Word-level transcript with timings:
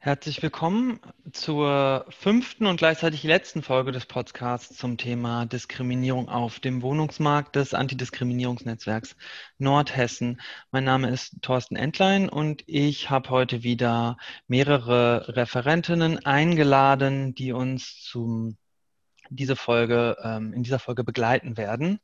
Herzlich 0.00 0.40
willkommen 0.44 1.00
zur 1.32 2.06
fünften 2.08 2.66
und 2.66 2.76
gleichzeitig 2.76 3.24
letzten 3.24 3.62
Folge 3.62 3.90
des 3.90 4.06
Podcasts 4.06 4.76
zum 4.76 4.96
Thema 4.96 5.44
Diskriminierung 5.44 6.28
auf 6.28 6.60
dem 6.60 6.82
Wohnungsmarkt 6.82 7.56
des 7.56 7.74
Antidiskriminierungsnetzwerks 7.74 9.16
Nordhessen. 9.58 10.40
Mein 10.70 10.84
Name 10.84 11.10
ist 11.10 11.42
Thorsten 11.42 11.74
Entlein 11.74 12.28
und 12.28 12.62
ich 12.68 13.10
habe 13.10 13.30
heute 13.30 13.64
wieder 13.64 14.18
mehrere 14.46 15.36
Referentinnen 15.36 16.24
eingeladen, 16.24 17.34
die 17.34 17.50
uns 17.50 18.00
zum 18.04 18.56
diese 19.30 19.56
Folge, 19.56 20.16
ähm, 20.22 20.52
in 20.52 20.62
dieser 20.62 20.78
Folge 20.78 21.04
begleiten 21.04 21.56
werden. 21.56 22.00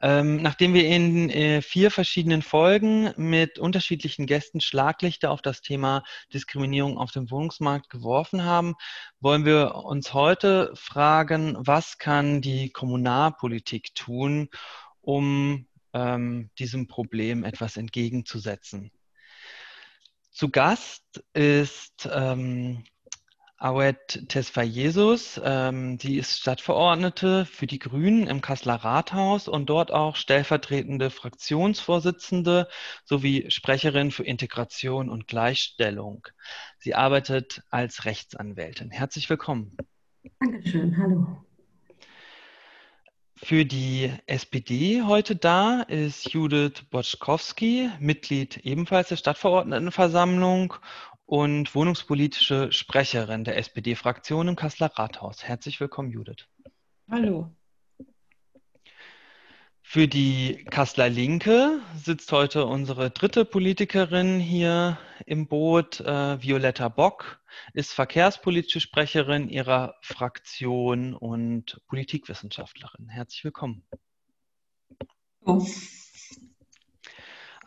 Ähm, 0.00 0.42
nachdem 0.42 0.74
wir 0.74 0.86
in 0.86 1.30
äh, 1.30 1.62
vier 1.62 1.90
verschiedenen 1.90 2.42
Folgen 2.42 3.12
mit 3.16 3.58
unterschiedlichen 3.58 4.26
Gästen 4.26 4.60
Schlaglichter 4.60 5.30
auf 5.30 5.42
das 5.42 5.62
Thema 5.62 6.02
Diskriminierung 6.32 6.98
auf 6.98 7.12
dem 7.12 7.30
Wohnungsmarkt 7.30 7.90
geworfen 7.90 8.44
haben, 8.44 8.74
wollen 9.20 9.44
wir 9.44 9.74
uns 9.74 10.12
heute 10.12 10.72
fragen, 10.74 11.56
was 11.58 11.98
kann 11.98 12.40
die 12.40 12.70
Kommunalpolitik 12.70 13.94
tun, 13.94 14.48
um 15.00 15.66
ähm, 15.92 16.50
diesem 16.58 16.86
Problem 16.86 17.44
etwas 17.44 17.76
entgegenzusetzen. 17.76 18.90
Zu 20.30 20.50
Gast 20.50 21.24
ist 21.32 22.06
ähm, 22.12 22.84
Awet 23.58 24.28
Tesfayesus, 24.28 25.40
ähm, 25.42 25.96
die 25.96 26.18
ist 26.18 26.38
Stadtverordnete 26.38 27.46
für 27.46 27.66
die 27.66 27.78
Grünen 27.78 28.26
im 28.26 28.42
Kasseler 28.42 28.74
Rathaus 28.74 29.48
und 29.48 29.70
dort 29.70 29.90
auch 29.90 30.16
stellvertretende 30.16 31.08
Fraktionsvorsitzende 31.08 32.68
sowie 33.04 33.50
Sprecherin 33.50 34.10
für 34.10 34.24
Integration 34.24 35.08
und 35.08 35.26
Gleichstellung. 35.26 36.26
Sie 36.78 36.94
arbeitet 36.94 37.62
als 37.70 38.04
Rechtsanwältin. 38.04 38.90
Herzlich 38.90 39.30
willkommen. 39.30 39.74
Dankeschön, 40.38 40.98
hallo. 40.98 41.42
Für 43.38 43.66
die 43.66 44.12
SPD 44.26 45.02
heute 45.02 45.36
da 45.36 45.82
ist 45.82 46.32
Judith 46.32 46.84
Boczkowski, 46.90 47.90
Mitglied 48.00 48.58
ebenfalls 48.58 49.08
der 49.08 49.16
Stadtverordnetenversammlung 49.16 50.74
und 51.26 51.74
wohnungspolitische 51.74 52.72
Sprecherin 52.72 53.44
der 53.44 53.58
SPD-Fraktion 53.58 54.48
im 54.48 54.56
Kasseler 54.56 54.92
Rathaus. 54.94 55.44
Herzlich 55.44 55.80
willkommen, 55.80 56.10
Judith. 56.10 56.46
Hallo. 57.10 57.50
Für 59.82 60.08
die 60.08 60.64
Kasseler 60.70 61.08
Linke 61.08 61.80
sitzt 61.94 62.32
heute 62.32 62.66
unsere 62.66 63.10
dritte 63.10 63.44
Politikerin 63.44 64.40
hier 64.40 64.98
im 65.26 65.46
Boot, 65.46 66.00
äh, 66.00 66.42
Violetta 66.42 66.88
Bock, 66.88 67.40
ist 67.72 67.92
verkehrspolitische 67.92 68.80
Sprecherin 68.80 69.48
ihrer 69.48 69.94
Fraktion 70.02 71.14
und 71.14 71.80
Politikwissenschaftlerin. 71.86 73.08
Herzlich 73.08 73.44
willkommen. 73.44 73.86
Oh. 75.44 75.64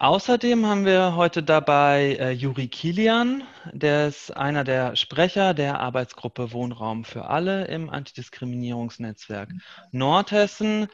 Außerdem 0.01 0.65
haben 0.65 0.85
wir 0.85 1.17
heute 1.17 1.43
dabei 1.43 2.15
äh, 2.21 2.31
Juri 2.31 2.69
Kilian, 2.69 3.43
der 3.73 4.07
ist 4.07 4.31
einer 4.31 4.63
der 4.63 4.95
Sprecher 4.95 5.53
der 5.53 5.81
Arbeitsgruppe 5.81 6.53
Wohnraum 6.53 7.03
für 7.03 7.25
alle 7.25 7.65
im 7.65 7.89
Antidiskriminierungsnetzwerk 7.89 9.51
Nordhessen. 9.91 10.87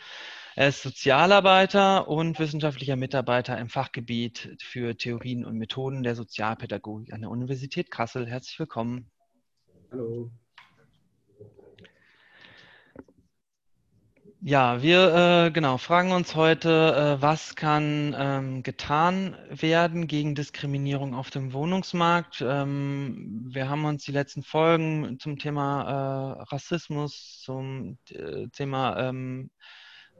Er 0.55 0.69
ist 0.69 0.81
Sozialarbeiter 0.81 2.07
und 2.07 2.39
wissenschaftlicher 2.39 2.95
Mitarbeiter 2.95 3.59
im 3.59 3.69
Fachgebiet 3.69 4.57
für 4.59 4.97
Theorien 4.97 5.45
und 5.45 5.55
Methoden 5.59 6.01
der 6.01 6.15
Sozialpädagogik 6.15 7.13
an 7.13 7.21
der 7.21 7.29
Universität 7.29 7.91
Kassel. 7.91 8.25
Herzlich 8.25 8.57
willkommen. 8.57 9.11
Hallo. 9.91 10.31
Ja, 14.47 14.83
wir 14.83 15.47
äh, 15.47 15.51
genau 15.51 15.79
fragen 15.79 16.11
uns 16.11 16.35
heute, 16.35 17.17
äh, 17.17 17.21
was 17.21 17.55
kann 17.55 18.15
ähm, 18.15 18.61
getan 18.61 19.35
werden 19.49 20.05
gegen 20.05 20.35
Diskriminierung 20.35 21.15
auf 21.15 21.31
dem 21.31 21.51
Wohnungsmarkt. 21.51 22.43
Ähm, 22.47 23.41
wir 23.49 23.69
haben 23.69 23.85
uns 23.85 24.03
die 24.05 24.11
letzten 24.11 24.43
Folgen 24.43 25.17
zum 25.19 25.39
Thema 25.39 26.37
äh, 26.37 26.43
Rassismus, 26.53 27.41
zum 27.43 27.97
äh, 28.11 28.47
Thema 28.49 29.09
ähm, 29.09 29.49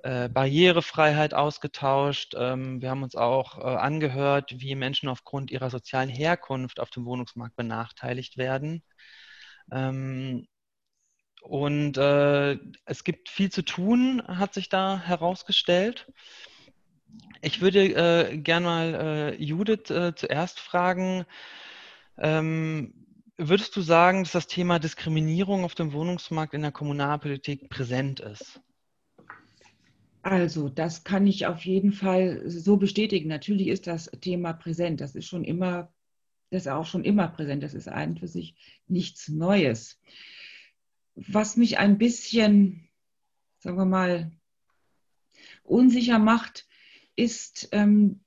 äh, 0.02 0.28
Barrierefreiheit 0.28 1.36
ausgetauscht. 1.36 2.34
Ähm, 2.36 2.82
wir 2.82 2.90
haben 2.90 3.04
uns 3.04 3.16
auch 3.16 3.60
äh, 3.60 3.62
angehört, 3.62 4.56
wie 4.58 4.74
Menschen 4.74 5.08
aufgrund 5.08 5.52
ihrer 5.52 5.70
sozialen 5.70 6.10
Herkunft 6.10 6.80
auf 6.80 6.90
dem 6.90 7.06
Wohnungsmarkt 7.06 7.56
benachteiligt 7.56 8.38
werden. 8.38 8.82
Ähm, 9.72 10.48
und 11.48 11.98
äh, 11.98 12.58
es 12.86 13.04
gibt 13.04 13.30
viel 13.30 13.52
zu 13.52 13.64
tun, 13.64 14.22
hat 14.28 14.54
sich 14.54 14.68
da 14.68 15.00
herausgestellt. 15.00 16.12
Ich 17.42 17.62
würde 17.62 17.84
äh, 18.32 18.38
gerne 18.38 18.66
mal 18.66 18.94
äh, 18.96 19.44
Judith 19.44 19.92
äh, 19.92 20.16
zuerst 20.16 20.60
fragen, 20.60 21.26
ähm, 22.18 22.94
würdest 23.38 23.76
du 23.76 23.82
sagen, 23.82 24.24
dass 24.24 24.32
das 24.32 24.48
Thema 24.48 24.80
Diskriminierung 24.80 25.66
auf 25.66 25.76
dem 25.76 25.94
Wohnungsmarkt 25.94 26.54
in 26.54 26.62
der 26.62 26.72
Kommunalpolitik 26.72 27.70
präsent 27.70 28.22
ist? 28.22 28.62
Also, 30.24 30.70
das 30.70 31.04
kann 31.04 31.28
ich 31.28 31.46
auf 31.46 31.64
jeden 31.66 31.92
Fall 31.92 32.42
so 32.50 32.78
bestätigen. 32.78 33.30
Natürlich 33.30 33.68
ist 33.68 33.86
das 33.86 34.10
Thema 34.22 34.54
präsent. 34.54 35.00
Das 35.00 35.14
ist 35.14 35.28
schon 35.28 35.44
immer, 35.44 35.94
das 36.50 36.64
ist 36.64 36.72
auch 36.72 36.86
schon 36.86 37.04
immer 37.04 37.28
präsent. 37.28 37.62
Das 37.62 37.76
ist 37.76 37.88
eigentlich 37.88 38.22
für 38.22 38.28
sich 38.28 38.56
nichts 38.88 39.28
Neues 39.28 40.00
was 41.16 41.58
mich 41.58 41.78
ein 41.78 41.98
bisschen, 41.98 42.88
sagen 43.60 43.78
wir 43.78 43.86
mal, 43.86 44.32
unsicher 45.64 46.20
macht, 46.20 46.68
ist 47.16 47.70
ähm, 47.72 48.22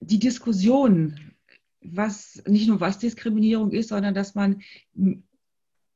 die 0.00 0.18
Diskussion, 0.18 1.32
was 1.80 2.42
nicht 2.46 2.68
nur 2.68 2.80
was 2.80 2.98
Diskriminierung 2.98 3.72
ist, 3.72 3.88
sondern 3.88 4.14
dass 4.14 4.34
man 4.34 4.62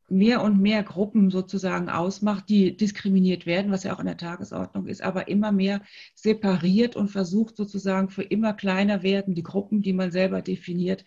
mehr 0.09 0.43
und 0.43 0.61
mehr 0.61 0.85
Gruppen 0.85 1.31
sozusagen 1.31 1.89
ausmacht, 1.89 2.49
die 2.49 2.77
diskriminiert 2.77 3.45
werden, 3.45 3.73
was 3.73 3.83
ja 3.83 3.95
auch 3.95 4.01
in 4.01 4.07
der 4.07 4.17
Tagesordnung 4.17 4.87
ist, 4.87 5.03
aber 5.03 5.27
immer 5.27 5.51
mehr 5.51 5.83
separiert 6.15 6.95
und 6.95 7.09
versucht 7.09 7.57
sozusagen 7.57 8.09
für 8.09 8.23
immer 8.23 8.53
kleiner 8.53 9.03
werden, 9.03 9.35
die 9.35 9.43
Gruppen, 9.43 9.83
die 9.83 9.93
man 9.93 10.13
selber 10.13 10.43
definiert, 10.43 11.05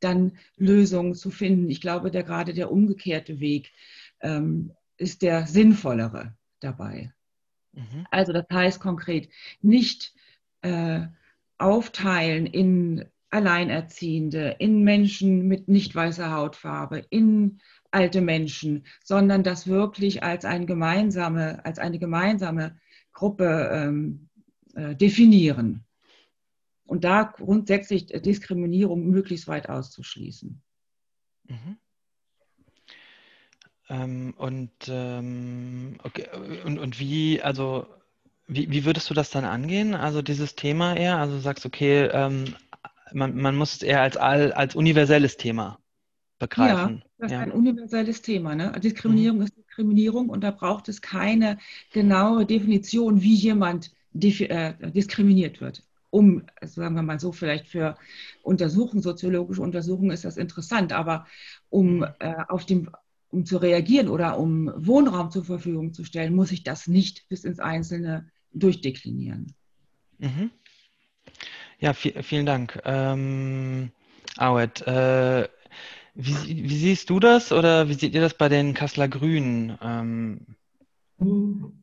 dann 0.00 0.32
Lösungen 0.56 1.14
zu 1.14 1.30
finden. 1.30 1.70
Ich 1.70 1.80
glaube, 1.80 2.10
der 2.10 2.24
gerade 2.24 2.52
der 2.52 2.72
umgekehrte 2.72 3.38
Weg 3.38 3.72
ähm, 4.20 4.72
ist 4.96 5.22
der 5.22 5.46
sinnvollere 5.46 6.34
dabei. 6.60 7.12
Mhm. 7.72 8.06
Also 8.10 8.32
das 8.32 8.46
heißt 8.52 8.80
konkret, 8.80 9.30
nicht 9.62 10.14
äh, 10.62 11.06
aufteilen 11.58 12.46
in 12.46 13.04
Alleinerziehende, 13.30 14.56
in 14.58 14.82
Menschen 14.82 15.46
mit 15.46 15.68
nicht 15.68 15.94
weißer 15.94 16.32
Hautfarbe, 16.32 17.04
in 17.10 17.60
alte 17.92 18.20
Menschen, 18.20 18.84
sondern 19.04 19.42
das 19.42 19.66
wirklich 19.66 20.22
als, 20.22 20.44
ein 20.44 20.66
gemeinsame, 20.66 21.64
als 21.64 21.78
eine 21.78 21.98
gemeinsame 21.98 22.76
Gruppe 23.12 23.70
ähm, 23.72 24.28
äh, 24.74 24.94
definieren. 24.96 25.84
Und 26.86 27.04
da 27.04 27.22
grundsätzlich 27.22 28.06
Diskriminierung 28.06 29.08
möglichst 29.08 29.46
weit 29.46 29.68
auszuschließen. 29.68 30.60
Mhm. 31.48 31.76
Ähm, 33.90 34.34
und, 34.38 34.70
ähm, 34.88 35.96
okay, 36.04 36.26
und, 36.64 36.78
und 36.78 37.00
wie, 37.00 37.42
also, 37.42 37.86
wie, 38.46 38.70
wie 38.70 38.84
würdest 38.84 39.10
du 39.10 39.14
das 39.14 39.30
dann 39.30 39.44
angehen? 39.44 39.94
Also 39.94 40.22
dieses 40.22 40.54
Thema 40.54 40.96
eher, 40.96 41.18
also 41.18 41.34
du 41.34 41.40
sagst, 41.40 41.66
okay, 41.66 42.08
ähm, 42.12 42.54
man, 43.12 43.36
man 43.36 43.56
muss 43.56 43.74
es 43.74 43.82
eher 43.82 44.00
als, 44.00 44.16
als 44.16 44.76
universelles 44.76 45.36
Thema 45.36 45.80
begreifen. 46.38 46.98
Ja, 46.98 47.04
das 47.18 47.26
ist 47.26 47.32
ja. 47.32 47.40
ein 47.40 47.50
universelles 47.50 48.22
Thema. 48.22 48.54
Ne? 48.54 48.72
Diskriminierung 48.80 49.38
mhm. 49.38 49.44
ist 49.44 49.56
Diskriminierung 49.56 50.28
und 50.28 50.44
da 50.44 50.52
braucht 50.52 50.88
es 50.88 51.02
keine 51.02 51.58
genaue 51.92 52.46
Definition, 52.46 53.20
wie 53.22 53.34
jemand 53.34 53.92
äh, 54.14 54.74
diskriminiert 54.92 55.60
wird 55.60 55.82
um, 56.10 56.42
sagen 56.60 56.96
wir 56.96 57.02
mal 57.02 57.20
so, 57.20 57.30
vielleicht 57.30 57.68
für 57.68 57.96
Untersuchungen, 58.42 59.00
soziologische 59.00 59.62
Untersuchungen 59.62 60.10
ist 60.10 60.24
das 60.24 60.36
interessant, 60.36 60.92
aber 60.92 61.26
um 61.68 61.98
mhm. 61.98 62.06
äh, 62.18 62.34
auf 62.48 62.66
dem 62.66 62.90
um 63.30 63.44
zu 63.44 63.58
reagieren 63.58 64.08
oder 64.08 64.38
um 64.38 64.72
Wohnraum 64.76 65.30
zur 65.30 65.44
Verfügung 65.44 65.92
zu 65.92 66.04
stellen, 66.04 66.34
muss 66.34 66.52
ich 66.52 66.64
das 66.64 66.86
nicht 66.86 67.28
bis 67.28 67.44
ins 67.44 67.60
Einzelne 67.60 68.28
durchdeklinieren. 68.52 69.54
Mhm. 70.18 70.50
Ja, 71.78 71.94
vielen 71.94 72.46
Dank. 72.46 72.80
Ähm, 72.84 73.90
Awet, 74.36 74.82
äh, 74.86 75.48
wie, 76.14 76.68
wie, 76.68 76.76
siehst 76.76 77.08
du 77.08 77.20
das 77.20 77.52
oder 77.52 77.88
wie 77.88 77.94
seht 77.94 78.14
ihr 78.14 78.20
das 78.20 78.34
bei 78.34 78.48
den 78.48 78.74
Kasseler 78.74 79.08
Grünen? 79.08 79.78
Ähm, 79.80 80.46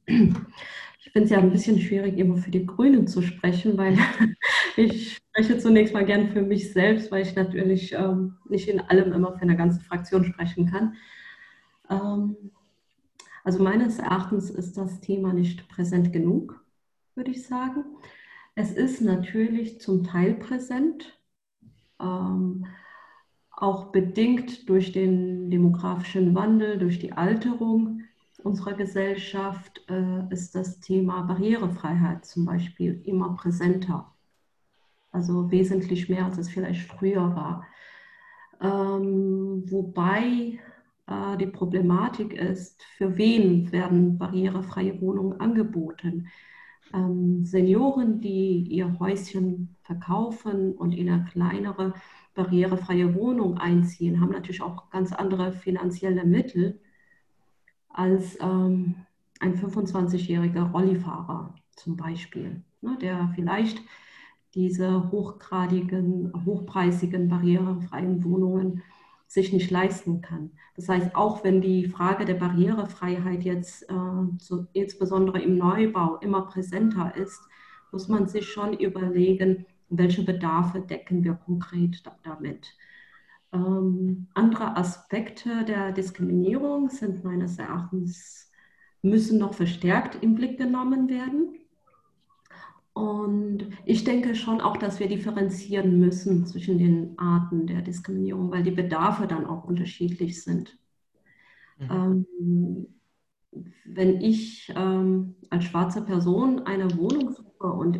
ich 0.05 1.11
finde 1.11 1.25
es 1.25 1.29
ja 1.29 1.39
ein 1.39 1.51
bisschen 1.51 1.79
schwierig, 1.79 2.17
immer 2.17 2.37
für 2.37 2.51
die 2.51 2.65
Grünen 2.65 3.07
zu 3.07 3.21
sprechen, 3.21 3.77
weil 3.77 3.97
Ich 4.77 5.15
spreche 5.15 5.57
zunächst 5.57 5.95
mal 5.95 6.05
gern 6.05 6.29
für 6.29 6.43
mich 6.43 6.71
selbst, 6.71 7.11
weil 7.11 7.23
ich 7.23 7.35
natürlich 7.35 7.93
ähm, 7.93 8.35
nicht 8.47 8.69
in 8.69 8.79
allem 8.79 9.11
immer 9.11 9.33
für 9.33 9.41
eine 9.41 9.57
ganze 9.57 9.79
Fraktion 9.79 10.23
sprechen 10.23 10.69
kann. 10.69 10.93
Ähm, 11.89 12.51
also 13.43 13.63
meines 13.63 13.99
Erachtens 13.99 14.49
ist 14.49 14.77
das 14.77 14.99
Thema 14.99 15.33
nicht 15.33 15.69
präsent 15.69 16.11
genug, 16.11 16.63
würde 17.15 17.31
ich 17.31 17.45
sagen. 17.45 17.83
Es 18.55 18.71
ist 18.71 19.01
natürlich 19.01 19.79
zum 19.79 20.03
Teil 20.03 20.33
präsent, 20.33 21.17
ähm, 21.99 22.65
auch 23.51 23.91
bedingt 23.91 24.69
durch 24.69 24.91
den 24.91 25.49
demografischen 25.49 26.35
Wandel, 26.35 26.77
durch 26.77 26.99
die 26.99 27.13
Alterung 27.13 28.01
unserer 28.43 28.73
Gesellschaft 28.73 29.83
äh, 29.89 30.31
ist 30.31 30.55
das 30.55 30.79
Thema 30.79 31.21
Barrierefreiheit 31.23 32.25
zum 32.25 32.45
Beispiel 32.45 33.01
immer 33.03 33.35
präsenter. 33.35 34.13
Also 35.11 35.51
wesentlich 35.51 36.09
mehr, 36.09 36.25
als 36.25 36.37
es 36.37 36.49
vielleicht 36.49 36.87
früher 36.87 37.35
war. 37.35 37.65
Ähm, 38.61 39.63
wobei 39.67 40.59
äh, 41.07 41.37
die 41.37 41.47
Problematik 41.47 42.33
ist, 42.33 42.83
für 42.97 43.17
wen 43.17 43.71
werden 43.71 44.17
barrierefreie 44.17 44.99
Wohnungen 45.01 45.39
angeboten? 45.39 46.27
Ähm, 46.93 47.45
Senioren, 47.45 48.21
die 48.21 48.59
ihr 48.69 48.99
Häuschen 48.99 49.75
verkaufen 49.83 50.73
und 50.73 50.93
in 50.93 51.09
eine 51.09 51.25
kleinere 51.25 51.93
barrierefreie 52.33 53.15
Wohnung 53.15 53.57
einziehen, 53.57 54.21
haben 54.21 54.31
natürlich 54.31 54.61
auch 54.61 54.89
ganz 54.89 55.11
andere 55.11 55.51
finanzielle 55.51 56.23
Mittel 56.23 56.79
als 57.89 58.37
ähm, 58.39 58.95
ein 59.39 59.55
25-jähriger 59.55 60.71
Rollifahrer 60.71 61.55
zum 61.71 61.95
Beispiel, 61.95 62.63
ne, 62.81 62.97
der 63.01 63.31
vielleicht 63.35 63.81
diese 64.55 65.11
hochgradigen, 65.11 66.31
hochpreisigen, 66.45 67.27
barrierefreien 67.27 68.23
Wohnungen 68.23 68.81
sich 69.27 69.51
nicht 69.51 69.69
leisten 69.69 70.21
kann. 70.21 70.51
Das 70.75 70.87
heißt, 70.87 71.15
auch 71.15 71.43
wenn 71.43 71.61
die 71.61 71.87
Frage 71.87 72.25
der 72.25 72.35
Barrierefreiheit 72.35 73.43
jetzt 73.43 73.83
äh, 73.89 73.93
so, 74.39 74.65
insbesondere 74.73 75.41
im 75.41 75.57
Neubau 75.57 76.17
immer 76.17 76.43
präsenter 76.47 77.13
ist, 77.15 77.41
muss 77.91 78.07
man 78.07 78.27
sich 78.27 78.49
schon 78.49 78.73
überlegen, 78.73 79.65
welche 79.89 80.23
Bedarfe 80.23 80.81
decken 80.81 81.23
wir 81.23 81.33
konkret 81.33 82.03
damit. 82.23 82.73
Ähm, 83.53 84.27
andere 84.33 84.75
Aspekte 84.75 85.63
der 85.65 85.91
Diskriminierung 85.91 86.89
sind 86.89 87.23
meines 87.23 87.57
Erachtens, 87.59 88.51
müssen 89.01 89.39
noch 89.39 89.53
verstärkt 89.53 90.21
im 90.21 90.35
Blick 90.35 90.57
genommen 90.57 91.09
werden. 91.09 91.55
Und 92.97 93.67
ich 93.85 94.03
denke 94.05 94.33
schon 94.33 94.59
auch, 94.59 94.75
dass 94.75 94.99
wir 94.99 95.07
differenzieren 95.07 95.99
müssen 95.99 96.47
zwischen 96.47 96.79
den 96.79 97.13
Arten 97.19 97.67
der 97.67 97.83
Diskriminierung, 97.83 98.49
weil 98.49 98.63
die 98.63 98.71
Bedarfe 98.71 99.27
dann 99.27 99.45
auch 99.45 99.65
unterschiedlich 99.65 100.43
sind. 100.43 100.75
Mhm. 101.77 102.25
Ähm, 102.41 102.87
wenn 103.85 104.19
ich 104.19 104.73
ähm, 104.75 105.35
als 105.51 105.65
schwarze 105.65 106.01
Person 106.01 106.61
eine 106.65 106.97
Wohnung 106.97 107.31
suche 107.31 107.67
und 107.67 107.99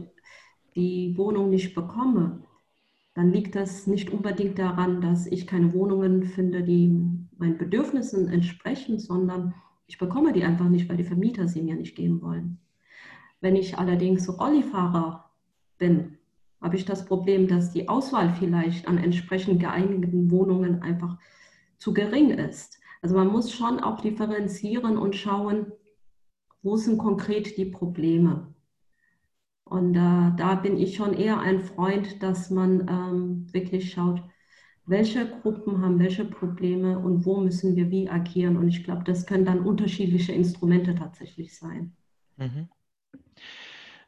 die 0.76 1.16
Wohnung 1.16 1.52
nicht 1.52 1.76
bekomme, 1.76 2.42
dann 3.14 3.32
liegt 3.32 3.54
das 3.54 3.86
nicht 3.86 4.10
unbedingt 4.10 4.58
daran, 4.58 5.00
dass 5.00 5.28
ich 5.28 5.46
keine 5.46 5.74
Wohnungen 5.74 6.24
finde, 6.24 6.64
die 6.64 6.88
meinen 7.38 7.60
Bedürfnissen 7.60 8.30
entsprechen, 8.30 8.98
sondern 8.98 9.54
ich 9.86 10.00
bekomme 10.00 10.34
die 10.34 10.44
einfach 10.44 10.70
nicht, 10.70 10.90
weil 10.90 10.98
die 10.98 11.04
Vermieter 11.04 11.48
sie 11.48 11.62
mir 11.62 11.76
nicht 11.76 11.96
geben 11.96 12.20
wollen. 12.24 12.58
Wenn 13.42 13.56
ich 13.56 13.78
allerdings 13.78 14.28
Rollifahrer 14.40 15.30
bin, 15.78 16.18
habe 16.62 16.76
ich 16.76 16.86
das 16.86 17.06
Problem, 17.06 17.48
dass 17.48 17.72
die 17.72 17.88
Auswahl 17.88 18.34
vielleicht 18.34 18.88
an 18.88 18.98
entsprechend 18.98 19.60
geeigneten 19.60 20.32
Wohnungen 20.32 20.82
einfach 20.82 21.18
zu 21.78 21.94
gering 21.94 22.32
ist. 22.32 22.80
Also 23.02 23.16
man 23.16 23.28
muss 23.28 23.52
schon 23.52 23.80
auch 23.80 24.02
differenzieren 24.02 24.98
und 24.98 25.16
schauen, 25.16 25.72
wo 26.64 26.76
sind 26.78 26.98
konkret 26.98 27.58
die 27.58 27.66
Probleme. 27.66 28.54
Und 29.64 29.96
äh, 29.96 30.32
da 30.38 30.56
bin 30.56 30.78
ich 30.78 30.96
schon 30.96 31.14
eher 31.14 31.40
ein 31.40 31.62
Freund, 31.62 32.24
dass 32.24 32.50
man 32.50 32.88
ähm, 32.90 33.54
wirklich 33.54 33.92
schaut, 33.92 34.24
welche 34.86 35.30
Gruppen 35.42 35.82
haben 35.82 36.00
welche 36.00 36.24
Probleme 36.24 36.98
und 36.98 37.26
wo 37.26 37.42
müssen 37.42 37.76
wir 37.76 37.92
wie 37.92 38.10
agieren. 38.10 38.56
Und 38.58 38.70
ich 38.70 38.86
glaube, 38.86 39.04
das 39.04 39.26
können 39.26 39.46
dann 39.46 39.60
unterschiedliche 39.60 40.32
Instrumente 40.32 40.96
tatsächlich 40.96 41.56
sein. 41.56 41.96
Mhm. 42.38 42.70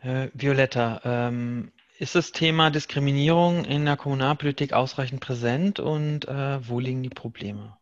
Äh, 0.02 0.30
Violetta, 0.34 1.02
ähm, 1.04 1.72
ist 1.98 2.16
das 2.16 2.32
Thema 2.32 2.70
Diskriminierung 2.70 3.66
in 3.66 3.84
der 3.84 3.98
Kommunalpolitik 3.98 4.72
ausreichend 4.72 5.20
präsent 5.20 5.80
und 5.80 6.28
äh, 6.28 6.68
wo 6.68 6.80
liegen 6.80 7.04
die 7.04 7.10
Probleme? 7.10 7.76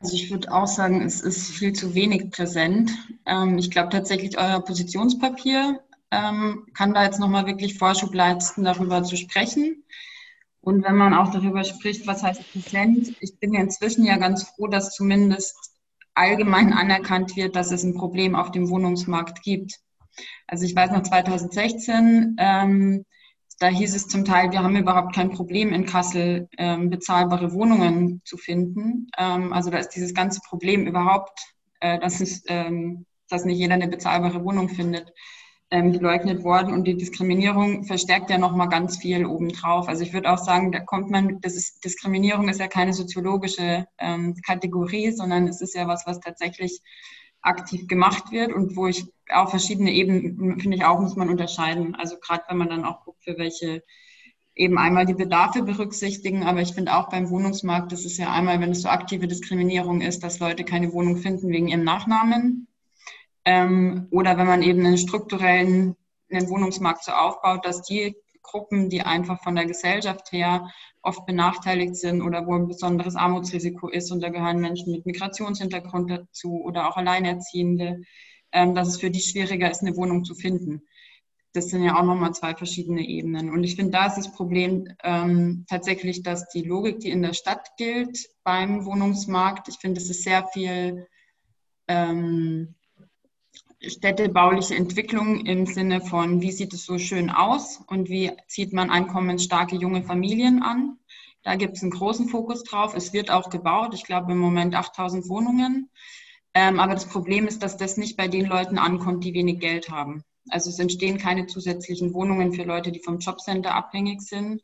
Also 0.00 0.16
ich 0.16 0.30
würde 0.32 0.52
auch 0.52 0.66
sagen, 0.66 1.02
es 1.02 1.20
ist 1.20 1.52
viel 1.52 1.72
zu 1.72 1.94
wenig 1.94 2.32
präsent. 2.32 2.90
Ähm, 3.24 3.56
ich 3.58 3.70
glaube 3.70 3.90
tatsächlich, 3.90 4.36
euer 4.36 4.60
Positionspapier 4.60 5.80
ähm, 6.10 6.66
kann 6.74 6.92
da 6.92 7.04
jetzt 7.04 7.20
nochmal 7.20 7.46
wirklich 7.46 7.78
Vorschub 7.78 8.12
leisten, 8.12 8.64
darüber 8.64 9.04
zu 9.04 9.16
sprechen. 9.16 9.84
Und 10.60 10.84
wenn 10.84 10.96
man 10.96 11.14
auch 11.14 11.30
darüber 11.30 11.62
spricht, 11.62 12.08
was 12.08 12.24
heißt 12.24 12.52
präsent, 12.52 13.14
ich 13.20 13.38
bin 13.38 13.54
ja 13.54 13.60
inzwischen 13.60 14.04
ja 14.04 14.16
ganz 14.16 14.42
froh, 14.42 14.66
dass 14.66 14.94
zumindest 14.94 15.56
allgemein 16.14 16.72
anerkannt 16.72 17.36
wird, 17.36 17.54
dass 17.54 17.70
es 17.70 17.84
ein 17.84 17.94
Problem 17.94 18.34
auf 18.34 18.50
dem 18.50 18.68
Wohnungsmarkt 18.70 19.42
gibt. 19.42 19.80
Also 20.46 20.64
ich 20.64 20.74
weiß 20.74 20.90
noch 20.90 21.02
2016, 21.02 22.36
ähm, 22.38 23.04
da 23.58 23.68
hieß 23.68 23.94
es 23.94 24.08
zum 24.08 24.24
Teil, 24.24 24.50
wir 24.50 24.62
haben 24.62 24.76
überhaupt 24.76 25.14
kein 25.14 25.30
Problem 25.30 25.72
in 25.72 25.86
Kassel 25.86 26.48
ähm, 26.58 26.90
bezahlbare 26.90 27.52
Wohnungen 27.52 28.20
zu 28.24 28.36
finden. 28.36 29.08
Ähm, 29.16 29.52
also 29.52 29.70
da 29.70 29.78
ist 29.78 29.90
dieses 29.90 30.14
ganze 30.14 30.40
Problem 30.48 30.86
überhaupt, 30.86 31.38
äh, 31.80 31.98
dass, 32.00 32.20
es, 32.20 32.42
ähm, 32.48 33.06
dass 33.28 33.44
nicht 33.44 33.58
jeder 33.58 33.74
eine 33.74 33.88
bezahlbare 33.88 34.44
Wohnung 34.44 34.68
findet, 34.68 35.12
ähm, 35.70 35.92
geleugnet 35.92 36.44
worden. 36.44 36.72
Und 36.74 36.84
die 36.84 36.96
Diskriminierung 36.96 37.84
verstärkt 37.84 38.30
ja 38.30 38.38
nochmal 38.38 38.68
ganz 38.68 38.98
viel 38.98 39.24
obendrauf. 39.26 39.88
Also 39.88 40.02
ich 40.02 40.12
würde 40.12 40.32
auch 40.32 40.38
sagen, 40.38 40.72
da 40.72 40.80
kommt 40.80 41.10
man, 41.10 41.40
das 41.40 41.54
ist, 41.54 41.84
Diskriminierung 41.84 42.48
ist 42.48 42.60
ja 42.60 42.68
keine 42.68 42.92
soziologische 42.92 43.86
ähm, 43.98 44.34
Kategorie, 44.44 45.12
sondern 45.12 45.48
es 45.48 45.60
ist 45.60 45.74
ja 45.74 45.88
was, 45.88 46.06
was 46.06 46.20
tatsächlich 46.20 46.80
aktiv 47.42 47.88
gemacht 47.88 48.30
wird 48.30 48.52
und 48.52 48.76
wo 48.76 48.86
ich 48.86 49.04
auf 49.30 49.50
verschiedene 49.50 49.92
Ebenen, 49.92 50.60
finde 50.60 50.76
ich 50.76 50.84
auch, 50.84 51.00
muss 51.00 51.16
man 51.16 51.28
unterscheiden. 51.28 51.94
Also 51.94 52.16
gerade 52.18 52.44
wenn 52.48 52.58
man 52.58 52.68
dann 52.68 52.84
auch 52.84 53.04
guckt, 53.04 53.24
für 53.24 53.36
welche 53.38 53.82
eben 54.54 54.78
einmal 54.78 55.06
die 55.06 55.14
Bedarfe 55.14 55.62
berücksichtigen, 55.62 56.44
aber 56.44 56.60
ich 56.60 56.74
finde 56.74 56.94
auch 56.94 57.08
beim 57.08 57.30
Wohnungsmarkt, 57.30 57.90
das 57.90 58.04
ist 58.04 58.18
ja 58.18 58.32
einmal, 58.32 58.60
wenn 58.60 58.72
es 58.72 58.82
so 58.82 58.88
aktive 58.88 59.26
Diskriminierung 59.26 60.02
ist, 60.02 60.22
dass 60.22 60.40
Leute 60.40 60.64
keine 60.64 60.92
Wohnung 60.92 61.16
finden 61.16 61.48
wegen 61.48 61.68
ihrem 61.68 61.84
Nachnamen. 61.84 62.68
Ähm, 63.44 64.08
oder 64.10 64.36
wenn 64.36 64.46
man 64.46 64.62
eben 64.62 64.84
einen 64.84 64.98
strukturellen 64.98 65.96
einen 66.30 66.48
Wohnungsmarkt 66.48 67.04
so 67.04 67.12
aufbaut, 67.12 67.64
dass 67.64 67.82
die 67.82 68.16
Gruppen, 68.42 68.88
die 68.88 69.02
einfach 69.02 69.42
von 69.42 69.54
der 69.54 69.66
Gesellschaft 69.66 70.32
her 70.32 70.70
oft 71.02 71.26
benachteiligt 71.26 71.96
sind 71.96 72.22
oder 72.22 72.46
wo 72.46 72.54
ein 72.54 72.68
besonderes 72.68 73.16
Armutsrisiko 73.16 73.88
ist. 73.88 74.10
Und 74.12 74.22
da 74.22 74.28
gehören 74.28 74.60
Menschen 74.60 74.92
mit 74.92 75.06
Migrationshintergrund 75.06 76.10
dazu 76.10 76.62
oder 76.62 76.88
auch 76.88 76.96
Alleinerziehende, 76.96 78.02
ähm, 78.52 78.74
dass 78.74 78.88
es 78.88 79.00
für 79.00 79.10
die 79.10 79.20
schwieriger 79.20 79.70
ist, 79.70 79.82
eine 79.82 79.96
Wohnung 79.96 80.24
zu 80.24 80.34
finden. 80.34 80.82
Das 81.54 81.68
sind 81.68 81.82
ja 81.82 81.98
auch 81.98 82.04
nochmal 82.04 82.32
zwei 82.32 82.54
verschiedene 82.54 83.06
Ebenen. 83.06 83.50
Und 83.50 83.64
ich 83.64 83.76
finde, 83.76 83.92
da 83.92 84.06
ist 84.06 84.16
das 84.16 84.32
Problem 84.32 84.88
ähm, 85.02 85.66
tatsächlich, 85.68 86.22
dass 86.22 86.48
die 86.48 86.62
Logik, 86.62 87.00
die 87.00 87.10
in 87.10 87.22
der 87.22 87.34
Stadt 87.34 87.76
gilt 87.76 88.18
beim 88.42 88.86
Wohnungsmarkt, 88.86 89.68
ich 89.68 89.76
finde, 89.76 90.00
es 90.00 90.08
ist 90.08 90.22
sehr 90.22 90.46
viel 90.48 91.06
ähm, 91.88 92.74
städtebauliche 93.86 94.74
Entwicklung 94.76 95.44
im 95.44 95.66
Sinne 95.66 96.00
von, 96.00 96.40
wie 96.40 96.52
sieht 96.52 96.72
es 96.72 96.84
so 96.84 96.98
schön 96.98 97.30
aus 97.30 97.82
und 97.86 98.08
wie 98.08 98.30
zieht 98.46 98.72
man 98.72 98.90
einkommensstarke 98.90 99.76
junge 99.76 100.02
Familien 100.02 100.62
an. 100.62 100.98
Da 101.42 101.56
gibt 101.56 101.76
es 101.76 101.82
einen 101.82 101.90
großen 101.90 102.28
Fokus 102.28 102.62
drauf. 102.62 102.94
Es 102.94 103.12
wird 103.12 103.30
auch 103.30 103.50
gebaut. 103.50 103.94
Ich 103.94 104.04
glaube 104.04 104.32
im 104.32 104.38
Moment 104.38 104.74
8000 104.74 105.28
Wohnungen. 105.28 105.90
Ähm, 106.54 106.78
aber 106.78 106.94
das 106.94 107.06
Problem 107.06 107.48
ist, 107.48 107.62
dass 107.62 107.76
das 107.76 107.96
nicht 107.96 108.16
bei 108.16 108.28
den 108.28 108.46
Leuten 108.46 108.78
ankommt, 108.78 109.24
die 109.24 109.34
wenig 109.34 109.58
Geld 109.58 109.90
haben. 109.90 110.22
Also 110.48 110.70
es 110.70 110.78
entstehen 110.78 111.18
keine 111.18 111.46
zusätzlichen 111.46 112.14
Wohnungen 112.14 112.52
für 112.52 112.64
Leute, 112.64 112.92
die 112.92 113.00
vom 113.00 113.18
Jobcenter 113.18 113.74
abhängig 113.74 114.22
sind. 114.22 114.60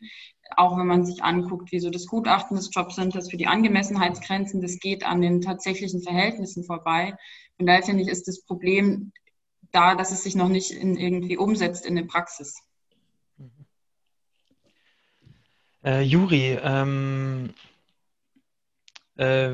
Auch 0.57 0.77
wenn 0.77 0.87
man 0.87 1.05
sich 1.05 1.23
anguckt, 1.23 1.73
wie 1.73 1.81
so 1.81 1.91
das 1.91 2.07
Gutachten 2.07 2.57
des 2.57 2.71
Jobcenters 2.73 3.31
für 3.31 3.37
die 3.37 3.47
Angemessenheitsgrenzen, 3.47 4.61
das 4.61 4.79
geht 4.79 5.05
an 5.05 5.21
den 5.21 5.41
tatsächlichen 5.41 6.03
Verhältnissen 6.03 6.65
vorbei. 6.65 7.17
Von 7.59 7.67
daher 7.67 7.83
finde 7.83 8.03
ich, 8.03 8.09
ist 8.09 8.29
das 8.29 8.41
Problem 8.41 9.13
da, 9.73 9.95
dass 9.95 10.13
es 10.13 10.23
sich 10.23 10.35
noch 10.35 10.49
nicht 10.49 10.71
in, 10.71 10.97
irgendwie 10.97 11.37
umsetzt 11.37 11.85
in 11.85 11.97
der 11.97 12.05
Praxis. 12.05 12.63
Äh, 15.85 16.03
Juri, 16.03 16.59
ähm, 16.63 17.53
äh, 19.17 19.51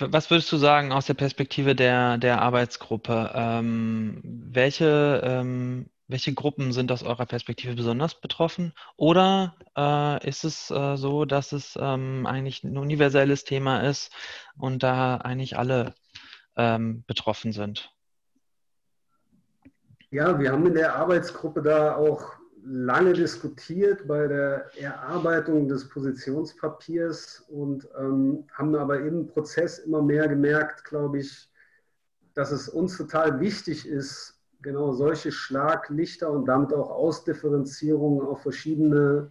was 0.00 0.30
würdest 0.30 0.50
du 0.52 0.56
sagen 0.56 0.92
aus 0.92 1.06
der 1.06 1.14
Perspektive 1.14 1.74
der, 1.74 2.18
der 2.18 2.40
Arbeitsgruppe? 2.40 3.32
Ähm, 3.34 4.20
welche 4.24 5.20
ähm, 5.24 5.90
welche 6.08 6.34
Gruppen 6.34 6.72
sind 6.72 6.92
aus 6.92 7.02
eurer 7.02 7.26
Perspektive 7.26 7.74
besonders 7.74 8.20
betroffen? 8.20 8.72
Oder 8.96 9.56
äh, 9.76 10.28
ist 10.28 10.44
es 10.44 10.70
äh, 10.70 10.96
so, 10.96 11.24
dass 11.24 11.52
es 11.52 11.76
ähm, 11.80 12.26
eigentlich 12.26 12.62
ein 12.64 12.78
universelles 12.78 13.44
Thema 13.44 13.80
ist 13.80 14.12
und 14.56 14.82
da 14.82 15.16
eigentlich 15.16 15.58
alle 15.58 15.94
ähm, 16.56 17.04
betroffen 17.06 17.52
sind? 17.52 17.92
Ja, 20.10 20.38
wir 20.38 20.52
haben 20.52 20.66
in 20.66 20.74
der 20.74 20.94
Arbeitsgruppe 20.94 21.62
da 21.62 21.96
auch 21.96 22.36
lange 22.64 23.12
diskutiert 23.12 24.06
bei 24.08 24.26
der 24.26 24.70
Erarbeitung 24.76 25.68
des 25.68 25.88
Positionspapiers 25.88 27.44
und 27.48 27.88
ähm, 27.98 28.44
haben 28.52 28.74
aber 28.74 29.00
im 29.00 29.26
Prozess 29.26 29.78
immer 29.78 30.02
mehr 30.02 30.28
gemerkt, 30.28 30.84
glaube 30.84 31.20
ich, 31.20 31.48
dass 32.34 32.50
es 32.50 32.68
uns 32.68 32.96
total 32.96 33.40
wichtig 33.40 33.86
ist, 33.86 34.40
genau 34.62 34.92
solche 34.92 35.30
Schlaglichter 35.30 36.30
und 36.30 36.46
damit 36.46 36.72
auch 36.74 36.90
Ausdifferenzierungen 36.90 38.26
auf 38.26 38.42
verschiedene 38.42 39.30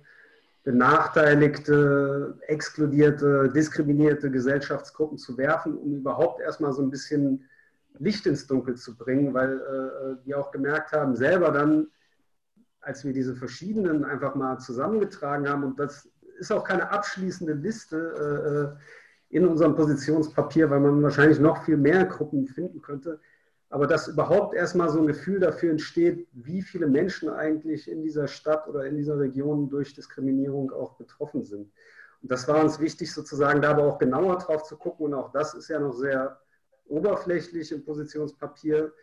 benachteiligte, 0.65 2.37
exkludierte, 2.47 3.51
diskriminierte 3.55 4.31
Gesellschaftsgruppen 4.31 5.17
zu 5.17 5.37
werfen, 5.37 5.77
um 5.77 5.95
überhaupt 5.95 6.41
erstmal 6.41 6.73
so 6.73 6.81
ein 6.81 6.89
bisschen 6.89 7.45
Licht 7.99 8.25
ins 8.25 8.47
Dunkel 8.47 8.75
zu 8.75 8.97
bringen, 8.97 9.33
weil 9.33 9.59
äh, 9.59 10.25
wir 10.25 10.39
auch 10.39 10.51
gemerkt 10.51 10.91
haben, 10.91 11.15
selber 11.15 11.51
dann, 11.51 11.87
als 12.81 13.05
wir 13.05 13.13
diese 13.13 13.35
verschiedenen 13.35 14.03
einfach 14.03 14.33
mal 14.33 14.57
zusammengetragen 14.57 15.47
haben, 15.47 15.63
und 15.63 15.79
das 15.79 16.09
ist 16.39 16.51
auch 16.51 16.63
keine 16.63 16.89
abschließende 16.89 17.53
Liste 17.53 18.75
äh, 19.31 19.35
in 19.35 19.45
unserem 19.45 19.75
Positionspapier, 19.75 20.69
weil 20.71 20.79
man 20.79 21.01
wahrscheinlich 21.03 21.39
noch 21.39 21.63
viel 21.63 21.77
mehr 21.77 22.05
Gruppen 22.05 22.47
finden 22.47 22.81
könnte, 22.81 23.19
aber 23.69 23.87
dass 23.87 24.07
überhaupt 24.07 24.55
erstmal 24.55 24.89
so 24.89 24.99
ein 24.99 25.07
Gefühl 25.07 25.39
dafür 25.39 25.71
entsteht, 25.71 26.27
wie 26.33 26.61
viele 26.61 26.87
Menschen 26.87 27.29
eigentlich 27.29 27.89
in 27.89 28.03
dieser 28.03 28.27
Stadt 28.27 28.67
oder 28.67 28.85
in 28.85 28.95
dieser 28.95 29.19
Region 29.19 29.69
durch 29.69 29.93
Diskriminierung 29.93 30.71
auch 30.71 30.95
betroffen 30.97 31.43
sind. 31.43 31.71
Und 32.21 32.31
das 32.31 32.47
war 32.47 32.63
uns 32.63 32.79
wichtig, 32.79 33.13
sozusagen 33.13 33.61
da 33.61 33.71
aber 33.71 33.83
auch 33.83 33.97
genauer 33.97 34.37
drauf 34.37 34.63
zu 34.63 34.77
gucken. 34.77 35.07
Und 35.07 35.13
auch 35.13 35.31
das 35.31 35.53
ist 35.53 35.67
ja 35.67 35.79
noch 35.79 35.93
sehr 35.93 36.39
oberflächlich 36.87 37.71
im 37.71 37.83
Positionspapier. 37.83 38.93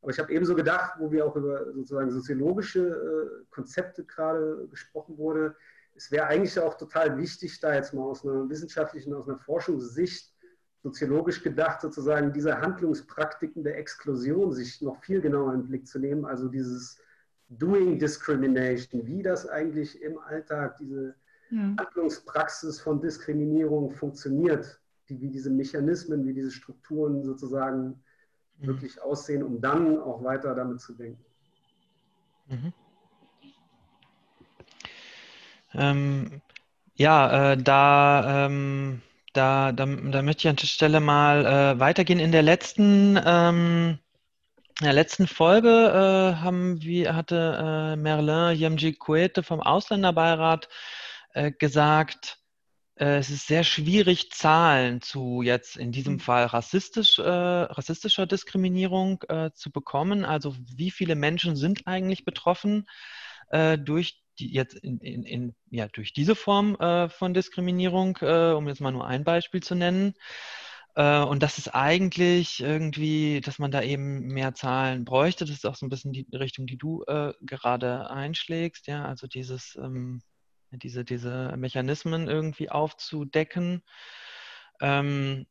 Aber 0.00 0.10
ich 0.10 0.18
habe 0.18 0.32
ebenso 0.32 0.54
gedacht, 0.54 0.94
wo 0.98 1.10
wir 1.10 1.26
auch 1.26 1.36
über 1.36 1.72
sozusagen 1.72 2.10
soziologische 2.10 2.80
äh, 2.80 3.44
Konzepte 3.50 4.04
gerade 4.04 4.66
gesprochen 4.70 5.18
wurde, 5.18 5.56
es 5.96 6.10
wäre 6.10 6.26
eigentlich 6.26 6.58
auch 6.58 6.74
total 6.74 7.16
wichtig, 7.18 7.60
da 7.60 7.74
jetzt 7.74 7.94
mal 7.94 8.02
aus 8.02 8.24
einer 8.24 8.48
wissenschaftlichen, 8.48 9.14
aus 9.14 9.28
einer 9.28 9.38
Forschungssicht 9.38 10.33
soziologisch 10.84 11.42
gedacht, 11.42 11.80
sozusagen 11.80 12.30
diese 12.34 12.60
Handlungspraktiken 12.60 13.64
der 13.64 13.78
Exklusion 13.78 14.52
sich 14.52 14.82
noch 14.82 15.02
viel 15.02 15.22
genauer 15.22 15.54
in 15.54 15.60
den 15.62 15.68
Blick 15.68 15.88
zu 15.88 15.98
nehmen. 15.98 16.26
Also 16.26 16.48
dieses 16.48 17.00
Doing 17.48 17.98
Discrimination, 17.98 19.06
wie 19.06 19.22
das 19.22 19.48
eigentlich 19.48 20.00
im 20.02 20.18
Alltag, 20.18 20.76
diese 20.76 21.14
ja. 21.50 21.74
Handlungspraxis 21.78 22.82
von 22.82 23.00
Diskriminierung 23.00 23.92
funktioniert 23.92 24.78
die, 25.08 25.18
wie 25.22 25.30
diese 25.30 25.50
Mechanismen, 25.50 26.26
wie 26.26 26.34
diese 26.34 26.50
Strukturen 26.50 27.24
sozusagen 27.24 28.02
mhm. 28.58 28.66
wirklich 28.66 29.00
aussehen, 29.00 29.42
um 29.42 29.62
dann 29.62 29.98
auch 29.98 30.22
weiter 30.22 30.54
damit 30.54 30.82
zu 30.82 30.92
denken. 30.92 31.24
Mhm. 32.48 32.72
Ähm, 35.72 36.42
ja, 36.94 37.52
äh, 37.52 37.56
da, 37.56 38.46
ähm, 38.46 39.00
da, 39.34 39.72
da, 39.72 39.84
da, 39.86 40.22
möchte 40.22 40.42
ich 40.42 40.48
an 40.48 40.56
der 40.56 40.66
Stelle 40.66 41.00
mal 41.00 41.44
äh, 41.44 41.80
weitergehen. 41.80 42.20
In 42.20 42.32
der 42.32 42.42
letzten, 42.42 43.20
ähm, 43.24 43.98
in 44.80 44.84
der 44.84 44.92
letzten 44.92 45.26
Folge 45.26 45.68
äh, 45.68 46.40
haben 46.40 46.80
wir, 46.80 47.14
hatte 47.14 47.94
äh, 47.94 47.96
Merlin 47.96 48.58
Yemji 48.58 48.94
Kuete 48.94 49.42
vom 49.42 49.60
Ausländerbeirat 49.60 50.68
äh, 51.34 51.52
gesagt, 51.52 52.38
äh, 52.96 53.16
es 53.18 53.30
ist 53.30 53.46
sehr 53.46 53.64
schwierig, 53.64 54.30
Zahlen 54.30 55.02
zu 55.02 55.42
jetzt 55.42 55.76
in 55.76 55.92
diesem 55.92 56.14
mhm. 56.14 56.20
Fall 56.20 56.46
rassistisch, 56.46 57.18
äh, 57.18 57.22
rassistischer 57.22 58.26
Diskriminierung 58.26 59.22
äh, 59.28 59.50
zu 59.52 59.70
bekommen. 59.70 60.24
Also 60.24 60.54
wie 60.76 60.90
viele 60.90 61.16
Menschen 61.16 61.56
sind 61.56 61.86
eigentlich 61.86 62.24
betroffen 62.24 62.88
äh, 63.50 63.78
durch 63.78 64.23
die 64.38 64.52
jetzt 64.52 64.74
in, 64.74 64.98
in, 64.98 65.22
in, 65.24 65.54
ja, 65.70 65.88
durch 65.88 66.12
diese 66.12 66.34
Form 66.34 66.76
äh, 66.76 67.08
von 67.08 67.34
Diskriminierung, 67.34 68.18
äh, 68.20 68.52
um 68.52 68.68
jetzt 68.68 68.80
mal 68.80 68.92
nur 68.92 69.06
ein 69.06 69.24
Beispiel 69.24 69.62
zu 69.62 69.74
nennen. 69.74 70.14
Und 70.96 71.42
das 71.42 71.58
ist 71.58 71.74
eigentlich 71.74 72.60
irgendwie, 72.60 73.40
dass 73.40 73.58
man 73.58 73.72
da 73.72 73.82
eben 73.82 74.28
mehr 74.28 74.54
Zahlen 74.54 75.04
bräuchte. 75.04 75.44
Das 75.44 75.56
ist 75.56 75.66
auch 75.66 75.74
so 75.74 75.84
ein 75.84 75.88
bisschen 75.88 76.12
die 76.12 76.24
Richtung, 76.32 76.66
die 76.68 76.76
du 76.76 77.02
gerade 77.40 78.08
einschlägst. 78.10 78.86
Ja, 78.86 79.04
also 79.04 79.26
dieses 79.26 79.74
ähm, 79.74 80.22
diese, 80.76 81.04
diese 81.04 81.54
Mechanismen 81.56 82.28
irgendwie 82.28 82.70
aufzudecken. 82.70 83.82
Ähm, 84.80 85.46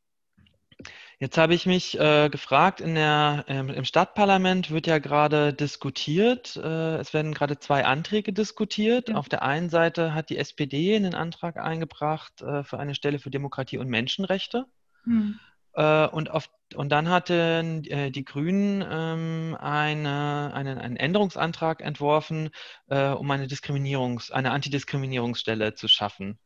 Jetzt 1.18 1.38
habe 1.38 1.54
ich 1.54 1.66
mich 1.66 1.98
äh, 1.98 2.28
gefragt, 2.28 2.80
in 2.80 2.94
der, 2.94 3.44
ähm, 3.48 3.70
im 3.70 3.84
Stadtparlament 3.84 4.70
wird 4.70 4.86
ja 4.86 4.98
gerade 4.98 5.52
diskutiert, 5.52 6.56
äh, 6.56 6.96
es 6.96 7.14
werden 7.14 7.32
gerade 7.32 7.58
zwei 7.58 7.84
Anträge 7.84 8.32
diskutiert. 8.32 9.08
Ja. 9.08 9.16
Auf 9.16 9.28
der 9.28 9.42
einen 9.42 9.70
Seite 9.70 10.14
hat 10.14 10.30
die 10.30 10.38
SPD 10.38 10.96
einen 10.96 11.14
Antrag 11.14 11.56
eingebracht 11.56 12.42
äh, 12.42 12.64
für 12.64 12.78
eine 12.78 12.94
Stelle 12.94 13.18
für 13.18 13.30
Demokratie 13.30 13.78
und 13.78 13.88
Menschenrechte. 13.88 14.66
Hm. 15.04 15.38
Äh, 15.74 16.06
und, 16.06 16.30
auf, 16.30 16.50
und 16.74 16.90
dann 16.90 17.08
hatten 17.08 17.84
äh, 17.84 18.10
die 18.10 18.24
Grünen 18.24 18.84
ähm, 18.88 19.56
eine, 19.60 20.52
einen, 20.54 20.78
einen 20.78 20.96
Änderungsantrag 20.96 21.80
entworfen, 21.80 22.50
äh, 22.88 23.08
um 23.08 23.30
eine 23.30 23.46
Diskriminierungs-, 23.46 24.30
eine 24.30 24.52
Antidiskriminierungsstelle 24.52 25.74
zu 25.74 25.88
schaffen. 25.88 26.38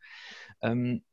Ähm, 0.63 1.05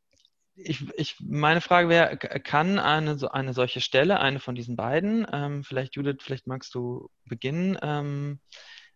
ich, 0.56 0.88
ich, 0.98 1.16
meine 1.20 1.62
Frage 1.62 1.90
wäre, 1.90 2.18
kann 2.18 2.80
eine, 2.80 3.18
eine 3.34 3.54
solche 3.54 3.82
Stelle, 3.82 4.20
eine 4.20 4.40
von 4.40 4.56
diesen 4.56 4.76
beiden, 4.76 5.28
ähm, 5.32 5.64
vielleicht 5.64 5.96
Judith, 5.96 6.18
vielleicht 6.22 6.48
magst 6.48 6.74
du 6.76 7.10
beginnen, 7.26 7.78
ähm, 7.82 8.40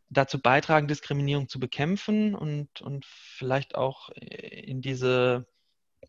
dazu 0.09 0.41
beitragen, 0.41 0.87
Diskriminierung 0.87 1.49
zu 1.49 1.59
bekämpfen 1.59 2.33
und, 2.33 2.81
und 2.81 3.05
vielleicht 3.05 3.75
auch 3.75 4.09
in 4.09 4.81
diese, 4.81 5.47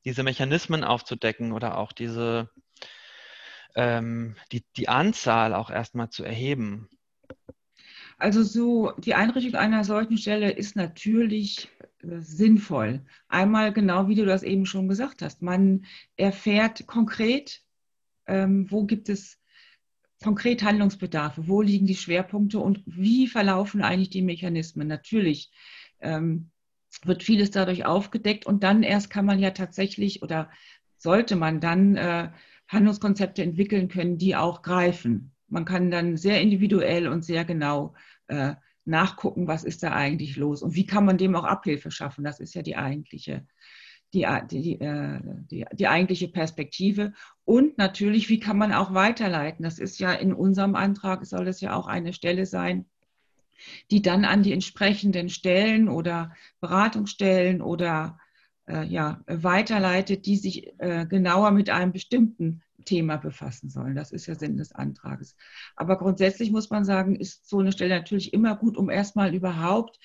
diese 0.04 0.23
Mechanismen 0.23 0.85
aufzudecken 0.85 1.52
oder 1.52 1.76
auch 1.78 1.92
diese, 1.92 2.50
ähm, 3.75 4.37
die, 4.52 4.64
die 4.76 4.88
Anzahl 4.88 5.54
auch 5.54 5.71
erstmal 5.71 6.11
zu 6.11 6.25
erheben? 6.25 6.88
Also 8.20 8.42
so 8.42 8.92
die 8.98 9.14
Einrichtung 9.14 9.54
einer 9.54 9.82
solchen 9.82 10.18
Stelle 10.18 10.50
ist 10.50 10.76
natürlich 10.76 11.70
äh, 12.02 12.20
sinnvoll. 12.20 13.00
Einmal 13.28 13.72
genau, 13.72 14.08
wie 14.08 14.14
du 14.14 14.26
das 14.26 14.42
eben 14.42 14.66
schon 14.66 14.88
gesagt 14.88 15.22
hast. 15.22 15.40
Man 15.40 15.86
erfährt 16.16 16.86
konkret, 16.86 17.62
ähm, 18.26 18.70
wo 18.70 18.84
gibt 18.84 19.08
es 19.08 19.38
konkret 20.22 20.62
Handlungsbedarfe, 20.62 21.48
wo 21.48 21.62
liegen 21.62 21.86
die 21.86 21.96
Schwerpunkte 21.96 22.58
und 22.58 22.82
wie 22.84 23.26
verlaufen 23.26 23.80
eigentlich 23.80 24.10
die 24.10 24.20
Mechanismen. 24.20 24.86
Natürlich 24.86 25.50
ähm, 26.00 26.50
wird 27.04 27.22
vieles 27.22 27.50
dadurch 27.50 27.86
aufgedeckt 27.86 28.44
und 28.44 28.62
dann 28.62 28.82
erst 28.82 29.08
kann 29.08 29.24
man 29.24 29.38
ja 29.38 29.52
tatsächlich 29.52 30.22
oder 30.22 30.50
sollte 30.98 31.36
man 31.36 31.60
dann 31.60 31.96
äh, 31.96 32.30
Handlungskonzepte 32.68 33.42
entwickeln 33.42 33.88
können, 33.88 34.18
die 34.18 34.36
auch 34.36 34.60
greifen. 34.60 35.32
Man 35.48 35.64
kann 35.64 35.90
dann 35.90 36.18
sehr 36.18 36.40
individuell 36.42 37.08
und 37.08 37.24
sehr 37.24 37.46
genau 37.46 37.94
äh, 38.30 38.54
nachgucken, 38.84 39.46
was 39.46 39.64
ist 39.64 39.82
da 39.82 39.92
eigentlich 39.92 40.37
los 40.37 40.62
und 40.62 40.75
wie 40.75 40.87
kann 40.87 41.04
man 41.04 41.18
dem 41.18 41.37
auch 41.37 41.44
Abhilfe 41.44 41.90
schaffen. 41.90 42.25
Das 42.25 42.40
ist 42.40 42.54
ja 42.54 42.62
die 42.62 42.76
eigentliche, 42.76 43.46
die, 44.14 44.26
die, 44.50 44.80
äh, 44.80 45.20
die, 45.50 45.66
die 45.72 45.88
eigentliche 45.88 46.28
Perspektive. 46.28 47.12
Und 47.44 47.78
natürlich, 47.78 48.28
wie 48.28 48.40
kann 48.40 48.58
man 48.58 48.72
auch 48.72 48.94
weiterleiten. 48.94 49.62
Das 49.62 49.78
ist 49.78 50.00
ja 50.00 50.12
in 50.12 50.32
unserem 50.32 50.75
Antrag, 50.75 51.25
soll 51.26 51.44
das 51.44 51.60
ja 51.60 51.75
auch 51.75 51.87
eine 51.87 52.12
Stelle 52.12 52.46
sein, 52.46 52.87
die 53.90 54.02
dann 54.02 54.25
an 54.25 54.42
die 54.42 54.52
entsprechenden 54.52 55.28
Stellen 55.28 55.88
oder 55.88 56.34
Beratungsstellen 56.60 57.60
oder 57.60 58.18
äh, 58.66 58.84
ja, 58.87 59.22
weiterleitet, 59.26 60.26
die 60.26 60.37
sich 60.37 60.72
äh, 60.78 61.06
genauer 61.06 61.50
mit 61.50 61.68
einem 61.68 61.92
bestimmten 61.92 62.62
Thema 62.90 63.18
befassen 63.18 63.70
sollen. 63.70 63.94
Das 63.94 64.11
ist 64.11 64.26
ja 64.26 64.35
Sinn 64.35 64.56
des 64.56 64.73
Antrages. 64.73 65.37
Aber 65.76 65.97
grundsätzlich 65.97 66.50
muss 66.50 66.70
man 66.70 66.85
sagen, 66.85 67.14
ist 67.14 67.49
so 67.49 67.61
eine 67.61 67.70
Stelle 67.70 67.94
natürlich 67.94 68.32
immer 68.32 68.56
gut, 68.56 68.76
um 68.76 68.90
erstmal 68.90 69.32
überhaupt 69.32 70.00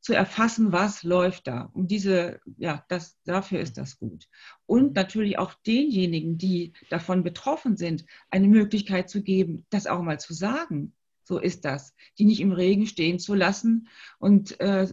zu 0.00 0.14
erfassen, 0.14 0.72
was 0.72 1.02
läuft 1.02 1.46
da. 1.46 1.68
Um 1.74 1.86
diese, 1.86 2.40
ja, 2.56 2.84
das, 2.88 3.18
dafür 3.24 3.60
ist 3.60 3.76
das 3.76 3.98
gut. 3.98 4.28
Und 4.64 4.94
natürlich 4.94 5.38
auch 5.38 5.52
denjenigen, 5.66 6.38
die 6.38 6.72
davon 6.88 7.22
betroffen 7.22 7.76
sind, 7.76 8.06
eine 8.30 8.48
Möglichkeit 8.48 9.10
zu 9.10 9.22
geben, 9.22 9.66
das 9.68 9.86
auch 9.86 10.00
mal 10.00 10.18
zu 10.18 10.32
sagen. 10.32 10.94
So 11.22 11.38
ist 11.38 11.66
das. 11.66 11.94
Die 12.18 12.24
nicht 12.24 12.40
im 12.40 12.52
Regen 12.52 12.86
stehen 12.86 13.18
zu 13.18 13.34
lassen 13.34 13.88
und 14.18 14.58
äh, 14.58 14.88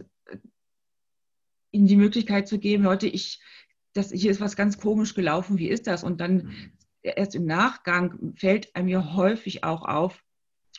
ihnen 1.72 1.86
die 1.86 1.96
Möglichkeit 1.96 2.46
zu 2.48 2.58
geben, 2.58 2.84
Leute, 2.84 3.06
ich, 3.06 3.40
das, 3.94 4.12
hier 4.12 4.30
ist 4.30 4.42
was 4.42 4.56
ganz 4.56 4.78
komisch 4.78 5.14
gelaufen, 5.14 5.56
wie 5.56 5.68
ist 5.68 5.86
das? 5.86 6.04
Und 6.04 6.20
dann 6.20 6.34
mhm. 6.34 6.72
Erst 7.02 7.34
im 7.34 7.46
Nachgang 7.46 8.34
fällt 8.36 8.74
einem 8.76 8.88
ja 8.88 9.14
häufig 9.14 9.64
auch 9.64 9.84
auf, 9.84 10.22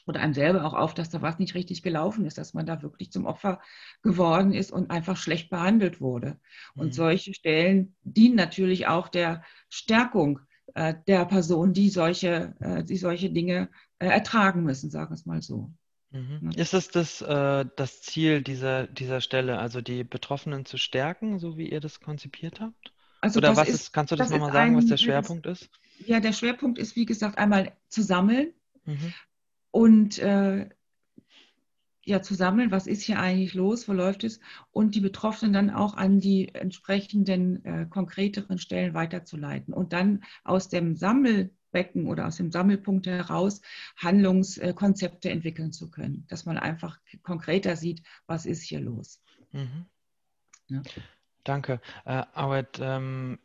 oder 0.07 0.19
einem 0.19 0.33
selber 0.33 0.65
auch 0.65 0.73
auf, 0.73 0.93
dass 0.93 1.09
da 1.09 1.21
was 1.21 1.39
nicht 1.39 1.55
richtig 1.55 1.83
gelaufen 1.83 2.25
ist, 2.25 2.37
dass 2.37 2.53
man 2.53 2.65
da 2.65 2.81
wirklich 2.81 3.11
zum 3.11 3.25
Opfer 3.25 3.59
geworden 4.01 4.53
ist 4.53 4.71
und 4.71 4.89
einfach 4.89 5.17
schlecht 5.17 5.49
behandelt 5.49 6.01
wurde. 6.01 6.39
Und 6.75 6.87
mhm. 6.87 6.91
solche 6.93 7.33
Stellen 7.33 7.95
dienen 8.01 8.35
natürlich 8.35 8.87
auch 8.87 9.09
der 9.09 9.43
Stärkung 9.69 10.39
äh, 10.73 10.95
der 11.07 11.25
Person, 11.25 11.73
die 11.73 11.89
solche, 11.89 12.55
äh, 12.59 12.83
die 12.83 12.97
solche 12.97 13.29
Dinge 13.29 13.69
äh, 13.99 14.07
ertragen 14.07 14.63
müssen, 14.63 14.89
sagen 14.89 15.11
wir 15.11 15.15
es 15.15 15.25
mal 15.25 15.41
so. 15.41 15.71
Mhm. 16.11 16.51
Ist 16.55 16.73
es 16.73 16.89
das, 16.89 17.21
äh, 17.21 17.65
das 17.75 18.01
Ziel 18.01 18.41
dieser, 18.41 18.87
dieser 18.87 19.21
Stelle, 19.21 19.59
also 19.59 19.81
die 19.81 20.03
Betroffenen 20.03 20.65
zu 20.65 20.77
stärken, 20.77 21.39
so 21.39 21.57
wie 21.57 21.69
ihr 21.69 21.79
das 21.79 21.99
konzipiert 21.99 22.59
habt? 22.59 22.93
Also 23.21 23.37
Oder 23.37 23.55
was 23.55 23.69
ist, 23.69 23.75
ist, 23.75 23.93
kannst 23.93 24.11
du 24.11 24.15
das, 24.15 24.29
das 24.29 24.37
nochmal 24.37 24.51
sagen, 24.51 24.71
ein, 24.71 24.77
was 24.77 24.87
der 24.87 24.97
Schwerpunkt 24.97 25.45
ist? 25.45 25.69
Ja, 26.05 26.19
der 26.19 26.33
Schwerpunkt 26.33 26.79
ist, 26.79 26.95
wie 26.95 27.05
gesagt, 27.05 27.37
einmal 27.37 27.73
zu 27.87 28.01
sammeln 28.01 28.53
mhm. 28.85 29.13
und 29.71 30.19
äh, 30.19 30.69
ja, 32.03 32.21
zu 32.21 32.33
sammeln, 32.33 32.71
was 32.71 32.87
ist 32.87 33.03
hier 33.03 33.19
eigentlich 33.19 33.53
los, 33.53 33.87
wo 33.87 33.93
läuft 33.93 34.23
es 34.23 34.39
und 34.71 34.95
die 34.95 35.01
Betroffenen 35.01 35.53
dann 35.53 35.69
auch 35.69 35.95
an 35.95 36.19
die 36.19 36.53
entsprechenden 36.53 37.63
äh, 37.63 37.85
konkreteren 37.87 38.57
Stellen 38.57 38.93
weiterzuleiten 38.93 39.73
und 39.73 39.93
dann 39.93 40.23
aus 40.43 40.67
dem 40.67 40.95
Sammelbecken 40.95 42.07
oder 42.07 42.27
aus 42.27 42.37
dem 42.37 42.51
Sammelpunkt 42.51 43.05
heraus 43.05 43.61
Handlungskonzepte 43.97 45.29
entwickeln 45.29 45.71
zu 45.71 45.91
können, 45.91 46.25
dass 46.27 46.45
man 46.45 46.57
einfach 46.57 46.99
konkreter 47.21 47.75
sieht, 47.75 48.01
was 48.25 48.45
ist 48.45 48.63
hier 48.63 48.79
los. 48.79 49.21
Mhm. 49.51 49.85
Ja. 50.67 50.81
Danke. 51.43 51.81
Äh, 52.05 52.23
Arbeit, 52.33 52.79
ähm, 52.81 53.39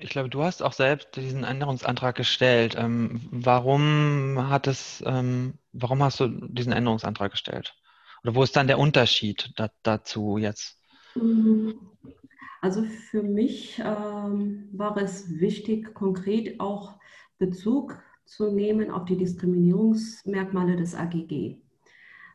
ich 0.00 0.10
glaube, 0.10 0.30
du 0.30 0.42
hast 0.42 0.62
auch 0.62 0.72
selbst 0.72 1.16
diesen 1.16 1.44
Änderungsantrag 1.44 2.14
gestellt. 2.14 2.74
Ähm, 2.78 3.20
warum 3.30 4.48
hat 4.48 4.66
es, 4.66 5.02
ähm, 5.06 5.54
warum 5.72 6.02
hast 6.02 6.20
du 6.20 6.28
diesen 6.48 6.72
Änderungsantrag 6.72 7.32
gestellt? 7.32 7.74
Oder 8.22 8.34
wo 8.34 8.42
ist 8.42 8.56
dann 8.56 8.66
der 8.66 8.78
Unterschied 8.78 9.52
da, 9.56 9.70
dazu 9.82 10.38
jetzt? 10.38 10.78
Also 12.62 12.84
für 12.84 13.22
mich 13.22 13.78
ähm, 13.84 14.68
war 14.72 14.96
es 14.96 15.40
wichtig, 15.40 15.94
konkret 15.94 16.60
auch 16.60 16.98
Bezug 17.38 18.02
zu 18.24 18.50
nehmen 18.50 18.90
auf 18.90 19.04
die 19.06 19.16
Diskriminierungsmerkmale 19.16 20.76
des 20.76 20.94
AGG. 20.94 21.58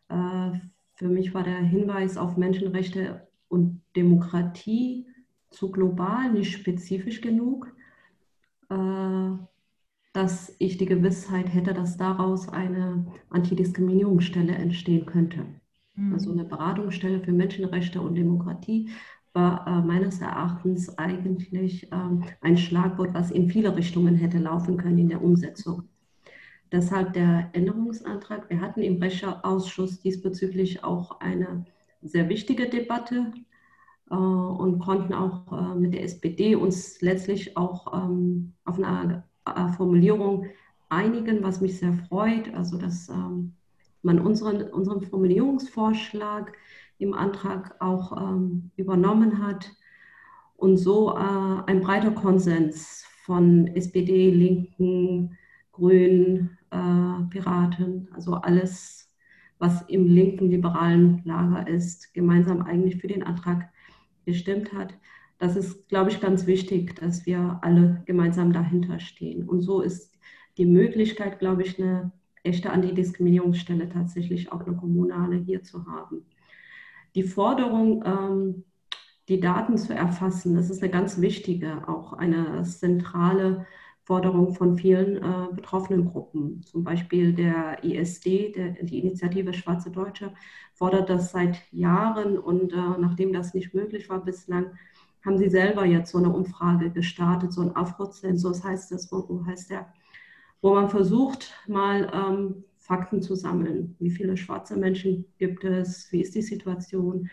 Äh, 0.10 0.52
für 0.94 1.08
mich 1.08 1.34
war 1.34 1.44
der 1.44 1.60
Hinweis 1.60 2.18
auf 2.18 2.38
Menschenrechte 2.38 3.28
und 3.48 3.82
Demokratie 3.96 5.08
zu 5.56 5.72
global, 5.72 6.32
nicht 6.32 6.52
spezifisch 6.54 7.22
genug, 7.22 7.74
äh, 8.70 9.30
dass 10.14 10.56
ich 10.60 10.78
die 10.78 10.86
Gewissheit 10.86 11.54
hätte, 11.54 11.74
dass 11.74 11.98
daraus 11.98 12.48
eine 12.50 13.06
Antidiskriminierungsstelle 13.30 14.54
entstehen 14.54 15.06
könnte. 15.06 15.46
Mhm. 15.96 16.14
Also 16.14 16.32
eine 16.32 16.46
Beratungsstelle 16.46 17.22
für 17.22 17.32
Menschenrechte 17.32 18.02
und 18.02 18.16
Demokratie 18.16 18.90
war 19.34 19.68
äh, 19.68 19.86
meines 19.86 20.22
Erachtens 20.22 20.98
eigentlich 20.98 21.92
ähm, 21.92 22.24
ein 22.42 22.58
Schlagwort, 22.58 23.14
was 23.14 23.32
in 23.32 23.50
viele 23.50 23.76
Richtungen 23.76 24.16
hätte 24.16 24.38
laufen 24.38 24.78
können 24.78 24.98
in 24.98 25.10
der 25.10 25.22
Umsetzung. 25.22 25.90
Deshalb 26.72 27.14
der 27.14 27.50
Änderungsantrag. 27.54 28.50
Wir 28.50 28.62
hatten 28.62 28.82
im 28.82 29.02
Recherausschuss 29.02 30.00
diesbezüglich 30.00 30.84
auch 30.84 31.20
eine 31.20 31.66
sehr 32.02 32.30
wichtige 32.30 32.70
Debatte 32.70 33.34
äh, 33.36 33.55
und 34.14 34.80
konnten 34.80 35.14
auch 35.14 35.52
äh, 35.52 35.76
mit 35.76 35.94
der 35.94 36.04
SPD 36.04 36.56
uns 36.56 37.02
letztlich 37.02 37.58
auch 37.58 37.94
ähm, 37.94 38.54
auf 38.64 38.78
eine 38.78 39.24
äh, 39.46 39.68
Formulierung 39.70 40.46
einigen, 40.90 41.44
was 41.44 41.62
mich 41.62 41.80
sehr 41.80 41.94
freut. 42.08 42.54
Also 42.54 42.78
dass 42.78 43.10
ähm, 43.10 43.54
man 44.04 44.20
unseren, 44.20 44.64
unseren 44.70 45.02
Formulierungsvorschlag 45.02 46.54
im 47.00 47.14
Antrag 47.14 47.76
auch 47.82 48.16
ähm, 48.16 48.72
übernommen 48.76 49.44
hat 49.46 49.72
und 50.56 50.78
so 50.78 51.16
äh, 51.16 51.64
ein 51.66 51.82
breiter 51.82 52.12
Konsens 52.12 53.04
von 53.26 53.68
SPD, 53.68 54.30
Linken, 54.30 55.36
Grünen, 55.72 56.58
äh, 56.70 57.24
Piraten, 57.30 58.08
also 58.14 58.36
alles 58.36 59.12
was 59.58 59.82
im 59.84 60.06
linken 60.06 60.50
liberalen 60.50 61.22
Lager 61.24 61.68
ist, 61.68 62.14
gemeinsam 62.14 62.62
eigentlich 62.62 62.98
für 63.00 63.08
den 63.08 63.24
Antrag 63.24 63.70
gestimmt 64.26 64.74
hat. 64.74 64.94
Das 65.38 65.56
ist, 65.56 65.88
glaube 65.90 66.10
ich, 66.10 66.22
ganz 66.22 66.48
wichtig, 66.48 66.96
dass 66.96 67.26
wir 67.26 67.60
alle 67.62 68.04
gemeinsam 68.06 68.54
dahinter 68.54 69.00
stehen. 69.00 69.48
Und 69.48 69.62
so 69.62 69.82
ist 69.82 70.18
die 70.58 70.66
Möglichkeit, 70.66 71.40
glaube 71.40 71.64
ich, 71.64 71.80
eine 71.80 72.12
echte 72.44 72.70
Antidiskriminierungsstelle 72.70 73.90
tatsächlich 73.90 74.52
auch 74.52 74.66
eine 74.66 74.78
kommunale 74.78 75.36
hier 75.36 75.64
zu 75.64 75.86
haben. 75.88 76.26
Die 77.16 77.24
Forderung, 77.24 78.04
ähm, 78.06 78.64
die 79.28 79.40
Daten 79.40 79.78
zu 79.78 79.94
erfassen, 79.94 80.56
das 80.56 80.70
ist 80.70 80.84
eine 80.84 80.92
ganz 80.92 81.20
wichtige, 81.20 81.88
auch 81.88 82.14
eine 82.14 82.62
zentrale 82.64 83.66
Forderung 84.06 84.54
von 84.54 84.78
vielen 84.78 85.18
äh, 85.18 85.48
betroffenen 85.52 86.06
Gruppen. 86.06 86.62
Zum 86.64 86.84
Beispiel 86.84 87.34
der 87.34 87.84
ISD, 87.84 88.54
der, 88.56 88.84
die 88.84 89.00
Initiative 89.00 89.52
Schwarze 89.52 89.90
Deutsche, 89.90 90.32
fordert 90.74 91.10
das 91.10 91.32
seit 91.32 91.62
Jahren 91.72 92.38
und 92.38 92.72
äh, 92.72 93.00
nachdem 93.00 93.34
das 93.34 93.56
nicht 93.56 93.74
möglich 93.74 94.08
war 94.08 94.24
bislang, 94.24 94.78
haben 95.26 95.40
sie 95.40 95.50
selber 95.50 95.86
jetzt 95.86 96.12
so 96.12 96.20
eine 96.20 96.30
Umfrage 96.30 96.92
gestartet, 96.92 97.52
so 97.52 97.62
ein 97.62 97.76
Afro-Zensus 97.76 98.64
heißt 98.64 98.92
das, 98.92 99.12
wo, 99.12 99.44
heißt 99.48 99.72
der, 99.72 99.92
wo 100.62 100.76
man 100.76 100.90
versucht, 100.90 101.56
mal 101.68 102.12
ähm, 102.14 102.64
Fakten 102.78 103.24
zu 103.24 103.34
sammeln. 103.34 103.96
Wie 103.98 104.12
viele 104.12 104.38
schwarze 104.38 104.78
Menschen 104.78 105.26
gibt 105.40 105.64
es? 105.64 106.12
Wie 106.12 106.22
ist 106.22 106.36
die 106.36 106.44
Situation? 106.44 107.28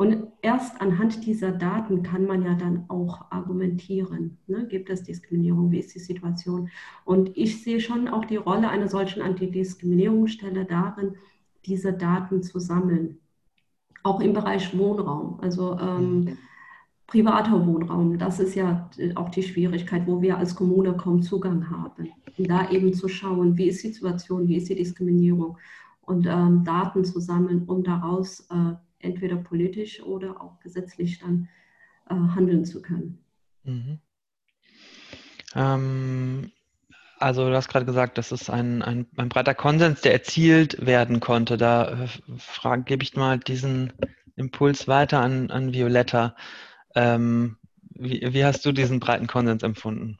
Und 0.00 0.28
erst 0.40 0.80
anhand 0.80 1.26
dieser 1.26 1.52
Daten 1.52 2.02
kann 2.02 2.24
man 2.24 2.42
ja 2.42 2.54
dann 2.54 2.86
auch 2.88 3.30
argumentieren. 3.30 4.38
Ne? 4.46 4.66
Gibt 4.66 4.88
es 4.88 5.02
Diskriminierung? 5.02 5.70
Wie 5.72 5.78
ist 5.78 5.94
die 5.94 5.98
Situation? 5.98 6.70
Und 7.04 7.36
ich 7.36 7.62
sehe 7.62 7.80
schon 7.80 8.08
auch 8.08 8.24
die 8.24 8.36
Rolle 8.36 8.70
einer 8.70 8.88
solchen 8.88 9.20
Antidiskriminierungsstelle 9.20 10.64
darin, 10.64 11.16
diese 11.66 11.92
Daten 11.92 12.42
zu 12.42 12.58
sammeln. 12.60 13.18
Auch 14.02 14.22
im 14.22 14.32
Bereich 14.32 14.74
Wohnraum, 14.78 15.38
also 15.42 15.78
ähm, 15.78 16.20
mhm. 16.20 16.38
privater 17.06 17.66
Wohnraum. 17.66 18.16
Das 18.16 18.40
ist 18.40 18.54
ja 18.54 18.88
auch 19.16 19.28
die 19.28 19.42
Schwierigkeit, 19.42 20.06
wo 20.06 20.22
wir 20.22 20.38
als 20.38 20.54
Kommune 20.54 20.96
kaum 20.96 21.20
Zugang 21.20 21.68
haben. 21.68 22.08
Und 22.38 22.48
da 22.48 22.70
eben 22.70 22.94
zu 22.94 23.06
schauen, 23.08 23.58
wie 23.58 23.68
ist 23.68 23.84
die 23.84 23.92
Situation, 23.92 24.48
wie 24.48 24.56
ist 24.56 24.70
die 24.70 24.76
Diskriminierung 24.76 25.58
und 26.00 26.26
ähm, 26.26 26.64
Daten 26.64 27.04
zu 27.04 27.20
sammeln, 27.20 27.64
um 27.66 27.82
daraus 27.84 28.48
äh, 28.48 28.76
entweder 29.00 29.36
politisch 29.36 30.02
oder 30.02 30.40
auch 30.40 30.60
gesetzlich 30.60 31.18
dann 31.18 31.48
äh, 32.08 32.14
handeln 32.14 32.64
zu 32.64 32.82
können. 32.82 33.24
Mhm. 33.64 33.98
Ähm, 35.54 36.52
also 37.18 37.48
du 37.48 37.54
hast 37.54 37.68
gerade 37.68 37.86
gesagt, 37.86 38.18
das 38.18 38.32
ist 38.32 38.48
ein, 38.48 38.82
ein, 38.82 39.06
ein, 39.16 39.28
breiter 39.28 39.54
Konsens, 39.54 40.00
der 40.00 40.12
erzielt 40.12 40.84
werden 40.84 41.20
konnte. 41.20 41.56
Da 41.56 42.06
äh, 42.64 42.78
gebe 42.84 43.02
ich 43.02 43.14
mal 43.14 43.38
diesen 43.38 43.92
Impuls 44.36 44.88
weiter 44.88 45.20
an, 45.20 45.50
an 45.50 45.74
Violetta. 45.74 46.34
Ähm, 46.94 47.58
wie, 47.90 48.32
wie, 48.32 48.44
hast 48.44 48.64
du 48.64 48.72
diesen 48.72 49.00
breiten 49.00 49.26
Konsens 49.26 49.62
empfunden? 49.62 50.18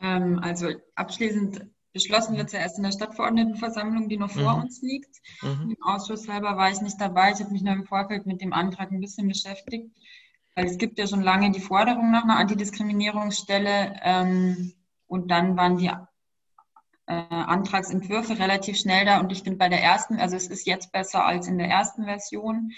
Ähm, 0.00 0.38
also 0.40 0.68
abschließend 0.94 1.66
Beschlossen 1.92 2.36
wird 2.36 2.46
es 2.46 2.52
ja 2.52 2.60
erst 2.60 2.78
in 2.78 2.84
der 2.84 2.92
Stadtverordnetenversammlung, 2.92 4.08
die 4.08 4.16
noch 4.16 4.30
vor 4.30 4.56
mhm. 4.56 4.62
uns 4.62 4.80
liegt. 4.80 5.14
Mhm. 5.42 5.76
Im 5.76 5.82
Ausschuss 5.82 6.22
selber 6.22 6.56
war 6.56 6.70
ich 6.70 6.80
nicht 6.80 7.00
dabei. 7.00 7.32
Ich 7.32 7.40
habe 7.40 7.50
mich 7.50 7.62
nur 7.62 7.74
im 7.74 7.84
Vorfeld 7.84 8.26
mit 8.26 8.40
dem 8.40 8.52
Antrag 8.52 8.90
ein 8.90 9.00
bisschen 9.00 9.28
beschäftigt, 9.28 9.90
weil 10.54 10.66
es 10.66 10.78
gibt 10.78 10.98
ja 10.98 11.06
schon 11.06 11.22
lange 11.22 11.50
die 11.50 11.60
Forderung 11.60 12.10
nach 12.10 12.24
einer 12.24 12.38
Antidiskriminierungsstelle 12.38 14.00
ähm, 14.02 14.72
und 15.06 15.30
dann 15.30 15.56
waren 15.56 15.76
die 15.76 15.90
äh, 17.06 17.12
Antragsentwürfe 17.28 18.38
relativ 18.38 18.78
schnell 18.78 19.04
da 19.04 19.20
und 19.20 19.30
ich 19.30 19.42
finde 19.42 19.58
bei 19.58 19.68
der 19.68 19.82
ersten, 19.82 20.18
also 20.18 20.36
es 20.36 20.46
ist 20.46 20.66
jetzt 20.66 20.92
besser 20.92 21.26
als 21.26 21.46
in 21.46 21.58
der 21.58 21.68
ersten 21.68 22.04
Version. 22.04 22.72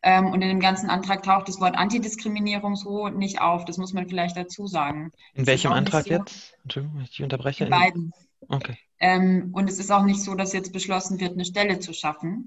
Ähm, 0.00 0.26
und 0.26 0.40
in 0.42 0.48
dem 0.48 0.60
ganzen 0.60 0.90
Antrag 0.90 1.24
taucht 1.24 1.48
das 1.48 1.60
Wort 1.60 1.76
Antidiskriminierung 1.76 2.76
so 2.76 3.08
nicht 3.08 3.40
auf. 3.40 3.64
Das 3.64 3.78
muss 3.78 3.92
man 3.92 4.08
vielleicht 4.08 4.36
dazu 4.36 4.68
sagen. 4.68 5.10
In 5.34 5.48
welchem 5.48 5.72
Antrag 5.72 6.04
so, 6.04 6.10
jetzt? 6.10 6.56
Entschuldigung, 6.62 7.00
ich 7.00 7.20
unterbreche. 7.20 7.64
In 7.64 7.70
beiden. 7.70 8.12
Okay. 8.48 8.78
Ähm, 9.00 9.50
und 9.52 9.68
es 9.68 9.78
ist 9.78 9.92
auch 9.92 10.04
nicht 10.04 10.22
so, 10.22 10.34
dass 10.34 10.52
jetzt 10.52 10.72
beschlossen 10.72 11.20
wird, 11.20 11.32
eine 11.32 11.44
Stelle 11.44 11.78
zu 11.78 11.92
schaffen, 11.92 12.46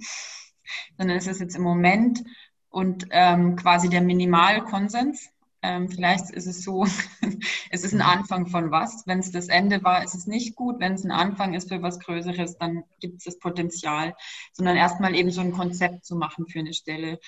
sondern 0.97 1.17
es 1.17 1.27
ist 1.27 1.39
jetzt 1.39 1.55
im 1.55 1.63
Moment 1.63 2.23
und 2.69 3.07
ähm, 3.11 3.55
quasi 3.55 3.89
der 3.89 4.01
Minimalkonsens. 4.01 5.29
Ähm, 5.63 5.89
vielleicht 5.89 6.31
ist 6.31 6.47
es 6.47 6.63
so, 6.63 6.85
es 7.69 7.83
ist 7.83 7.93
ein 7.93 8.01
Anfang 8.01 8.47
von 8.47 8.71
was. 8.71 9.03
Wenn 9.05 9.19
es 9.19 9.31
das 9.31 9.47
Ende 9.47 9.83
war, 9.83 10.03
ist 10.03 10.15
es 10.15 10.25
nicht 10.25 10.55
gut. 10.55 10.79
Wenn 10.79 10.93
es 10.93 11.03
ein 11.03 11.11
Anfang 11.11 11.53
ist 11.53 11.69
für 11.69 11.81
was 11.81 11.99
Größeres, 11.99 12.57
dann 12.57 12.83
gibt 12.99 13.19
es 13.19 13.25
das 13.25 13.39
Potenzial, 13.39 14.15
sondern 14.53 14.75
erstmal 14.75 15.15
eben 15.15 15.29
so 15.29 15.41
ein 15.41 15.51
Konzept 15.51 16.05
zu 16.05 16.15
machen 16.15 16.47
für 16.47 16.59
eine 16.59 16.73
Stelle. 16.73 17.19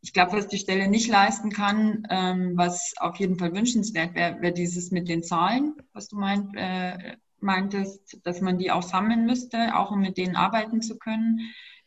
Ich 0.00 0.12
glaube, 0.12 0.32
was 0.32 0.48
die 0.48 0.58
Stelle 0.58 0.88
nicht 0.88 1.08
leisten 1.08 1.50
kann, 1.50 2.06
ähm, 2.10 2.52
was 2.56 2.94
auf 2.96 3.16
jeden 3.16 3.38
Fall 3.38 3.54
wünschenswert 3.54 4.14
wäre, 4.14 4.40
wäre 4.40 4.54
dieses 4.54 4.90
mit 4.90 5.08
den 5.08 5.22
Zahlen, 5.22 5.74
was 5.92 6.08
du 6.08 6.16
meint, 6.16 6.56
äh, 6.56 7.16
meintest, 7.42 8.18
dass 8.24 8.40
man 8.40 8.58
die 8.58 8.70
auch 8.70 8.82
sammeln 8.82 9.26
müsste, 9.26 9.76
auch 9.76 9.90
um 9.90 10.00
mit 10.00 10.16
denen 10.16 10.36
arbeiten 10.36 10.82
zu 10.82 10.98
können. 10.98 11.40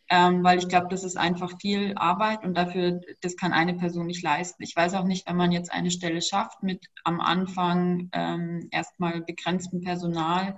Ähm, 0.08 0.44
weil 0.44 0.60
ich 0.60 0.68
glaube, 0.68 0.88
das 0.90 1.04
ist 1.04 1.18
einfach 1.18 1.60
viel 1.60 1.94
Arbeit 1.96 2.44
und 2.44 2.56
dafür, 2.56 3.02
das 3.22 3.38
kann 3.38 3.54
eine 3.54 3.74
Person 3.74 4.06
nicht 4.06 4.22
leisten. 4.22 4.62
Ich 4.62 4.76
weiß 4.76 4.94
auch 4.94 5.04
nicht, 5.04 5.28
wenn 5.28 5.36
man 5.36 5.52
jetzt 5.52 5.72
eine 5.72 5.90
Stelle 5.90 6.22
schafft 6.22 6.62
mit 6.62 6.86
am 7.04 7.20
Anfang 7.20 8.10
ähm, 8.14 8.68
erstmal 8.72 9.22
begrenztem 9.22 9.82
Personal, 9.82 10.58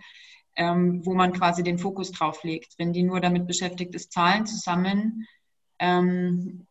ähm, 0.57 1.05
wo 1.05 1.13
man 1.13 1.31
quasi 1.31 1.63
den 1.63 1.79
Fokus 1.79 2.11
drauf 2.11 2.43
legt. 2.43 2.73
Wenn 2.77 2.91
die 2.91 3.03
nur 3.03 3.21
damit 3.21 3.47
beschäftigt 3.47 3.95
ist, 3.95 4.11
Zahlen 4.11 4.45
zu 4.45 4.57
sammeln, 4.57 5.25
ähm, 5.79 6.67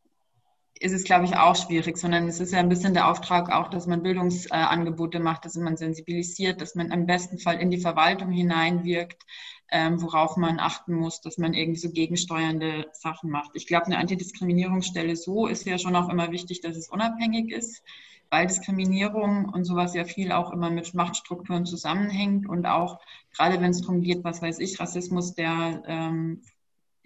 ist 0.80 0.92
es, 0.92 1.04
glaube 1.04 1.24
ich, 1.24 1.36
auch 1.36 1.56
schwierig, 1.56 1.96
sondern 1.96 2.28
es 2.28 2.40
ist 2.40 2.52
ja 2.52 2.58
ein 2.58 2.68
bisschen 2.68 2.94
der 2.94 3.08
Auftrag 3.08 3.50
auch, 3.50 3.68
dass 3.68 3.86
man 3.86 4.02
Bildungsangebote 4.02 5.20
macht, 5.20 5.44
dass 5.44 5.54
man 5.56 5.76
sensibilisiert, 5.76 6.60
dass 6.60 6.74
man 6.74 6.90
im 6.90 7.06
besten 7.06 7.38
Fall 7.38 7.60
in 7.60 7.70
die 7.70 7.80
Verwaltung 7.80 8.30
hineinwirkt, 8.30 9.22
ähm, 9.70 10.00
worauf 10.00 10.36
man 10.36 10.60
achten 10.60 10.94
muss, 10.94 11.20
dass 11.20 11.38
man 11.38 11.54
irgendwie 11.54 11.80
so 11.80 11.90
gegensteuernde 11.90 12.86
Sachen 12.92 13.30
macht. 13.30 13.50
Ich 13.54 13.66
glaube, 13.66 13.86
eine 13.86 13.98
Antidiskriminierungsstelle 13.98 15.16
so 15.16 15.46
ist 15.46 15.66
ja 15.66 15.78
schon 15.78 15.96
auch 15.96 16.08
immer 16.08 16.30
wichtig, 16.30 16.60
dass 16.60 16.76
es 16.76 16.88
unabhängig 16.88 17.52
ist, 17.52 17.82
weil 18.30 18.46
Diskriminierung 18.46 19.46
und 19.46 19.64
sowas 19.64 19.94
ja 19.94 20.04
viel 20.04 20.32
auch 20.32 20.52
immer 20.52 20.70
mit 20.70 20.94
Machtstrukturen 20.94 21.64
zusammenhängt 21.64 22.48
und 22.48 22.66
auch 22.66 23.00
gerade 23.34 23.60
wenn 23.60 23.70
es 23.70 23.80
darum 23.80 24.02
geht, 24.02 24.24
was 24.24 24.42
weiß 24.42 24.58
ich, 24.58 24.78
Rassismus, 24.78 25.34
der 25.34 25.82
ähm, 25.86 26.42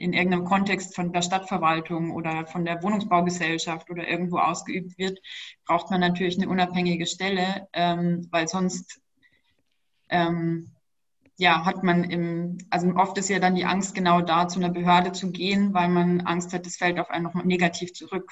in 0.01 0.15
irgendeinem 0.15 0.47
Kontext 0.47 0.95
von 0.95 1.13
der 1.13 1.21
Stadtverwaltung 1.21 2.11
oder 2.13 2.47
von 2.47 2.65
der 2.65 2.83
Wohnungsbaugesellschaft 2.83 3.91
oder 3.91 4.09
irgendwo 4.09 4.39
ausgeübt 4.39 4.97
wird, 4.97 5.21
braucht 5.67 5.91
man 5.91 6.01
natürlich 6.01 6.39
eine 6.39 6.49
unabhängige 6.49 7.07
Stelle, 7.07 7.69
ähm, 7.75 8.27
weil 8.31 8.49
sonst 8.49 9.03
ähm, 10.09 10.71
ja, 11.37 11.67
hat 11.67 11.85
man 11.85 12.05
im, 12.05 12.57
also 12.71 12.89
oft 12.97 13.19
ist 13.19 13.29
ja 13.29 13.39
dann 13.39 13.55
die 13.55 13.67
Angst, 13.67 13.95
genau 13.95 14.23
da 14.23 14.49
zu 14.49 14.59
einer 14.59 14.71
Behörde 14.71 15.13
zu 15.13 15.33
gehen, 15.33 15.75
weil 15.75 15.89
man 15.89 16.23
Angst 16.23 16.55
hat, 16.55 16.65
das 16.65 16.77
fällt 16.77 16.99
auf 16.99 17.11
einen 17.11 17.25
nochmal 17.25 17.45
negativ 17.45 17.93
zurück. 17.93 18.31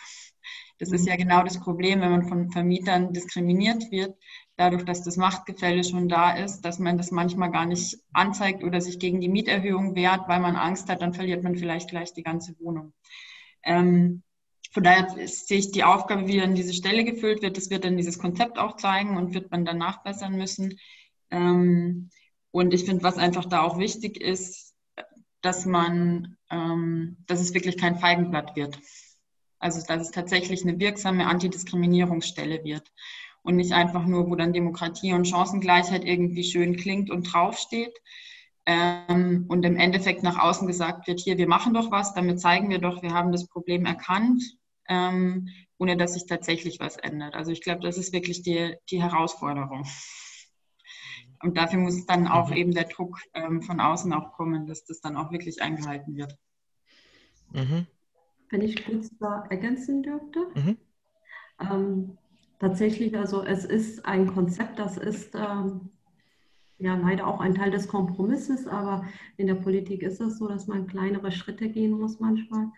Das 0.78 0.90
ist 0.90 1.07
ja 1.07 1.14
mhm. 1.14 1.18
genau 1.18 1.42
das 1.42 1.61
Problem, 1.61 2.00
wenn 2.00 2.11
man 2.11 2.28
von 2.28 2.50
Vermietern 2.50 3.12
diskriminiert 3.12 3.90
wird, 3.90 4.16
dadurch, 4.59 4.85
dass 4.85 5.05
das 5.05 5.16
Machtgefälle 5.16 5.85
schon 5.85 6.09
da 6.09 6.37
ist, 6.37 6.62
dass 6.62 6.81
man 6.81 6.99
das 6.99 7.12
manchmal 7.12 7.53
gar 7.53 7.64
nicht 7.64 7.97
anzeigt 8.12 8.64
oder 8.64 8.81
sich 8.81 8.99
gegen 8.99 9.21
die 9.21 9.29
Mieterhöhung 9.29 9.94
wehrt, 9.94 10.29
weil 10.29 10.40
man 10.40 10.57
Angst 10.57 10.88
hat, 10.90 11.01
dann 11.01 11.14
verliert 11.14 11.44
man 11.44 11.55
vielleicht 11.55 11.90
gleich 11.90 12.12
die 12.12 12.25
ganze 12.25 12.59
Wohnung. 12.59 12.92
Ähm, 13.62 14.25
von 14.73 14.83
daher 14.83 15.09
sehe 15.29 15.59
ich 15.59 15.71
die 15.71 15.85
Aufgabe, 15.85 16.27
wie 16.27 16.38
dann 16.38 16.57
diese 16.57 16.75
Stelle 16.75 17.05
gefüllt 17.05 17.40
wird, 17.40 17.57
das 17.57 17.71
wird 17.71 17.85
dann 17.85 17.97
dieses 17.97 18.18
Konzept 18.18 18.59
auch 18.59 18.77
zeigen 18.77 19.16
und 19.16 19.33
wird 19.33 19.51
man 19.53 19.64
dann 19.64 19.79
nachbessern 19.79 20.37
müssen. 20.37 20.77
Ähm, 21.31 22.11
und 22.51 22.75
ich 22.75 22.85
finde, 22.85 23.05
was 23.05 23.16
einfach 23.16 23.44
da 23.44 23.62
auch 23.62 23.79
wichtig 23.79 24.21
ist, 24.21 24.75
dass 25.40 25.66
man, 25.66 26.37
ähm, 26.51 27.16
dass 27.29 27.40
es 27.40 27.55
wirklich 27.55 27.79
kein 27.79 27.97
Feigenblatt 28.01 28.57
wird. 28.57 28.77
Also 29.61 29.87
dass 29.87 30.03
es 30.03 30.11
tatsächlich 30.11 30.62
eine 30.62 30.81
wirksame 30.81 31.27
Antidiskriminierungsstelle 31.27 32.64
wird 32.64 32.90
und 33.42 33.57
nicht 33.57 33.72
einfach 33.72 34.05
nur, 34.07 34.29
wo 34.29 34.35
dann 34.35 34.53
Demokratie 34.53 35.12
und 35.12 35.27
Chancengleichheit 35.27 36.05
irgendwie 36.05 36.44
schön 36.44 36.77
klingt 36.77 37.11
und 37.11 37.33
draufsteht. 37.33 37.96
Ähm, 38.66 39.46
und 39.48 39.64
im 39.64 39.77
Endeffekt 39.77 40.22
nach 40.22 40.38
außen 40.38 40.66
gesagt 40.66 41.07
wird, 41.07 41.20
hier, 41.20 41.38
wir 41.38 41.48
machen 41.48 41.72
doch 41.72 41.90
was, 41.90 42.12
damit 42.12 42.40
zeigen 42.40 42.68
wir 42.68 42.79
doch, 42.79 43.03
wir 43.03 43.14
haben 43.14 43.33
das 43.33 43.48
Problem 43.48 43.87
erkannt, 43.87 44.42
ähm, 44.88 45.48
ohne 45.79 45.96
dass 45.96 46.14
sich 46.14 46.27
tatsächlich 46.27 46.79
was 46.79 46.96
ändert. 46.96 47.35
Also 47.35 47.51
ich 47.51 47.62
glaube, 47.62 47.81
das 47.81 47.96
ist 47.96 48.12
wirklich 48.12 48.42
die, 48.42 48.74
die 48.90 49.03
Herausforderung. 49.03 49.87
Und 51.42 51.57
dafür 51.57 51.79
muss 51.79 52.05
dann 52.07 52.27
auch 52.27 52.51
mhm. 52.51 52.57
eben 52.57 52.72
der 52.72 52.85
Druck 52.85 53.18
ähm, 53.33 53.62
von 53.62 53.81
außen 53.81 54.12
auch 54.12 54.33
kommen, 54.33 54.66
dass 54.66 54.85
das 54.85 55.01
dann 55.01 55.16
auch 55.16 55.31
wirklich 55.31 55.62
eingehalten 55.62 56.16
wird. 56.16 56.37
Mhm. 57.53 57.87
Wenn 58.51 58.62
ich 58.62 58.85
kurz 58.85 59.11
da 59.18 59.46
ergänzen 59.48 60.03
dürfte. 60.03 60.40
Mhm. 60.55 60.79
Ähm, 61.61 62.18
tatsächlich, 62.59 63.16
also 63.16 63.44
es 63.44 63.64
ist 63.64 64.05
ein 64.07 64.27
Konzept, 64.27 64.79
das 64.79 64.97
ist 64.97 65.35
ähm, 65.35 65.90
ja 66.79 66.97
leider 66.97 67.27
auch 67.27 67.40
ein 67.40 67.55
Teil 67.55 67.71
des 67.71 67.88
Kompromisses, 67.88 68.66
aber 68.66 69.05
in 69.37 69.47
der 69.47 69.55
Politik 69.55 70.03
ist 70.03 70.21
es 70.21 70.38
so, 70.38 70.49
dass 70.49 70.66
man 70.66 70.87
kleinere 70.87 71.33
Schritte 71.33 71.68
gehen 71.68 71.92
muss 71.92 72.21
manchmal. 72.21 72.68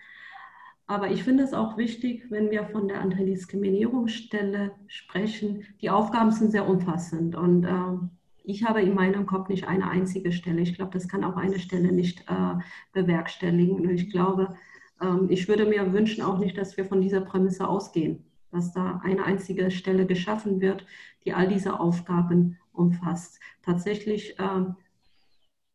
Aber 0.87 1.11
ich 1.11 1.23
finde 1.23 1.45
es 1.45 1.55
auch 1.55 1.77
wichtig, 1.77 2.27
wenn 2.31 2.51
wir 2.51 2.65
von 2.67 2.89
der 2.89 3.01
Antidiskriminierungsstelle 3.01 4.73
sprechen. 4.89 5.65
Die 5.81 5.91
Aufgaben 5.91 6.33
sind 6.33 6.51
sehr 6.51 6.69
umfassend 6.69 7.37
und 7.37 7.65
äh, 7.65 8.09
ich 8.43 8.65
habe 8.65 8.83
in 8.83 8.95
meinem 8.95 9.27
Kopf 9.27 9.49
nicht 9.49 9.69
eine 9.69 9.89
einzige 9.89 10.33
Stelle. 10.33 10.61
Ich 10.61 10.75
glaube, 10.75 10.91
das 10.93 11.07
kann 11.07 11.23
auch 11.23 11.37
eine 11.37 11.61
Stelle 11.61 11.93
nicht 11.93 12.23
äh, 12.29 12.59
bewerkstelligen. 12.93 13.77
Und 13.81 13.91
ich 13.91 14.11
glaube, 14.11 14.57
ähm, 15.01 15.27
ich 15.29 15.47
würde 15.47 15.67
mir 15.67 15.93
wünschen 15.93 16.25
auch 16.25 16.39
nicht, 16.39 16.59
dass 16.59 16.77
wir 16.77 16.85
von 16.85 17.01
dieser 17.01 17.21
Prämisse 17.21 17.69
ausgehen 17.69 18.25
dass 18.51 18.73
da 18.73 19.01
eine 19.05 19.25
einzige 19.25 19.71
Stelle 19.71 20.07
geschaffen 20.07 20.61
wird, 20.61 20.85
die 21.25 21.33
all 21.33 21.49
diese 21.49 21.79
Aufgaben 21.79 22.59
umfasst. 22.73 23.41
Tatsächlich 23.63 24.39
äh, 24.39 24.65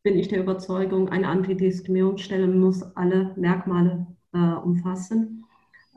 bin 0.02 0.18
ich 0.18 0.28
der 0.28 0.40
Überzeugung, 0.40 1.08
eine 1.08 1.28
Antidiskriminierungsstelle 1.28 2.46
muss 2.46 2.82
alle 2.96 3.34
Merkmale 3.36 4.06
äh, 4.32 4.38
umfassen. 4.38 5.44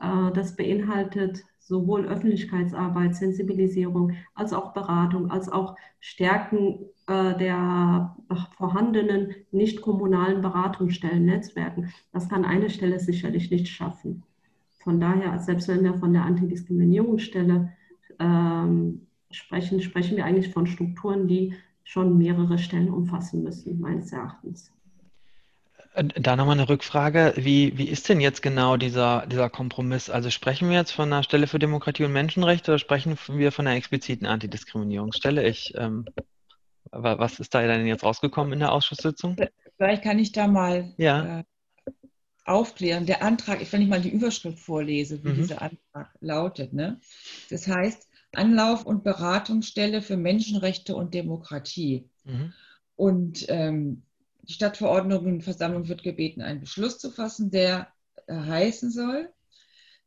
Äh, 0.00 0.32
das 0.32 0.56
beinhaltet 0.56 1.44
sowohl 1.58 2.06
Öffentlichkeitsarbeit, 2.06 3.14
Sensibilisierung, 3.14 4.14
als 4.34 4.52
auch 4.52 4.72
Beratung, 4.72 5.30
als 5.30 5.48
auch 5.48 5.76
Stärken 6.00 6.86
äh, 7.06 7.36
der 7.38 8.16
vorhandenen 8.56 9.34
nicht 9.52 9.80
kommunalen 9.80 10.40
Beratungsstellen, 10.42 11.24
Netzwerken. 11.24 11.92
Das 12.12 12.28
kann 12.28 12.44
eine 12.44 12.70
Stelle 12.70 12.98
sicherlich 12.98 13.50
nicht 13.52 13.68
schaffen. 13.68 14.24
Von 14.80 14.98
daher, 14.98 15.38
selbst 15.38 15.68
wenn 15.68 15.84
wir 15.84 15.94
von 15.94 16.12
der 16.12 16.24
Antidiskriminierungsstelle 16.24 17.72
ähm, 18.18 19.06
sprechen, 19.30 19.80
sprechen 19.82 20.16
wir 20.16 20.24
eigentlich 20.24 20.52
von 20.52 20.66
Strukturen, 20.66 21.28
die 21.28 21.54
schon 21.84 22.18
mehrere 22.18 22.58
Stellen 22.58 22.90
umfassen 22.90 23.42
müssen, 23.42 23.80
meines 23.80 24.12
Erachtens. 24.12 24.72
Da 25.94 26.36
nochmal 26.36 26.56
eine 26.56 26.68
Rückfrage. 26.68 27.34
Wie, 27.36 27.76
wie 27.76 27.88
ist 27.88 28.08
denn 28.08 28.20
jetzt 28.20 28.42
genau 28.42 28.76
dieser, 28.76 29.26
dieser 29.26 29.50
Kompromiss? 29.50 30.08
Also 30.08 30.30
sprechen 30.30 30.70
wir 30.70 30.76
jetzt 30.76 30.92
von 30.92 31.12
einer 31.12 31.24
Stelle 31.24 31.48
für 31.48 31.58
Demokratie 31.58 32.04
und 32.04 32.12
Menschenrechte 32.12 32.70
oder 32.70 32.78
sprechen 32.78 33.18
wir 33.26 33.50
von 33.50 33.66
einer 33.66 33.76
expliziten 33.76 34.26
Antidiskriminierungsstelle? 34.26 35.46
Ich, 35.46 35.74
ähm, 35.76 36.06
was 36.92 37.40
ist 37.40 37.54
da 37.54 37.62
denn 37.62 37.86
jetzt 37.86 38.04
rausgekommen 38.04 38.52
in 38.52 38.60
der 38.60 38.72
Ausschusssitzung? 38.72 39.36
Vielleicht 39.76 40.04
kann 40.04 40.18
ich 40.20 40.30
da 40.30 40.46
mal 40.46 40.92
ja. 40.96 41.40
äh, 41.40 41.44
aufklären. 42.44 43.06
Der 43.06 43.22
Antrag, 43.22 43.60
wenn 43.72 43.82
ich 43.82 43.88
mal 43.88 44.00
die 44.00 44.10
Überschrift 44.10 44.58
vorlese, 44.58 45.22
wie 45.24 45.30
mhm. 45.30 45.36
dieser 45.36 45.62
Antrag 45.62 46.10
lautet. 46.20 46.72
Ne? 46.72 47.00
Das 47.48 47.66
heißt, 47.66 48.08
Anlauf- 48.32 48.86
und 48.86 49.04
Beratungsstelle 49.04 50.02
für 50.02 50.16
Menschenrechte 50.16 50.94
und 50.94 51.14
Demokratie. 51.14 52.08
Mhm. 52.24 52.52
Und 52.96 53.46
ähm, 53.48 54.02
die 54.42 54.52
Stadtverordnetenversammlung 54.52 55.88
wird 55.88 56.02
gebeten, 56.02 56.42
einen 56.42 56.60
Beschluss 56.60 56.98
zu 56.98 57.10
fassen, 57.10 57.50
der 57.50 57.88
äh, 58.26 58.34
heißen 58.34 58.90
soll. 58.90 59.30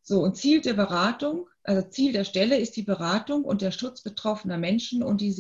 So, 0.02 0.22
und 0.22 0.36
Ziel 0.36 0.62
der 0.62 0.74
Beratung, 0.74 1.48
also 1.64 1.88
Ziel 1.88 2.12
der 2.12 2.26
Stelle 2.26 2.58
ist 2.58 2.76
die 2.76 2.84
Beratung 2.84 3.44
und 3.46 3.62
der 3.62 3.72
Schutz 3.72 4.02
betroffener 4.02 4.58
Menschen 4.58 5.02
und 5.02 5.22
die 5.22 5.32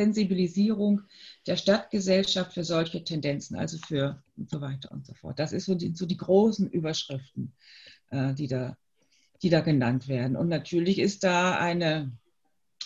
Sensibilisierung 0.00 1.02
der 1.46 1.56
Stadtgesellschaft 1.56 2.54
für 2.54 2.64
solche 2.64 3.04
Tendenzen, 3.04 3.56
also 3.56 3.76
für 3.86 4.22
und 4.38 4.48
so 4.48 4.62
weiter 4.62 4.90
und 4.92 5.06
so 5.06 5.12
fort. 5.12 5.38
Das 5.38 5.52
ist 5.52 5.66
so 5.66 5.74
die, 5.74 5.94
so 5.94 6.06
die 6.06 6.16
großen 6.16 6.70
Überschriften, 6.70 7.52
äh, 8.08 8.32
die, 8.32 8.48
da, 8.48 8.78
die 9.42 9.50
da 9.50 9.60
genannt 9.60 10.08
werden. 10.08 10.36
Und 10.36 10.48
natürlich 10.48 10.98
ist 10.98 11.22
da 11.22 11.58
eine, 11.58 12.12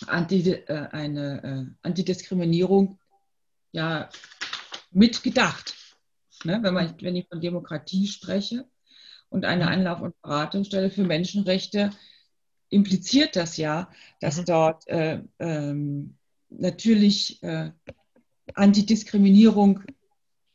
Anti, 0.07 0.51
äh, 0.51 0.87
eine 0.91 1.43
äh, 1.43 1.87
Antidiskriminierung 1.87 2.99
ja 3.71 4.09
mitgedacht. 4.91 5.73
Ne? 6.43 6.59
Wenn, 6.61 6.73
man, 6.73 6.95
wenn 7.01 7.15
ich 7.15 7.29
von 7.29 7.39
Demokratie 7.39 8.07
spreche 8.07 8.65
und 9.29 9.45
eine 9.45 9.69
Anlauf- 9.69 10.01
und 10.01 10.21
Beratungsstelle 10.21 10.89
für 10.89 11.05
Menschenrechte, 11.05 11.91
impliziert 12.69 13.37
das 13.37 13.55
ja, 13.55 13.89
dass 14.19 14.37
mhm. 14.37 14.45
dort 14.45 14.87
äh, 14.87 15.21
ähm, 15.39 16.17
natürlich 16.59 17.41
äh, 17.43 17.71
Antidiskriminierung 18.53 19.81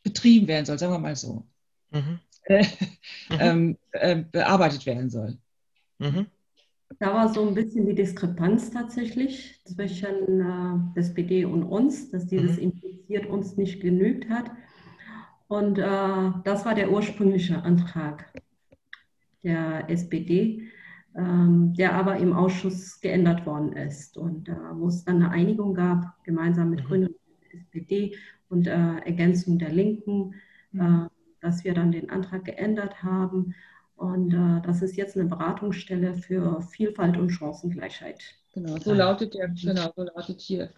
betrieben 0.03 0.47
werden 0.47 0.65
soll, 0.65 0.79
sagen 0.79 0.93
wir 0.93 0.99
mal 0.99 1.15
so, 1.15 1.45
mhm. 1.91 2.19
Äh, 2.45 2.63
mhm. 3.29 3.37
Ähm, 3.39 3.77
äh, 3.91 4.23
bearbeitet 4.31 4.85
werden 4.85 5.09
soll. 5.09 5.37
Mhm. 5.99 6.25
Da 6.99 7.13
war 7.13 7.33
so 7.33 7.47
ein 7.47 7.53
bisschen 7.53 7.85
die 7.85 7.95
Diskrepanz 7.95 8.71
tatsächlich 8.71 9.61
zwischen 9.63 10.93
äh, 10.95 10.99
SPD 10.99 11.45
und 11.45 11.63
uns, 11.63 12.09
dass 12.09 12.27
dieses 12.27 12.57
mhm. 12.57 12.63
impliziert 12.63 13.27
uns 13.27 13.57
nicht 13.57 13.79
genügt 13.79 14.29
hat. 14.29 14.51
Und 15.47 15.77
äh, 15.77 16.31
das 16.43 16.65
war 16.65 16.75
der 16.75 16.91
ursprüngliche 16.91 17.61
Antrag 17.61 18.31
der 19.43 19.89
SPD 19.89 20.67
ähm, 21.15 21.73
der 21.73 21.93
aber 21.93 22.17
im 22.17 22.33
Ausschuss 22.33 23.01
geändert 23.01 23.45
worden 23.45 23.73
ist 23.73 24.17
und 24.17 24.47
äh, 24.47 24.55
wo 24.73 24.87
es 24.87 25.03
dann 25.03 25.17
eine 25.17 25.31
Einigung 25.31 25.73
gab, 25.73 26.23
gemeinsam 26.23 26.69
mit 26.69 26.83
mhm. 26.83 26.87
Grünen 26.87 27.07
und 27.07 27.53
SPD, 27.53 28.15
und 28.51 28.67
äh, 28.67 28.97
Ergänzung 29.05 29.57
der 29.57 29.71
Linken, 29.71 30.35
mhm. 30.71 30.81
äh, 30.81 31.09
dass 31.41 31.63
wir 31.63 31.73
dann 31.73 31.91
den 31.91 32.09
Antrag 32.09 32.45
geändert 32.45 33.01
haben. 33.01 33.55
Und 33.95 34.33
äh, 34.33 34.61
das 34.65 34.81
ist 34.81 34.97
jetzt 34.97 35.15
eine 35.17 35.29
Beratungsstelle 35.29 36.13
für 36.13 36.61
Vielfalt 36.61 37.17
und 37.17 37.29
Chancengleichheit. 37.29 38.21
Genau, 38.53 38.77
so 38.77 38.93
lautet 38.93 39.33
der, 39.33 39.47
genau, 39.47 39.91
so 39.95 40.03
lautet 40.03 40.41
hier. 40.41 40.69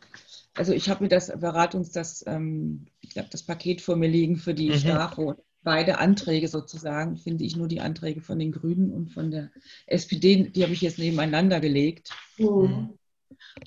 Also 0.55 0.73
ich 0.73 0.89
habe 0.89 1.03
mir 1.03 1.09
das 1.09 1.27
Beratungs, 1.39 1.91
das, 1.91 2.23
ähm, 2.27 2.85
ich 3.01 3.09
glaube, 3.09 3.29
das 3.31 3.43
Paket 3.43 3.81
vor 3.81 3.95
mir 3.95 4.09
liegen 4.09 4.37
für 4.37 4.53
die 4.53 4.69
mhm. 4.69 4.75
Strafe. 4.75 5.37
Beide 5.63 5.99
Anträge 5.99 6.47
sozusagen, 6.47 7.17
finde 7.17 7.45
ich 7.45 7.55
nur 7.55 7.67
die 7.67 7.81
Anträge 7.81 8.21
von 8.21 8.39
den 8.39 8.51
Grünen 8.51 8.91
und 8.91 9.09
von 9.09 9.31
der 9.31 9.49
SPD, 9.87 10.49
die 10.49 10.63
habe 10.63 10.73
ich 10.73 10.81
jetzt 10.81 10.99
nebeneinander 10.99 11.59
gelegt. 11.59 12.09
Mhm. 12.37 12.97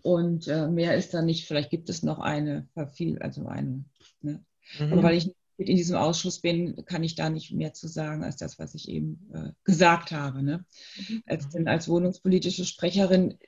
Und 0.03 0.49
äh, 0.49 0.69
mehr 0.69 0.97
ist 0.97 1.15
da 1.15 1.23
nicht. 1.23 1.47
Vielleicht 1.47 1.71
gibt 1.71 1.89
es 1.89 2.03
noch 2.03 2.19
eine, 2.19 2.69
viel, 2.95 3.19
also 3.19 3.47
eine. 3.47 3.85
Ne? 4.21 4.45
Mhm. 4.79 4.93
Aber 4.93 5.03
weil 5.03 5.17
ich 5.17 5.35
mit 5.59 5.69
in 5.69 5.77
diesem 5.77 5.97
Ausschuss 5.97 6.41
bin, 6.41 6.85
kann 6.85 7.03
ich 7.03 7.15
da 7.15 7.31
nicht 7.31 7.53
mehr 7.53 7.73
zu 7.73 7.89
sagen 7.89 8.25
als 8.25 8.37
das, 8.37 8.59
was 8.59 8.75
ich 8.75 8.89
eben 8.89 9.31
äh, 9.33 9.53
gesagt 9.65 10.13
habe. 10.13 10.43
Ne? 10.43 10.65
Mhm. 11.09 11.23
Als, 11.27 11.49
denn 11.49 11.69
als 11.69 11.89
wohnungspolitische 11.89 12.65
Sprecherin 12.65 13.39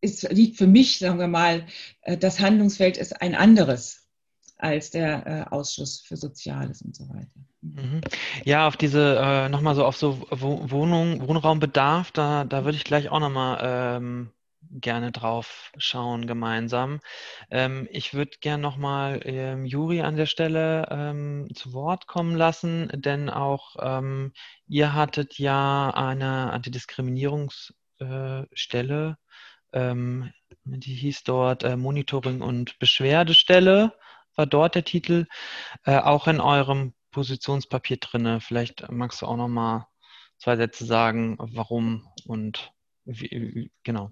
ist, 0.00 0.30
liegt 0.30 0.56
für 0.56 0.66
mich, 0.66 0.98
sagen 0.98 1.18
wir 1.18 1.28
mal, 1.28 1.66
äh, 2.02 2.16
das 2.16 2.40
Handlungsfeld 2.40 2.96
ist 2.96 3.20
ein 3.20 3.34
anderes 3.34 4.08
als 4.62 4.90
der 4.90 5.26
äh, 5.26 5.44
Ausschuss 5.50 6.00
für 6.00 6.16
Soziales 6.16 6.82
und 6.82 6.94
so 6.94 7.08
weiter. 7.08 7.40
Mhm. 7.62 8.00
Ja, 8.44 8.66
auf 8.66 8.76
diese, 8.76 9.18
äh, 9.18 9.48
nochmal 9.48 9.74
so 9.74 9.84
auf 9.84 9.96
so 9.96 10.26
Wohnung, 10.30 11.26
Wohnraumbedarf, 11.26 12.10
da, 12.12 12.44
da 12.44 12.64
würde 12.64 12.76
ich 12.76 12.84
gleich 12.84 13.10
auch 13.10 13.20
nochmal 13.20 13.58
ähm, 13.62 14.30
gerne 14.70 15.12
drauf 15.12 15.72
schauen 15.76 16.26
gemeinsam. 16.26 17.00
Ähm, 17.50 17.86
ich 17.90 18.14
würde 18.14 18.38
gerne 18.40 18.62
nochmal 18.62 19.20
ähm, 19.24 19.66
Juri 19.66 20.00
an 20.02 20.16
der 20.16 20.26
Stelle 20.26 20.86
ähm, 20.90 21.48
zu 21.54 21.72
Wort 21.72 22.06
kommen 22.06 22.36
lassen, 22.36 22.90
denn 22.94 23.30
auch 23.30 23.76
ähm, 23.80 24.32
ihr 24.66 24.94
hattet 24.94 25.38
ja 25.38 25.90
eine 25.90 26.52
Antidiskriminierungsstelle, 26.52 29.16
äh, 29.72 29.94
die 30.64 30.94
hieß 30.94 31.24
dort 31.24 31.64
äh, 31.64 31.76
Monitoring- 31.76 32.42
und 32.42 32.78
Beschwerdestelle, 32.78 33.92
war 34.40 34.46
dort 34.46 34.74
der 34.74 34.84
Titel, 34.84 35.26
äh, 35.84 35.98
auch 35.98 36.26
in 36.26 36.40
eurem 36.40 36.94
Positionspapier 37.12 37.98
drinne. 37.98 38.40
Vielleicht 38.40 38.90
magst 38.90 39.20
du 39.20 39.26
auch 39.26 39.36
nochmal 39.36 39.86
zwei 40.38 40.56
Sätze 40.56 40.86
sagen, 40.86 41.36
warum 41.38 42.08
und 42.24 42.72
wie, 43.04 43.70
genau. 43.84 44.10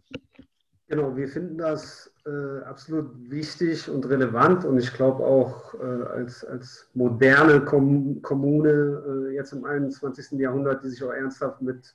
Genau, 0.89 1.17
wir 1.17 1.29
finden 1.29 1.57
das 1.57 2.13
äh, 2.27 2.63
absolut 2.65 3.31
wichtig 3.31 3.89
und 3.89 4.07
relevant 4.07 4.65
und 4.65 4.79
ich 4.79 4.93
glaube 4.93 5.25
auch 5.25 5.75
äh, 5.75 6.05
als, 6.13 6.45
als 6.45 6.91
moderne 6.95 7.63
Kom 7.63 8.21
Kommune 8.23 9.29
äh, 9.31 9.35
jetzt 9.35 9.53
im 9.53 9.65
21. 9.65 10.39
Jahrhundert, 10.39 10.83
die 10.85 10.89
sich 10.89 11.03
auch 11.03 11.13
ernsthaft 11.13 11.63
mit 11.63 11.95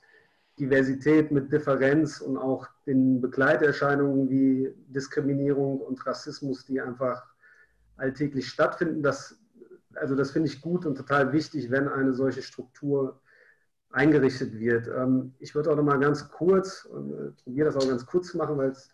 Diversität, 0.58 1.30
mit 1.30 1.52
Differenz 1.52 2.20
und 2.20 2.36
auch 2.36 2.66
den 2.86 3.20
Begleiterscheinungen 3.20 4.28
wie 4.30 4.72
Diskriminierung 4.88 5.80
und 5.80 6.04
Rassismus, 6.06 6.64
die 6.64 6.80
einfach 6.80 7.33
alltäglich 7.96 8.48
stattfinden, 8.48 9.02
das, 9.02 9.38
also 9.94 10.14
das 10.14 10.30
finde 10.30 10.48
ich 10.48 10.60
gut 10.60 10.86
und 10.86 10.96
total 10.96 11.32
wichtig, 11.32 11.70
wenn 11.70 11.88
eine 11.88 12.12
solche 12.12 12.42
Struktur 12.42 13.20
eingerichtet 13.90 14.58
wird. 14.58 14.88
Ähm, 14.88 15.34
ich 15.38 15.54
würde 15.54 15.70
auch 15.70 15.76
noch 15.76 15.84
mal 15.84 15.98
ganz 15.98 16.28
kurz, 16.28 16.86
äh, 16.86 17.30
probiere 17.44 17.66
das 17.66 17.76
auch 17.76 17.88
ganz 17.88 18.04
kurz 18.04 18.28
zu 18.28 18.38
machen, 18.38 18.58
weil 18.58 18.70
es 18.70 18.90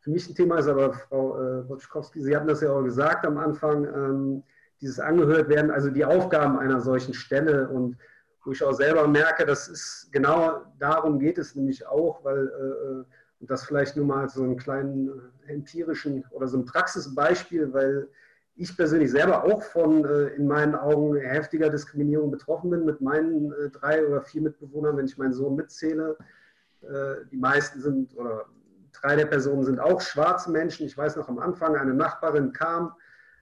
für 0.00 0.10
mich 0.10 0.28
ein 0.28 0.34
Thema 0.36 0.58
ist, 0.58 0.68
aber 0.68 0.92
Frau 0.92 1.36
äh, 1.40 1.68
Wojtkowski, 1.68 2.22
Sie 2.22 2.36
hatten 2.36 2.46
das 2.46 2.60
ja 2.60 2.70
auch 2.70 2.82
gesagt 2.82 3.26
am 3.26 3.38
Anfang, 3.38 3.84
ähm, 3.84 4.42
dieses 4.80 5.00
angehört 5.00 5.48
werden, 5.48 5.70
also 5.70 5.90
die 5.90 6.04
Aufgaben 6.04 6.58
einer 6.58 6.80
solchen 6.80 7.14
Stelle 7.14 7.68
und 7.68 7.96
wo 8.44 8.52
ich 8.52 8.62
auch 8.62 8.74
selber 8.74 9.08
merke, 9.08 9.44
das 9.44 9.66
ist 9.66 10.08
genau 10.12 10.62
darum 10.78 11.18
geht 11.18 11.38
es 11.38 11.56
nämlich 11.56 11.84
auch, 11.86 12.22
weil 12.22 12.46
äh, 12.46 13.12
und 13.40 13.50
das 13.50 13.64
vielleicht 13.64 13.96
nur 13.96 14.06
mal 14.06 14.28
so 14.28 14.42
einen 14.42 14.56
kleinen 14.56 15.10
empirischen 15.46 16.24
oder 16.30 16.48
so 16.48 16.58
ein 16.58 16.64
Praxisbeispiel, 16.64 17.72
weil 17.72 18.08
ich 18.56 18.76
persönlich 18.76 19.10
selber 19.10 19.44
auch 19.44 19.62
von 19.62 20.04
äh, 20.04 20.28
in 20.28 20.46
meinen 20.46 20.74
Augen 20.74 21.14
heftiger 21.16 21.68
Diskriminierung 21.68 22.30
betroffen 22.30 22.70
bin 22.70 22.84
mit 22.84 23.00
meinen 23.00 23.52
äh, 23.52 23.70
drei 23.70 24.06
oder 24.06 24.22
vier 24.22 24.42
Mitbewohnern, 24.42 24.96
wenn 24.96 25.06
ich 25.06 25.18
meinen 25.18 25.34
Sohn 25.34 25.56
mitzähle. 25.56 26.16
Äh, 26.80 27.26
die 27.30 27.36
meisten 27.36 27.80
sind 27.80 28.16
oder 28.16 28.46
drei 28.92 29.16
der 29.16 29.26
Personen 29.26 29.64
sind 29.64 29.78
auch 29.78 30.00
schwarze 30.00 30.50
Menschen. 30.50 30.86
Ich 30.86 30.96
weiß 30.96 31.16
noch 31.16 31.28
am 31.28 31.38
Anfang, 31.38 31.76
eine 31.76 31.92
Nachbarin 31.92 32.52
kam, 32.52 32.94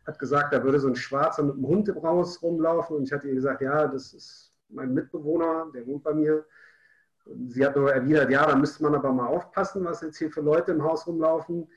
hat 0.05 0.19
gesagt, 0.19 0.53
da 0.53 0.65
würde 0.65 0.81
so 0.81 0.89
ein 0.89 0.97
Schwarzer 0.97 1.45
mit 1.45 1.55
einem 1.55 1.67
Hund 1.67 1.89
im 1.89 2.03
Haus 2.03 2.43
rumlaufen 2.43 2.97
und 2.97 3.05
ich 3.05 3.13
hatte 3.13 3.29
ihr 3.29 3.35
gesagt, 3.35 3.63
ja, 3.63 3.87
das 3.87 4.13
ist 4.13 4.53
mein 4.69 4.93
Mitbewohner, 4.93 5.69
der 5.73 5.87
wohnt 5.87 6.03
bei 6.03 6.13
mir. 6.13 6.45
Und 7.25 7.53
sie 7.53 7.65
hat 7.65 7.77
nur 7.77 7.93
erwidert, 7.93 8.31
ja, 8.31 8.45
da 8.47 8.57
müsste 8.57 8.83
man 8.83 8.97
aber 8.97 9.13
mal 9.13 9.29
aufpassen, 9.29 9.85
was 9.85 10.03
jetzt 10.03 10.19
hier 10.19 10.31
für 10.31 10.43
Leute 10.43 10.73
im 10.73 10.83
Haus 10.83 11.07
rumlaufen. 11.07 11.69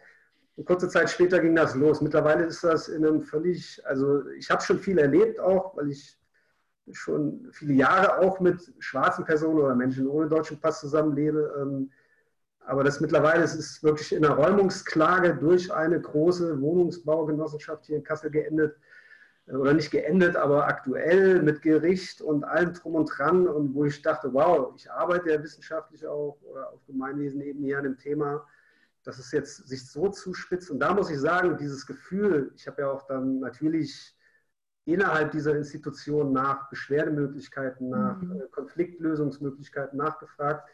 Und 0.58 0.66
kurze 0.66 0.90
Zeit 0.90 1.10
später 1.10 1.40
ging 1.40 1.56
das 1.56 1.76
los. 1.76 2.02
Mittlerweile 2.02 2.44
ist 2.46 2.64
das 2.64 2.88
in 2.88 3.06
einem 3.06 3.22
völlig, 3.22 3.80
also 3.86 4.28
ich 4.32 4.50
habe 4.50 4.62
schon 4.64 4.80
viel 4.80 4.98
erlebt 4.98 5.40
auch, 5.40 5.78
weil 5.78 5.92
ich 5.92 6.18
schon 6.92 7.48
viele 7.52 7.74
Jahre 7.74 8.20
auch 8.20 8.40
mit 8.40 8.74
schwarzen 8.80 9.24
Personen 9.24 9.60
oder 9.60 9.76
Menschen 9.76 10.08
ohne 10.08 10.28
deutschen 10.28 10.60
Pass 10.60 10.80
zusammenlebe. 10.80 11.54
Ähm, 11.62 11.92
aber 12.62 12.84
das 12.84 13.00
mittlerweile 13.00 13.44
ist 13.44 13.54
es 13.54 13.84
wirklich 13.84 14.12
in 14.12 14.26
einer 14.26 14.34
Räumungsklage 14.34 15.36
durch 15.36 15.72
eine 15.72 16.02
große 16.02 16.60
Wohnungsbaugenossenschaft 16.60 17.86
hier 17.86 17.98
in 17.98 18.04
Kassel 18.04 18.32
geendet. 18.32 18.78
Äh, 19.46 19.56
oder 19.58 19.74
nicht 19.74 19.92
geendet, 19.92 20.36
aber 20.36 20.68
aktuell 20.68 21.44
mit 21.44 21.62
Gericht 21.62 22.20
und 22.20 22.44
allem 22.44 22.74
drum 22.74 22.96
und 22.96 23.06
dran. 23.16 23.48
Und 23.48 23.76
wo 23.76 23.86
ich 23.86 24.02
dachte, 24.02 24.34
wow, 24.34 24.74
ich 24.76 24.90
arbeite 24.92 25.30
ja 25.30 25.44
wissenschaftlich 25.44 26.08
auch 26.08 26.40
oder 26.42 26.74
auf 26.74 26.84
Gemeinwesenebene 26.88 27.64
hier 27.64 27.78
an 27.78 27.84
dem 27.84 27.98
Thema 28.00 28.44
dass 29.08 29.20
es 29.20 29.32
jetzt 29.32 29.66
sich 29.70 29.90
so 29.90 30.10
zuspitzt. 30.10 30.70
Und 30.70 30.80
da 30.80 30.94
muss 30.94 31.10
ich 31.10 31.18
sagen, 31.18 31.56
dieses 31.58 31.86
Gefühl, 31.86 32.52
ich 32.58 32.68
habe 32.68 32.82
ja 32.82 32.92
auch 32.92 33.08
dann 33.08 33.40
natürlich 33.40 34.14
innerhalb 34.84 35.32
dieser 35.32 35.56
Institution 35.56 36.34
nach 36.34 36.70
Beschwerdemöglichkeiten, 36.70 37.90
nach 37.90 38.22
mhm. 38.22 38.34
Äh, 38.34 38.48
Konfliktlösungsmöglichkeiten 38.52 39.98
nachgefragt, 39.98 40.70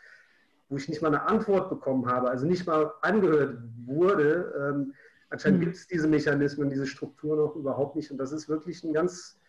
wo 0.68 0.78
ich 0.78 0.90
nicht 0.90 1.04
mal 1.04 1.10
eine 1.10 1.28
Antwort 1.28 1.70
bekommen 1.70 2.08
habe, 2.08 2.32
also 2.32 2.48
nicht 2.48 2.66
mal 2.66 2.92
angehört 3.04 3.60
wurde. 3.86 4.52
Ähm, 4.58 4.94
anscheinend 5.30 5.60
mhm. 5.60 5.66
gibt 5.66 5.76
es 5.76 5.88
diese 5.88 6.08
Mechanismen, 6.08 6.72
diese 6.72 6.88
Strukturen 6.88 7.40
auch 7.40 7.56
überhaupt 7.56 7.96
nicht. 7.96 8.10
Und 8.10 8.18
das 8.18 8.32
ist 8.32 8.50
wirklich 8.50 8.84
ein 8.84 8.94
ganz 8.94 9.40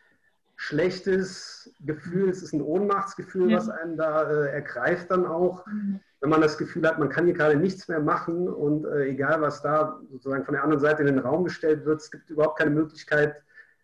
schlechtes 0.56 1.74
Gefühl. 1.80 2.28
Es 2.28 2.42
ist 2.42 2.52
ein 2.52 2.60
Ohnmachtsgefühl, 2.60 3.50
ja. 3.50 3.56
was 3.56 3.70
einen 3.70 3.96
da 3.96 4.30
äh, 4.30 4.50
ergreift 4.50 5.10
dann 5.10 5.24
auch. 5.24 5.66
Mhm 5.66 6.00
wenn 6.24 6.30
man 6.30 6.40
das 6.40 6.56
Gefühl 6.56 6.88
hat, 6.88 6.98
man 6.98 7.10
kann 7.10 7.26
hier 7.26 7.34
gerade 7.34 7.54
nichts 7.54 7.86
mehr 7.86 8.00
machen 8.00 8.48
und 8.48 8.86
äh, 8.86 9.08
egal, 9.08 9.42
was 9.42 9.60
da 9.60 10.00
sozusagen 10.10 10.42
von 10.42 10.54
der 10.54 10.62
anderen 10.62 10.80
Seite 10.80 11.02
in 11.02 11.08
den 11.08 11.18
Raum 11.18 11.44
gestellt 11.44 11.84
wird, 11.84 12.00
es 12.00 12.10
gibt 12.10 12.30
überhaupt 12.30 12.58
keine 12.58 12.70
Möglichkeit, 12.70 13.42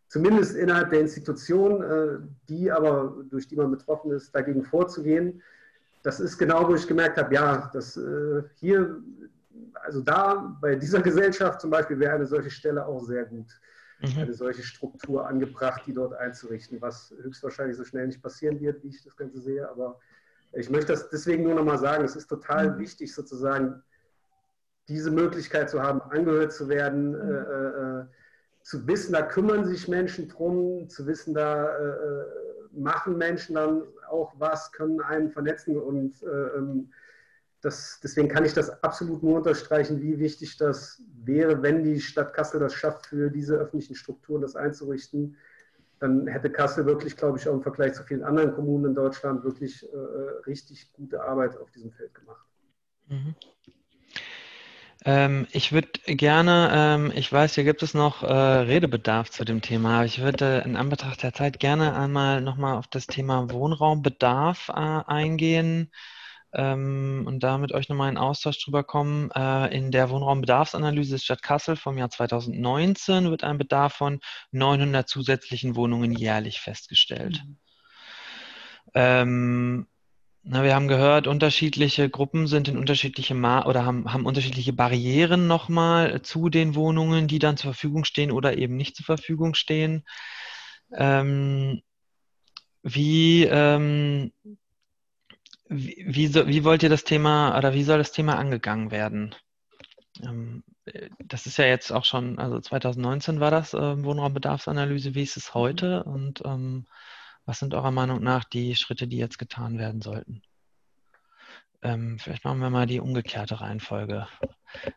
zumindest 0.08 0.56
innerhalb 0.56 0.88
der 0.88 1.00
Institution, 1.00 1.82
äh, 1.82 2.18
die 2.48 2.72
aber 2.72 3.14
durch 3.28 3.46
die 3.46 3.56
man 3.56 3.70
betroffen 3.70 4.10
ist, 4.12 4.34
dagegen 4.34 4.64
vorzugehen. 4.64 5.42
Das 6.02 6.18
ist 6.18 6.38
genau, 6.38 6.66
wo 6.66 6.74
ich 6.74 6.88
gemerkt 6.88 7.18
habe, 7.18 7.34
ja, 7.34 7.70
das 7.74 7.98
äh, 7.98 8.42
hier, 8.54 9.02
also 9.82 10.00
da 10.00 10.56
bei 10.62 10.76
dieser 10.76 11.02
Gesellschaft 11.02 11.60
zum 11.60 11.68
Beispiel 11.68 11.98
wäre 11.98 12.14
eine 12.14 12.24
solche 12.24 12.50
Stelle 12.50 12.86
auch 12.86 13.04
sehr 13.04 13.26
gut, 13.26 13.48
mhm. 14.00 14.18
eine 14.18 14.32
solche 14.32 14.62
Struktur 14.62 15.28
angebracht, 15.28 15.82
die 15.86 15.92
dort 15.92 16.14
einzurichten, 16.14 16.80
was 16.80 17.14
höchstwahrscheinlich 17.20 17.76
so 17.76 17.84
schnell 17.84 18.06
nicht 18.06 18.22
passieren 18.22 18.58
wird, 18.60 18.82
wie 18.82 18.88
ich 18.88 19.04
das 19.04 19.14
Ganze 19.14 19.42
sehe, 19.42 19.68
aber 19.68 20.00
ich 20.52 20.70
möchte 20.70 20.92
das 20.92 21.08
deswegen 21.10 21.44
nur 21.44 21.54
nochmal 21.54 21.78
sagen, 21.78 22.04
es 22.04 22.16
ist 22.16 22.28
total 22.28 22.72
mhm. 22.72 22.78
wichtig, 22.78 23.14
sozusagen 23.14 23.82
diese 24.88 25.10
Möglichkeit 25.10 25.70
zu 25.70 25.82
haben, 25.82 26.00
angehört 26.02 26.52
zu 26.52 26.68
werden, 26.68 27.10
mhm. 27.10 27.30
äh, 27.30 28.00
äh, 28.00 28.04
zu 28.62 28.86
wissen, 28.86 29.12
da 29.12 29.22
kümmern 29.22 29.64
sich 29.66 29.88
Menschen 29.88 30.28
drum, 30.28 30.88
zu 30.88 31.06
wissen, 31.06 31.34
da 31.34 31.76
äh, 31.76 31.88
äh 31.88 32.24
machen 32.72 33.18
Menschen 33.18 33.56
dann 33.56 33.82
auch 34.08 34.32
was, 34.38 34.70
können 34.70 35.00
einen 35.00 35.30
vernetzen 35.30 35.76
und 35.76 36.22
äh, 36.22 36.26
ähm, 36.26 36.92
das, 37.62 38.00
deswegen 38.02 38.28
kann 38.28 38.44
ich 38.44 38.54
das 38.54 38.82
absolut 38.82 39.22
nur 39.22 39.36
unterstreichen, 39.38 40.00
wie 40.00 40.18
wichtig 40.18 40.56
das 40.56 41.02
wäre, 41.24 41.62
wenn 41.62 41.82
die 41.82 42.00
Stadt 42.00 42.32
Kassel 42.32 42.60
das 42.60 42.74
schafft, 42.74 43.06
für 43.06 43.30
diese 43.30 43.56
öffentlichen 43.56 43.96
Strukturen 43.96 44.40
das 44.40 44.56
einzurichten 44.56 45.36
dann 46.00 46.26
hätte 46.26 46.50
Kassel 46.50 46.86
wirklich, 46.86 47.16
glaube 47.16 47.38
ich, 47.38 47.48
auch 47.48 47.52
im 47.52 47.62
Vergleich 47.62 47.92
zu 47.92 48.02
vielen 48.02 48.24
anderen 48.24 48.54
Kommunen 48.54 48.86
in 48.86 48.94
Deutschland 48.94 49.44
wirklich 49.44 49.84
äh, 49.84 49.96
richtig 50.46 50.92
gute 50.94 51.22
Arbeit 51.22 51.56
auf 51.58 51.70
diesem 51.70 51.92
Feld 51.92 52.14
gemacht. 52.14 52.46
Mhm. 53.08 53.34
Ähm, 55.04 55.46
ich 55.52 55.72
würde 55.72 55.88
gerne, 56.06 56.70
ähm, 56.72 57.12
ich 57.14 57.32
weiß, 57.32 57.54
hier 57.54 57.64
gibt 57.64 57.82
es 57.82 57.94
noch 57.94 58.22
äh, 58.22 58.26
Redebedarf 58.26 59.30
zu 59.30 59.44
dem 59.44 59.62
Thema, 59.62 59.96
aber 59.96 60.04
ich 60.04 60.20
würde 60.20 60.62
in 60.66 60.76
Anbetracht 60.76 61.22
der 61.22 61.32
Zeit 61.32 61.58
gerne 61.58 61.94
einmal 61.94 62.42
nochmal 62.42 62.76
auf 62.76 62.86
das 62.86 63.06
Thema 63.06 63.50
Wohnraumbedarf 63.50 64.68
äh, 64.68 64.72
eingehen. 64.72 65.90
Ähm, 66.52 67.24
und 67.26 67.42
da 67.42 67.58
mit 67.58 67.72
euch 67.72 67.88
nochmal 67.88 68.10
in 68.10 68.18
Austausch 68.18 68.62
drüber 68.62 68.84
kommen. 68.84 69.30
Äh, 69.32 69.76
in 69.76 69.90
der 69.90 70.10
Wohnraumbedarfsanalyse 70.10 71.12
des 71.12 71.24
Stadt 71.24 71.42
Kassel 71.42 71.76
vom 71.76 71.98
Jahr 71.98 72.10
2019 72.10 73.30
wird 73.30 73.44
ein 73.44 73.58
Bedarf 73.58 73.94
von 73.94 74.20
900 74.52 75.08
zusätzlichen 75.08 75.76
Wohnungen 75.76 76.12
jährlich 76.12 76.60
festgestellt. 76.60 77.42
Mhm. 77.44 77.56
Ähm, 78.94 79.86
na, 80.42 80.64
wir 80.64 80.74
haben 80.74 80.88
gehört, 80.88 81.26
unterschiedliche 81.26 82.08
Gruppen 82.08 82.46
sind 82.46 82.66
in 82.68 82.78
unterschiedliche 82.78 83.34
Ma 83.34 83.66
oder 83.66 83.84
haben, 83.84 84.10
haben 84.12 84.24
unterschiedliche 84.24 84.72
Barrieren 84.72 85.46
nochmal 85.46 86.22
zu 86.22 86.48
den 86.48 86.74
Wohnungen, 86.74 87.28
die 87.28 87.38
dann 87.38 87.58
zur 87.58 87.74
Verfügung 87.74 88.04
stehen 88.04 88.30
oder 88.30 88.56
eben 88.56 88.76
nicht 88.76 88.96
zur 88.96 89.04
Verfügung 89.04 89.54
stehen. 89.54 90.04
Ähm, 90.96 91.82
wie, 92.82 93.44
ähm, 93.44 94.32
wie, 95.70 96.04
wie, 96.06 96.26
so, 96.26 96.48
wie, 96.48 96.64
wollt 96.64 96.82
ihr 96.82 96.88
das 96.88 97.04
Thema 97.04 97.56
oder 97.56 97.72
wie 97.74 97.84
soll 97.84 97.98
das 97.98 98.12
Thema 98.12 98.36
angegangen 98.36 98.90
werden? 98.90 99.34
Ähm, 100.22 100.64
das 101.18 101.46
ist 101.46 101.56
ja 101.58 101.66
jetzt 101.66 101.92
auch 101.92 102.04
schon, 102.04 102.38
also 102.38 102.58
2019 102.60 103.38
war 103.38 103.52
das 103.52 103.72
äh, 103.74 104.04
Wohnraumbedarfsanalyse. 104.04 105.14
Wie 105.14 105.22
ist 105.22 105.36
es 105.36 105.54
heute? 105.54 106.02
Und 106.04 106.42
ähm, 106.44 106.86
was 107.46 107.60
sind 107.60 107.74
eurer 107.74 107.92
Meinung 107.92 108.22
nach 108.22 108.44
die 108.44 108.74
Schritte, 108.74 109.06
die 109.06 109.18
jetzt 109.18 109.38
getan 109.38 109.78
werden 109.78 110.02
sollten? 110.02 110.42
Ähm, 111.82 112.18
vielleicht 112.18 112.44
machen 112.44 112.60
wir 112.60 112.70
mal 112.70 112.86
die 112.86 113.00
umgekehrte 113.00 113.60
Reihenfolge. 113.60 114.26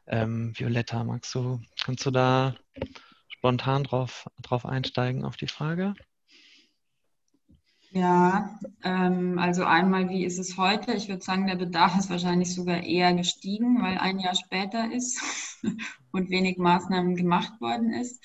Ähm, 0.07 0.53
Violetta, 0.57 1.03
magst 1.03 1.33
du, 1.35 1.61
kannst 1.83 2.05
du 2.05 2.11
da 2.11 2.55
spontan 3.29 3.83
drauf, 3.83 4.27
drauf 4.41 4.65
einsteigen 4.65 5.23
auf 5.23 5.37
die 5.37 5.47
Frage? 5.47 5.93
Ja, 7.95 8.59
ähm, 8.83 9.37
also 9.37 9.65
einmal, 9.65 10.09
wie 10.09 10.25
ist 10.25 10.39
es 10.39 10.57
heute? 10.57 10.93
Ich 10.93 11.09
würde 11.09 11.21
sagen, 11.23 11.45
der 11.45 11.55
Bedarf 11.57 11.95
ist 11.97 12.09
wahrscheinlich 12.09 12.53
sogar 12.55 12.81
eher 12.81 13.13
gestiegen, 13.13 13.83
weil 13.83 13.99
ein 13.99 14.17
Jahr 14.19 14.33
später 14.33 14.91
ist 14.91 15.21
und 16.11 16.31
wenig 16.31 16.57
Maßnahmen 16.57 17.15
gemacht 17.15 17.61
worden 17.61 17.93
ist. 17.93 18.19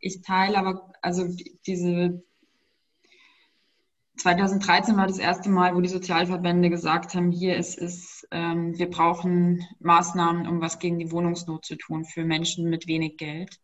Ich 0.00 0.22
teile 0.22 0.58
aber, 0.58 0.92
also 1.02 1.28
diese 1.66 2.24
2013 4.16 4.96
war 4.96 5.06
das 5.06 5.18
erste 5.18 5.50
Mal, 5.50 5.76
wo 5.76 5.80
die 5.80 5.88
Sozialverbände 5.88 6.68
gesagt 6.68 7.14
haben, 7.14 7.30
hier 7.30 7.56
ist 7.56 7.78
es, 7.78 8.26
ähm, 8.32 8.76
wir 8.76 8.90
brauchen 8.90 9.64
Maßnahmen, 9.78 10.48
um 10.48 10.60
was 10.60 10.80
gegen 10.80 10.98
die 10.98 11.12
Wohnungsnot 11.12 11.64
zu 11.64 11.76
tun 11.76 12.04
für 12.04 12.24
Menschen 12.24 12.68
mit 12.68 12.88
wenig 12.88 13.18
Geld. 13.18 13.60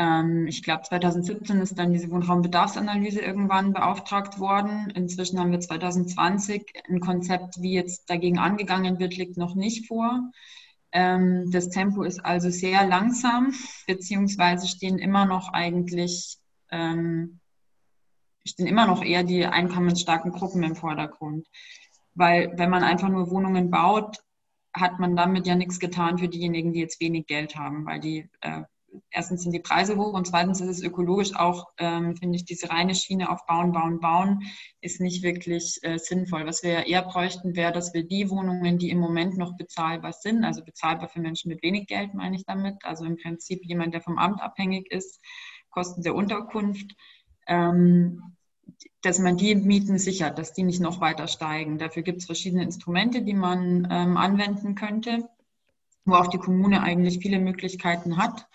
Ähm, 0.00 0.46
ich 0.46 0.62
glaube, 0.62 0.82
2017 0.82 1.60
ist 1.60 1.78
dann 1.78 1.92
diese 1.92 2.10
Wohnraumbedarfsanalyse 2.10 3.20
irgendwann 3.20 3.74
beauftragt 3.74 4.38
worden. 4.38 4.88
Inzwischen 4.94 5.38
haben 5.38 5.50
wir 5.50 5.60
2020 5.60 6.72
ein 6.88 7.00
Konzept, 7.00 7.60
wie 7.60 7.74
jetzt 7.74 8.08
dagegen 8.08 8.38
angegangen 8.38 8.98
wird, 8.98 9.18
liegt 9.18 9.36
noch 9.36 9.54
nicht 9.54 9.88
vor. 9.88 10.30
Ähm, 10.92 11.50
das 11.50 11.68
Tempo 11.68 12.02
ist 12.02 12.24
also 12.24 12.48
sehr 12.48 12.86
langsam, 12.86 13.52
beziehungsweise 13.86 14.66
stehen 14.66 14.98
immer 14.98 15.26
noch 15.26 15.52
eigentlich 15.52 16.38
ähm, 16.70 17.40
stehen 18.46 18.68
immer 18.68 18.86
noch 18.86 19.04
eher 19.04 19.22
die 19.22 19.44
einkommensstarken 19.44 20.32
Gruppen 20.32 20.62
im 20.62 20.76
Vordergrund. 20.76 21.46
Weil 22.14 22.54
wenn 22.56 22.70
man 22.70 22.84
einfach 22.84 23.10
nur 23.10 23.30
Wohnungen 23.30 23.70
baut, 23.70 24.16
hat 24.72 24.98
man 24.98 25.14
damit 25.14 25.46
ja 25.46 25.56
nichts 25.56 25.78
getan 25.78 26.16
für 26.16 26.28
diejenigen, 26.28 26.72
die 26.72 26.80
jetzt 26.80 27.00
wenig 27.00 27.26
Geld 27.26 27.56
haben, 27.56 27.84
weil 27.84 28.00
die 28.00 28.30
äh, 28.40 28.62
erstens 29.10 29.42
sind 29.42 29.52
die 29.52 29.60
Preise 29.60 29.96
hoch 29.96 30.12
und 30.12 30.26
zweitens 30.26 30.60
ist 30.60 30.68
es 30.68 30.82
ökologisch 30.82 31.34
auch, 31.34 31.68
ähm, 31.78 32.16
finde 32.16 32.36
ich, 32.36 32.44
diese 32.44 32.70
reine 32.70 32.94
Schiene 32.94 33.30
auf 33.30 33.46
Bauen, 33.46 33.72
Bauen, 33.72 34.00
Bauen 34.00 34.42
ist 34.80 35.00
nicht 35.00 35.22
wirklich 35.22 35.78
äh, 35.82 35.98
sinnvoll. 35.98 36.46
Was 36.46 36.62
wir 36.62 36.72
ja 36.72 36.80
eher 36.80 37.02
bräuchten, 37.02 37.56
wäre, 37.56 37.72
dass 37.72 37.94
wir 37.94 38.04
die 38.04 38.30
Wohnungen, 38.30 38.78
die 38.78 38.90
im 38.90 38.98
Moment 38.98 39.36
noch 39.36 39.56
bezahlbar 39.56 40.12
sind, 40.12 40.44
also 40.44 40.64
bezahlbar 40.64 41.08
für 41.08 41.20
Menschen 41.20 41.48
mit 41.48 41.62
wenig 41.62 41.86
Geld, 41.86 42.14
meine 42.14 42.36
ich 42.36 42.44
damit, 42.44 42.76
also 42.84 43.04
im 43.04 43.16
Prinzip 43.16 43.64
jemand, 43.64 43.94
der 43.94 44.00
vom 44.00 44.18
Amt 44.18 44.40
abhängig 44.40 44.90
ist, 44.90 45.20
Kosten 45.70 46.02
der 46.02 46.14
Unterkunft, 46.14 46.94
ähm, 47.46 48.36
dass 49.02 49.18
man 49.18 49.36
die 49.36 49.54
Mieten 49.54 49.98
sichert, 49.98 50.38
dass 50.38 50.52
die 50.52 50.62
nicht 50.62 50.80
noch 50.80 51.00
weiter 51.00 51.28
steigen. 51.28 51.78
Dafür 51.78 52.02
gibt 52.02 52.18
es 52.18 52.26
verschiedene 52.26 52.62
Instrumente, 52.62 53.22
die 53.22 53.34
man 53.34 53.88
ähm, 53.90 54.16
anwenden 54.16 54.74
könnte, 54.74 55.28
wo 56.04 56.14
auch 56.14 56.28
die 56.28 56.38
Kommune 56.38 56.82
eigentlich 56.82 57.18
viele 57.18 57.38
Möglichkeiten 57.38 58.16
hat. 58.16 58.46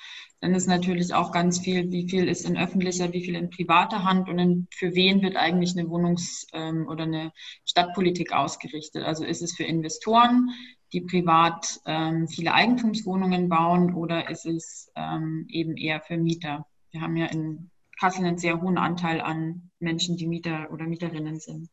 Dann 0.46 0.54
ist 0.54 0.68
natürlich 0.68 1.12
auch 1.12 1.32
ganz 1.32 1.58
viel, 1.58 1.92
wie 1.92 2.08
viel 2.08 2.28
ist 2.28 2.48
in 2.48 2.56
öffentlicher, 2.56 3.12
wie 3.12 3.26
viel 3.26 3.34
in 3.34 3.50
privater 3.50 4.04
Hand 4.04 4.30
und 4.30 4.38
in, 4.38 4.68
für 4.70 4.94
wen 4.94 5.24
wird 5.24 5.38
eigentlich 5.38 5.76
eine 5.76 5.90
Wohnungs- 5.90 6.46
ähm, 6.54 6.88
oder 6.88 7.06
eine 7.06 7.32
Stadtpolitik 7.66 8.32
ausgerichtet. 8.32 9.04
Also 9.06 9.26
ist 9.26 9.42
es 9.42 9.56
für 9.56 9.64
Investoren, 9.64 10.52
die 10.94 11.02
privat 11.02 11.80
ähm, 11.88 12.28
viele 12.28 12.54
Eigentumswohnungen 12.54 13.50
bauen 13.50 13.96
oder 13.96 14.30
ist 14.30 14.46
es 14.46 14.92
ähm, 14.96 15.48
eben 15.50 15.78
eher 15.78 16.00
für 16.02 16.18
Mieter? 16.18 16.68
Wir 16.92 17.02
haben 17.02 17.18
ja 17.18 17.26
in 17.26 17.72
Kassel 18.00 18.24
einen 18.24 18.38
sehr 18.38 18.62
hohen 18.62 18.78
Anteil 18.78 19.22
an 19.22 19.72
Menschen, 19.80 20.16
die 20.16 20.28
Mieter 20.28 20.72
oder 20.72 20.86
Mieterinnen 20.86 21.40
sind. 21.40 21.72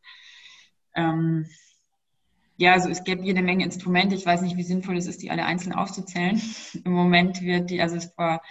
Ähm, 0.95 1.45
ja, 2.57 2.73
also 2.73 2.89
es 2.89 3.03
gibt 3.03 3.23
jede 3.23 3.41
Menge 3.41 3.63
Instrumente. 3.63 4.15
Ich 4.15 4.25
weiß 4.25 4.41
nicht, 4.41 4.57
wie 4.57 4.63
sinnvoll 4.63 4.97
es 4.97 5.07
ist, 5.07 5.21
die 5.21 5.31
alle 5.31 5.45
einzeln 5.45 5.73
aufzuzählen. 5.73 6.41
Im 6.83 6.91
Moment 6.91 7.41
wird 7.41 7.69
die, 7.69 7.81
also 7.81 7.95
es 7.95 8.15
war 8.17 8.41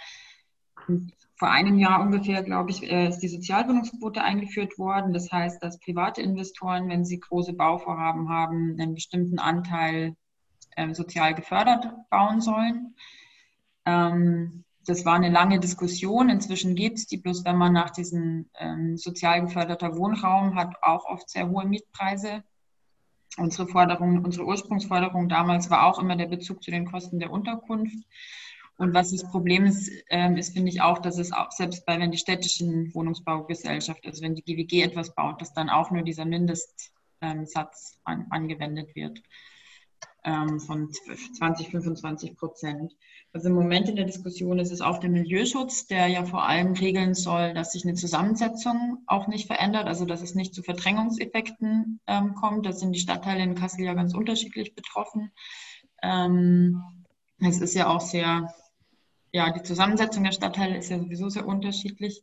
vor 1.35 1.49
einem 1.49 1.79
Jahr 1.79 2.01
ungefähr, 2.01 2.43
glaube 2.43 2.71
ich, 2.71 2.83
äh, 2.83 3.09
ist 3.09 3.19
die 3.19 3.27
Sozialwohnungsquote 3.27 4.21
eingeführt 4.21 4.77
worden. 4.77 5.13
Das 5.13 5.31
heißt, 5.31 5.63
dass 5.63 5.79
private 5.79 6.21
Investoren, 6.21 6.89
wenn 6.89 7.05
sie 7.05 7.19
große 7.19 7.53
Bauvorhaben 7.53 8.29
haben, 8.29 8.77
einen 8.79 8.93
bestimmten 8.93 9.39
Anteil 9.39 10.15
äh, 10.75 10.93
sozial 10.93 11.33
gefördert 11.33 11.87
bauen 12.09 12.41
sollen. 12.41 12.95
Ähm, 13.85 14.63
das 14.85 15.05
war 15.05 15.15
eine 15.15 15.29
lange 15.29 15.59
Diskussion. 15.59 16.29
Inzwischen 16.29 16.75
gibt 16.75 16.97
es 16.99 17.07
die, 17.07 17.17
bloß 17.17 17.45
wenn 17.45 17.57
man 17.57 17.73
nach 17.73 17.89
diesem 17.89 18.49
ähm, 18.59 18.97
sozial 18.97 19.41
geförderter 19.41 19.95
Wohnraum 19.95 20.55
hat 20.55 20.75
auch 20.81 21.05
oft 21.05 21.29
sehr 21.29 21.49
hohe 21.49 21.65
Mietpreise. 21.65 22.43
Unsere 23.37 23.67
Forderung, 23.67 24.23
unsere 24.23 24.45
Ursprungsforderung 24.45 25.27
damals 25.27 25.69
war 25.69 25.85
auch 25.85 25.99
immer 25.99 26.15
der 26.15 26.27
Bezug 26.27 26.63
zu 26.63 26.71
den 26.71 26.85
Kosten 26.85 27.19
der 27.19 27.31
Unterkunft. 27.31 27.97
Und 28.77 28.93
was 28.93 29.11
das 29.11 29.29
Problem 29.29 29.65
ist, 29.65 29.91
ähm, 30.09 30.37
ist, 30.37 30.53
finde 30.53 30.69
ich 30.69 30.81
auch, 30.81 30.99
dass 30.99 31.17
es 31.17 31.31
auch 31.31 31.51
selbst 31.51 31.85
bei, 31.85 31.99
wenn 31.99 32.11
die 32.11 32.17
städtischen 32.17 32.93
Wohnungsbaugesellschaft, 32.93 34.05
also 34.05 34.21
wenn 34.23 34.35
die 34.35 34.43
GWG 34.43 34.83
etwas 34.83 35.13
baut, 35.13 35.41
dass 35.41 35.53
dann 35.53 35.69
auch 35.69 35.91
nur 35.91 36.01
dieser 36.03 36.25
Mindestsatz 36.25 37.99
an, 38.03 38.27
angewendet 38.29 38.95
wird 38.95 39.21
ähm, 40.23 40.59
von 40.59 40.89
20, 40.91 41.69
25 41.69 42.35
Prozent. 42.35 42.95
Also 43.35 43.49
im 43.49 43.55
Moment 43.55 43.89
in 43.89 43.95
der 43.95 44.05
Diskussion 44.05 44.59
ist 44.59 44.71
es 44.71 44.81
auch 44.81 44.99
der 44.99 45.09
Milieuschutz, 45.09 45.87
der 45.87 46.05
ja 46.05 46.23
vor 46.23 46.47
allem 46.47 46.73
regeln 46.73 47.15
soll, 47.15 47.55
dass 47.55 47.71
sich 47.71 47.83
eine 47.83 47.95
Zusammensetzung 47.95 48.99
auch 49.07 49.27
nicht 49.27 49.47
verändert, 49.47 49.87
also 49.87 50.05
dass 50.05 50.21
es 50.21 50.35
nicht 50.35 50.53
zu 50.53 50.61
Verdrängungseffekten 50.61 51.99
ähm, 52.05 52.35
kommt. 52.35 52.67
Da 52.67 52.73
sind 52.73 52.91
die 52.93 52.99
Stadtteile 52.99 53.41
in 53.41 53.55
Kassel 53.55 53.85
ja 53.85 53.95
ganz 53.95 54.13
unterschiedlich 54.13 54.75
betroffen. 54.75 55.31
Ähm, 56.03 56.83
es 57.39 57.59
ist 57.59 57.73
ja 57.73 57.87
auch 57.87 58.01
sehr, 58.01 58.53
ja, 59.31 59.51
die 59.51 59.63
Zusammensetzung 59.63 60.23
der 60.23 60.31
Stadtteile 60.31 60.77
ist 60.77 60.91
ja 60.91 60.99
sowieso 60.99 61.29
sehr 61.29 61.47
unterschiedlich. 61.47 62.21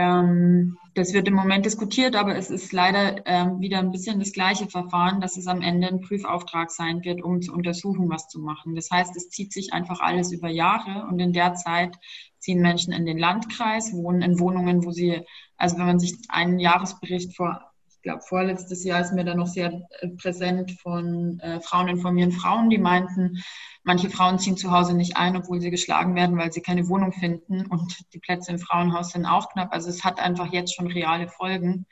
Ähm, 0.00 0.78
das 0.94 1.12
wird 1.12 1.28
im 1.28 1.34
Moment 1.34 1.66
diskutiert, 1.66 2.16
aber 2.16 2.34
es 2.34 2.48
ist 2.50 2.72
leider 2.72 3.26
ähm, 3.26 3.60
wieder 3.60 3.78
ein 3.78 3.90
bisschen 3.90 4.18
das 4.18 4.32
gleiche 4.32 4.66
Verfahren, 4.66 5.20
dass 5.20 5.36
es 5.36 5.46
am 5.46 5.60
Ende 5.60 5.88
ein 5.88 6.00
Prüfauftrag 6.00 6.70
sein 6.70 7.04
wird, 7.04 7.22
um 7.22 7.42
zu 7.42 7.52
untersuchen, 7.52 8.08
was 8.08 8.26
zu 8.28 8.40
machen. 8.40 8.74
Das 8.74 8.90
heißt, 8.90 9.14
es 9.16 9.28
zieht 9.28 9.52
sich 9.52 9.74
einfach 9.74 10.00
alles 10.00 10.32
über 10.32 10.48
Jahre 10.48 11.06
und 11.06 11.20
in 11.20 11.34
der 11.34 11.54
Zeit 11.54 11.96
ziehen 12.38 12.62
Menschen 12.62 12.94
in 12.94 13.04
den 13.04 13.18
Landkreis, 13.18 13.92
wohnen 13.92 14.22
in 14.22 14.40
Wohnungen, 14.40 14.84
wo 14.84 14.90
sie, 14.90 15.20
also 15.58 15.76
wenn 15.76 15.86
man 15.86 16.00
sich 16.00 16.16
einen 16.30 16.58
Jahresbericht 16.58 17.36
vor 17.36 17.69
glaube, 18.02 18.22
vorletztes 18.22 18.84
Jahr 18.84 19.00
ist 19.00 19.12
mir 19.12 19.24
da 19.24 19.34
noch 19.34 19.46
sehr 19.46 19.82
äh, 20.00 20.08
präsent 20.08 20.72
von 20.80 21.38
äh, 21.40 21.60
Frauen 21.60 21.88
informieren 21.88 22.32
Frauen, 22.32 22.70
die 22.70 22.78
meinten, 22.78 23.42
manche 23.82 24.10
Frauen 24.10 24.38
ziehen 24.38 24.56
zu 24.56 24.70
Hause 24.70 24.94
nicht 24.94 25.16
ein, 25.16 25.36
obwohl 25.36 25.60
sie 25.60 25.70
geschlagen 25.70 26.14
werden, 26.14 26.36
weil 26.38 26.52
sie 26.52 26.62
keine 26.62 26.88
Wohnung 26.88 27.12
finden 27.12 27.66
und 27.66 27.96
die 28.12 28.18
Plätze 28.18 28.52
im 28.52 28.58
Frauenhaus 28.58 29.10
sind 29.12 29.26
auch 29.26 29.50
knapp. 29.50 29.72
Also 29.72 29.88
es 29.88 30.04
hat 30.04 30.20
einfach 30.20 30.52
jetzt 30.52 30.74
schon 30.74 30.86
reale 30.86 31.28
Folgen. 31.28 31.86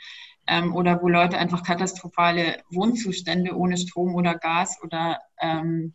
Ähm, 0.47 0.75
oder 0.75 1.03
wo 1.03 1.09
Leute 1.09 1.37
einfach 1.37 1.63
katastrophale 1.63 2.63
Wohnzustände 2.71 3.55
ohne 3.55 3.77
Strom 3.77 4.15
oder 4.15 4.35
Gas 4.35 4.79
oder 4.83 5.21
ähm, 5.39 5.95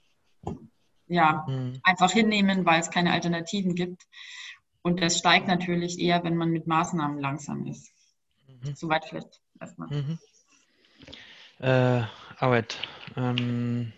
ja, 1.07 1.45
mhm. 1.47 1.79
einfach 1.83 2.11
hinnehmen, 2.11 2.63
weil 2.65 2.79
es 2.79 2.91
keine 2.91 3.13
Alternativen 3.13 3.73
gibt. 3.73 4.03
Und 4.83 5.01
das 5.01 5.17
steigt 5.17 5.47
natürlich 5.47 5.99
eher, 5.99 6.23
wenn 6.23 6.35
man 6.35 6.49
mit 6.49 6.67
Maßnahmen 6.67 7.19
langsam 7.19 7.65
ist. 7.65 7.91
Mhm. 8.47 8.75
Soweit 8.75 9.05
vielleicht 9.05 9.41
erstmal. 9.63 9.89
Mhm. 9.89 10.19
Äh, 11.59 12.03
Arbeit. 12.37 12.77
Ähm. 13.15 13.93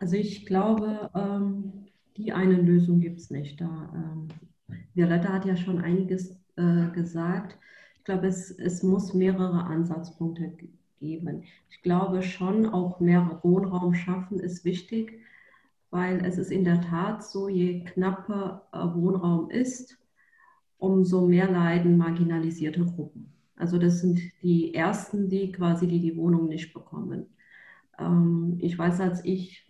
Also 0.00 0.16
ich 0.16 0.46
glaube, 0.46 1.10
ähm, 1.14 1.86
die 2.16 2.32
eine 2.32 2.54
Lösung 2.54 3.00
gibt 3.00 3.18
es 3.18 3.30
nicht. 3.30 3.60
Da, 3.60 3.92
ähm, 3.94 4.28
Violetta 4.94 5.32
hat 5.32 5.44
ja 5.44 5.56
schon 5.56 5.80
einiges 5.80 6.36
äh, 6.56 6.88
gesagt. 6.92 7.58
Ich 7.98 8.04
glaube, 8.04 8.26
es, 8.26 8.50
es 8.50 8.82
muss 8.82 9.14
mehrere 9.14 9.64
Ansatzpunkte 9.64 10.52
geben. 11.00 11.44
Ich 11.70 11.82
glaube 11.82 12.22
schon, 12.22 12.66
auch 12.66 13.00
mehr 13.00 13.40
Wohnraum 13.42 13.94
schaffen 13.94 14.38
ist 14.38 14.64
wichtig, 14.64 15.20
weil 15.90 16.24
es 16.24 16.38
ist 16.38 16.50
in 16.50 16.64
der 16.64 16.80
Tat 16.80 17.24
so, 17.24 17.48
je 17.48 17.84
knapper 17.84 18.66
Wohnraum 18.72 19.50
ist, 19.50 19.98
umso 20.78 21.26
mehr 21.26 21.50
leiden 21.50 21.96
marginalisierte 21.96 22.84
Gruppen. 22.84 23.32
Also 23.56 23.78
das 23.78 24.00
sind 24.00 24.20
die 24.42 24.74
Ersten, 24.74 25.28
die 25.28 25.52
quasi 25.52 25.86
die, 25.86 26.00
die 26.00 26.16
Wohnung 26.16 26.48
nicht 26.48 26.74
bekommen. 26.74 27.26
Ähm, 27.98 28.58
ich 28.60 28.78
weiß, 28.78 29.00
als 29.00 29.24
ich 29.24 29.66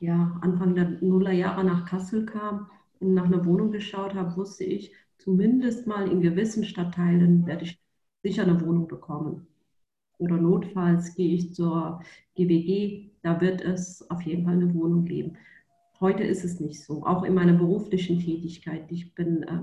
ja, 0.00 0.38
Anfang 0.42 0.74
der 0.74 0.90
Nullerjahre 1.00 1.64
nach 1.64 1.86
Kassel 1.86 2.26
kam 2.26 2.68
und 3.00 3.14
nach 3.14 3.24
einer 3.26 3.44
Wohnung 3.46 3.70
geschaut 3.70 4.14
habe, 4.14 4.36
wusste 4.36 4.64
ich, 4.64 4.92
zumindest 5.18 5.86
mal 5.86 6.10
in 6.10 6.20
gewissen 6.20 6.64
Stadtteilen 6.64 7.46
werde 7.46 7.64
ich 7.64 7.80
sicher 8.22 8.42
eine 8.42 8.60
Wohnung 8.60 8.88
bekommen. 8.88 9.46
Oder 10.18 10.36
notfalls 10.36 11.14
gehe 11.14 11.34
ich 11.34 11.54
zur 11.54 12.00
GWG, 12.36 13.10
da 13.22 13.40
wird 13.40 13.60
es 13.60 14.08
auf 14.10 14.22
jeden 14.22 14.44
Fall 14.44 14.54
eine 14.54 14.74
Wohnung 14.74 15.04
geben. 15.04 15.36
Heute 16.02 16.24
ist 16.24 16.44
es 16.44 16.58
nicht 16.58 16.82
so, 16.82 17.06
auch 17.06 17.22
in 17.22 17.32
meiner 17.32 17.52
beruflichen 17.52 18.18
Tätigkeit. 18.18 18.90
Ich 18.90 19.14
bin, 19.14 19.44
äh, 19.44 19.60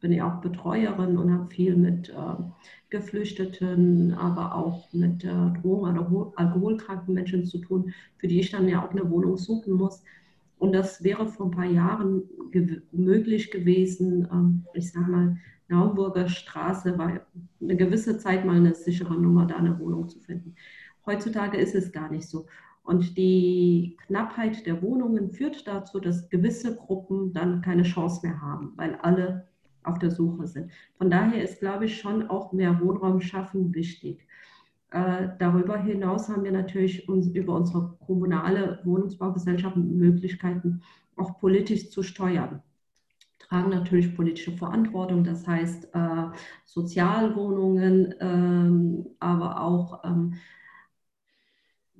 bin 0.00 0.10
ja 0.10 0.26
auch 0.26 0.40
Betreuerin 0.40 1.18
und 1.18 1.30
habe 1.30 1.50
viel 1.50 1.76
mit 1.76 2.08
äh, 2.08 2.42
Geflüchteten, 2.88 4.14
aber 4.14 4.54
auch 4.54 4.90
mit 4.94 5.22
äh, 5.22 5.28
Drogen- 5.28 5.98
oder 5.98 6.32
alkoholkranken 6.36 7.12
Menschen 7.12 7.44
zu 7.44 7.58
tun, 7.58 7.92
für 8.16 8.26
die 8.26 8.40
ich 8.40 8.50
dann 8.50 8.68
ja 8.68 8.82
auch 8.82 8.90
eine 8.90 9.10
Wohnung 9.10 9.36
suchen 9.36 9.74
muss. 9.74 10.02
Und 10.58 10.72
das 10.72 11.04
wäre 11.04 11.26
vor 11.26 11.48
ein 11.48 11.52
paar 11.52 11.66
Jahren 11.66 12.22
ge 12.52 12.80
möglich 12.90 13.50
gewesen. 13.50 14.26
Ähm, 14.32 14.64
ich 14.72 14.90
sage 14.90 15.10
mal, 15.10 15.36
Naumburger 15.68 16.30
Straße 16.30 16.96
war 16.96 17.20
eine 17.60 17.76
gewisse 17.76 18.16
Zeit 18.16 18.46
mal 18.46 18.56
eine 18.56 18.74
sichere 18.74 19.20
Nummer, 19.20 19.44
da 19.44 19.56
eine 19.56 19.78
Wohnung 19.78 20.08
zu 20.08 20.20
finden. 20.20 20.54
Heutzutage 21.04 21.58
ist 21.58 21.74
es 21.74 21.92
gar 21.92 22.10
nicht 22.10 22.26
so. 22.26 22.46
Und 22.86 23.16
die 23.16 23.96
Knappheit 24.06 24.64
der 24.64 24.80
Wohnungen 24.80 25.32
führt 25.32 25.66
dazu, 25.66 25.98
dass 25.98 26.28
gewisse 26.28 26.76
Gruppen 26.76 27.32
dann 27.32 27.60
keine 27.60 27.82
Chance 27.82 28.24
mehr 28.24 28.40
haben, 28.40 28.74
weil 28.76 28.94
alle 29.02 29.48
auf 29.82 29.98
der 29.98 30.12
Suche 30.12 30.46
sind. 30.46 30.70
Von 30.96 31.10
daher 31.10 31.42
ist, 31.42 31.58
glaube 31.58 31.86
ich, 31.86 31.98
schon 32.00 32.28
auch 32.30 32.52
mehr 32.52 32.80
Wohnraum 32.80 33.20
schaffen 33.20 33.74
wichtig. 33.74 34.26
Äh, 34.92 35.30
darüber 35.40 35.76
hinaus 35.78 36.28
haben 36.28 36.44
wir 36.44 36.52
natürlich 36.52 37.08
uns 37.08 37.26
über 37.28 37.56
unsere 37.56 37.96
kommunale 38.06 38.80
Wohnungsbaugesellschaft 38.84 39.76
Möglichkeiten, 39.76 40.82
auch 41.16 41.40
politisch 41.40 41.90
zu 41.90 42.04
steuern. 42.04 42.62
Tragen 43.40 43.70
natürlich 43.70 44.14
politische 44.14 44.52
Verantwortung, 44.52 45.24
das 45.24 45.46
heißt 45.46 45.92
äh, 45.92 46.24
Sozialwohnungen, 46.64 48.14
ähm, 48.20 49.06
aber 49.18 49.60
auch, 49.60 50.04
ähm, 50.04 50.34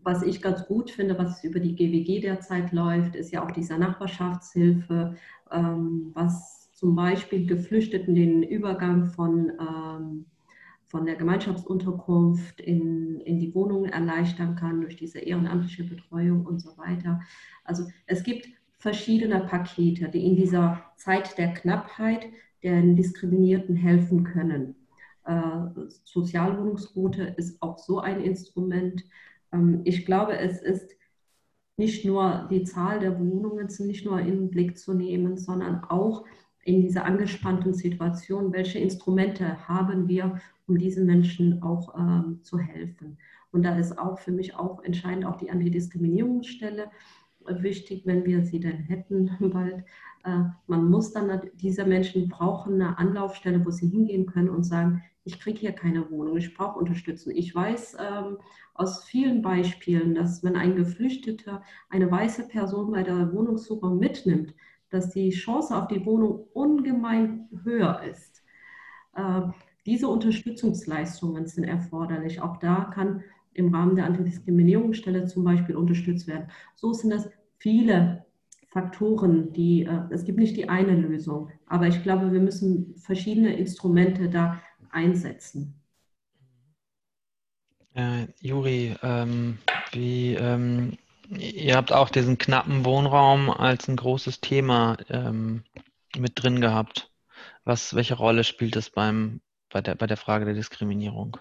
was 0.06 0.22
ich 0.22 0.40
ganz 0.40 0.66
gut 0.66 0.90
finde, 0.90 1.18
was 1.18 1.42
über 1.44 1.60
die 1.60 1.74
GWG 1.74 2.20
derzeit 2.20 2.72
läuft, 2.72 3.16
ist 3.16 3.32
ja 3.32 3.44
auch 3.44 3.50
diese 3.50 3.76
Nachbarschaftshilfe, 3.76 5.16
ähm, 5.50 6.12
was 6.14 6.70
zum 6.72 6.94
Beispiel 6.94 7.46
Geflüchteten 7.46 8.14
den 8.14 8.42
Übergang 8.42 9.06
von 9.06 9.52
ähm, 9.60 10.26
von 10.86 11.04
der 11.04 11.16
Gemeinschaftsunterkunft 11.16 12.60
in, 12.60 13.20
in 13.20 13.40
die 13.40 13.52
Wohnung 13.54 13.86
erleichtern 13.86 14.54
kann 14.54 14.80
durch 14.80 14.96
diese 14.96 15.18
ehrenamtliche 15.18 15.82
Betreuung 15.82 16.46
und 16.46 16.60
so 16.60 16.78
weiter. 16.78 17.20
Also 17.64 17.88
es 18.06 18.22
gibt 18.22 18.46
verschiedene 18.78 19.40
Pakete, 19.40 20.08
die 20.08 20.24
in 20.24 20.36
dieser 20.36 20.84
Zeit 20.96 21.36
der 21.38 21.54
Knappheit 21.54 22.26
den 22.62 22.94
Diskriminierten 22.94 23.74
helfen 23.74 24.22
können. 24.22 24.76
Äh, 25.24 25.88
Sozialwohnungsquote 26.04 27.34
ist 27.36 27.60
auch 27.60 27.78
so 27.78 27.98
ein 27.98 28.20
Instrument. 28.20 29.04
Ähm, 29.52 29.82
ich 29.84 30.06
glaube, 30.06 30.38
es 30.38 30.60
ist 30.62 30.96
nicht 31.76 32.04
nur 32.04 32.48
die 32.50 32.64
Zahl 32.64 33.00
der 33.00 33.18
Wohnungen 33.18 33.68
nicht 33.80 34.06
nur 34.06 34.18
in 34.20 34.26
den 34.26 34.50
Blick 34.50 34.78
zu 34.78 34.94
nehmen, 34.94 35.36
sondern 35.36 35.84
auch 35.84 36.24
in 36.64 36.80
dieser 36.80 37.04
angespannten 37.04 37.74
Situation, 37.74 38.52
welche 38.52 38.78
Instrumente 38.78 39.68
haben 39.68 40.08
wir, 40.08 40.40
um 40.66 40.78
diesen 40.78 41.06
Menschen 41.06 41.62
auch 41.62 41.94
ähm, 41.96 42.40
zu 42.42 42.58
helfen. 42.58 43.18
Und 43.52 43.62
da 43.62 43.76
ist 43.78 43.98
auch 43.98 44.18
für 44.18 44.32
mich 44.32 44.56
auch 44.56 44.82
entscheidend 44.82 45.26
auch 45.26 45.36
die 45.36 45.50
Antidiskriminierungsstelle 45.50 46.90
wichtig, 47.48 48.02
wenn 48.06 48.24
wir 48.24 48.44
sie 48.44 48.60
denn 48.60 48.78
hätten 48.78 49.30
bald. 49.52 49.84
Äh, 50.24 50.44
man 50.66 50.90
muss 50.90 51.12
dann, 51.12 51.40
diese 51.54 51.84
Menschen 51.84 52.28
brauchen 52.28 52.74
eine 52.74 52.98
Anlaufstelle, 52.98 53.64
wo 53.64 53.70
sie 53.70 53.88
hingehen 53.88 54.26
können 54.26 54.50
und 54.50 54.64
sagen, 54.64 55.02
ich 55.24 55.40
kriege 55.40 55.58
hier 55.58 55.72
keine 55.72 56.08
Wohnung, 56.10 56.36
ich 56.36 56.54
brauche 56.54 56.78
Unterstützung. 56.78 57.32
Ich 57.34 57.52
weiß 57.52 57.96
ähm, 57.98 58.38
aus 58.74 59.04
vielen 59.04 59.42
Beispielen, 59.42 60.14
dass 60.14 60.44
wenn 60.44 60.56
ein 60.56 60.76
Geflüchteter 60.76 61.62
eine 61.90 62.10
weiße 62.10 62.46
Person 62.46 62.92
bei 62.92 63.02
der 63.02 63.32
Wohnungssuche 63.32 63.90
mitnimmt, 63.90 64.54
dass 64.90 65.10
die 65.10 65.30
Chance 65.30 65.76
auf 65.76 65.88
die 65.88 66.04
Wohnung 66.06 66.46
ungemein 66.52 67.48
höher 67.64 68.02
ist. 68.08 68.44
Äh, 69.14 69.42
diese 69.84 70.08
Unterstützungsleistungen 70.08 71.46
sind 71.46 71.64
erforderlich. 71.64 72.40
Auch 72.40 72.56
da 72.58 72.90
kann 72.92 73.22
im 73.56 73.74
Rahmen 73.74 73.96
der 73.96 74.06
Antidiskriminierungsstelle 74.06 75.26
zum 75.26 75.44
Beispiel 75.44 75.76
unterstützt 75.76 76.26
werden. 76.26 76.48
So 76.74 76.92
sind 76.92 77.10
das 77.10 77.28
viele 77.58 78.24
Faktoren, 78.68 79.52
die, 79.52 79.84
äh, 79.84 80.02
es 80.10 80.24
gibt 80.24 80.38
nicht 80.38 80.56
die 80.56 80.68
eine 80.68 80.94
Lösung, 80.94 81.50
aber 81.66 81.86
ich 81.86 82.02
glaube, 82.02 82.32
wir 82.32 82.40
müssen 82.40 82.94
verschiedene 82.96 83.56
Instrumente 83.56 84.28
da 84.28 84.60
einsetzen. 84.90 85.80
Äh, 87.94 88.26
Juri, 88.40 88.94
ähm, 89.02 89.56
wie, 89.92 90.34
ähm, 90.34 90.98
ihr 91.30 91.76
habt 91.76 91.92
auch 91.92 92.10
diesen 92.10 92.36
knappen 92.36 92.84
Wohnraum 92.84 93.48
als 93.50 93.88
ein 93.88 93.96
großes 93.96 94.42
Thema 94.42 94.98
ähm, 95.08 95.62
mit 96.18 96.32
drin 96.34 96.60
gehabt. 96.60 97.10
Was, 97.64 97.94
welche 97.94 98.14
Rolle 98.14 98.44
spielt 98.44 98.76
es 98.76 98.90
beim, 98.90 99.40
bei 99.70 99.80
der, 99.80 99.94
bei 99.94 100.06
der 100.06 100.18
Frage 100.18 100.44
der 100.44 100.54
Diskriminierung? 100.54 101.38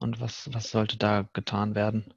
Und 0.00 0.20
was, 0.20 0.48
was 0.52 0.70
sollte 0.70 0.98
da 0.98 1.28
getan 1.34 1.74
werden? 1.74 2.12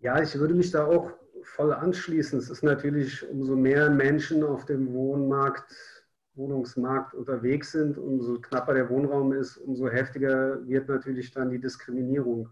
Ja, 0.00 0.20
ich 0.20 0.34
würde 0.38 0.54
mich 0.54 0.72
da 0.72 0.84
auch 0.84 1.12
voll 1.42 1.72
anschließen. 1.72 2.38
Es 2.38 2.50
ist 2.50 2.62
natürlich, 2.62 3.26
umso 3.28 3.56
mehr 3.56 3.88
Menschen 3.88 4.42
auf 4.42 4.64
dem 4.66 4.92
Wohnmarkt, 4.92 5.72
Wohnungsmarkt 6.34 7.14
unterwegs 7.14 7.72
sind, 7.72 7.96
umso 7.96 8.40
knapper 8.40 8.74
der 8.74 8.90
Wohnraum 8.90 9.32
ist, 9.32 9.56
umso 9.56 9.88
heftiger 9.88 10.66
wird 10.66 10.88
natürlich 10.88 11.30
dann 11.30 11.50
die 11.50 11.60
Diskriminierung. 11.60 12.50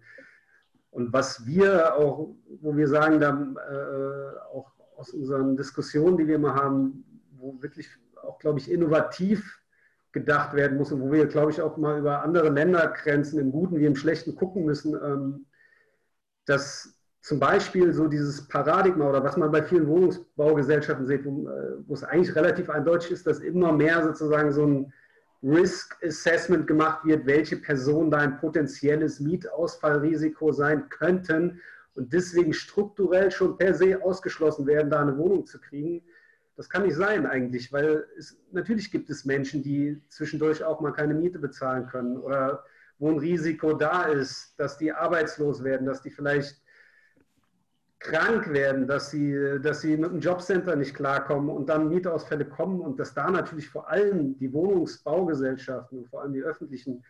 Und 0.91 1.12
was 1.12 1.45
wir 1.45 1.97
auch, 1.97 2.35
wo 2.61 2.77
wir 2.77 2.89
sagen, 2.89 3.20
da, 3.20 3.31
äh, 3.31 4.57
auch 4.57 4.72
aus 4.97 5.11
unseren 5.11 5.57
Diskussionen, 5.57 6.16
die 6.16 6.27
wir 6.29 6.37
immer 6.37 6.55
haben, 6.55 7.05
wo 7.33 7.61
wirklich 7.61 7.89
auch, 8.22 8.39
glaube 8.39 8.61
ich, 8.61 8.70
innovativ 8.70 9.61
gedacht 10.15 10.55
werden 10.55 10.79
muss 10.79 10.93
und 10.93 11.01
wo 11.01 11.12
wir, 11.12 11.27
glaube 11.27 11.51
ich, 11.51 11.61
auch 11.61 11.77
mal 11.77 11.99
über 11.99 12.23
andere 12.23 12.49
Ländergrenzen 12.49 13.41
im 13.41 13.51
Guten 13.51 13.79
wie 13.79 13.85
im 13.85 13.97
Schlechten 13.97 14.37
gucken 14.37 14.65
müssen, 14.65 14.95
ähm, 14.95 15.47
dass 16.47 16.97
zum 17.21 17.41
Beispiel 17.41 17.93
so 17.93 18.07
dieses 18.07 18.47
Paradigma 18.47 19.09
oder 19.09 19.25
was 19.25 19.37
man 19.37 19.51
bei 19.51 19.62
vielen 19.62 19.89
Wohnungsbaugesellschaften 19.89 21.07
sieht, 21.07 21.25
wo, 21.25 21.49
äh, 21.49 21.79
wo 21.87 21.95
es 21.95 22.05
eigentlich 22.05 22.37
relativ 22.37 22.71
eindeutig 22.71 23.11
ist, 23.11 23.27
dass 23.27 23.41
immer 23.41 23.73
mehr 23.73 24.05
sozusagen 24.05 24.53
so 24.53 24.65
ein 24.65 24.93
Risk 25.43 25.97
Assessment 26.05 26.69
gemacht 26.69 27.05
wird, 27.05 27.27
welche 27.27 27.57
Personen 27.57 28.12
da 28.12 28.19
ein 28.19 28.39
potenzielles 28.39 29.19
Mietausfallrisiko 29.19 30.53
sein 30.53 30.89
könnten 30.91 31.61
und 31.95 32.12
deswegen 32.12 32.53
strukturell 32.53 33.33
schon 33.33 33.59
per 33.59 33.75
se 33.75 34.01
ausgeschlossen 34.01 34.65
werden, 34.67 34.91
da 34.91 35.01
eine 35.01 35.19
Wohnung 35.19 35.45
zu 35.45 35.59
kriegen 35.59 36.05
das 36.57 36.68
kann 36.70 36.84
nicht 36.84 36.94
sein 36.94 37.26
eigentlich, 37.26 37.72
weil 37.72 38.07
es, 38.16 38.36
natürlich 38.52 38.90
gibt 38.90 39.11
es 39.11 39.24
Menschen, 39.24 39.62
die 39.62 40.00
zwischendurch 40.09 40.62
auch 40.62 40.80
mal 40.80 40.92
keine 40.92 41.14
Miete 41.14 41.38
bezahlen 41.38 41.86
können 41.86 42.16
oder 42.16 42.64
wo 42.98 43.11
ein 43.11 43.18
Risiko 43.18 43.74
da 43.74 44.05
ist, 44.05 44.55
dass 44.59 44.78
die 44.78 44.92
arbeitslos 44.92 45.64
werden, 45.64 45.86
dass 45.86 46.02
die 46.02 46.11
vielleicht 46.11 46.62
krank 47.98 48.52
werden, 48.52 48.86
dass 48.86 49.11
sie, 49.11 49.59
dass 49.62 49.80
sie 49.80 49.96
mit 49.96 50.11
dem 50.11 50.20
Jobcenter 50.20 50.76
nicht 50.76 50.94
klarkommen 50.94 51.48
und 51.48 51.68
dann 51.68 51.88
Mietausfälle 51.88 52.44
kommen 52.44 52.80
und 52.80 53.00
dass 53.00 53.14
da 53.14 53.30
natürlich 53.30 53.68
vor 53.68 53.88
allem 53.88 54.38
die 54.38 54.52
Wohnungsbaugesellschaften 54.52 55.98
und 55.98 56.09
vor 56.09 56.22
allem 56.22 56.34
die 56.34 56.42
öffentlichen 56.42 57.02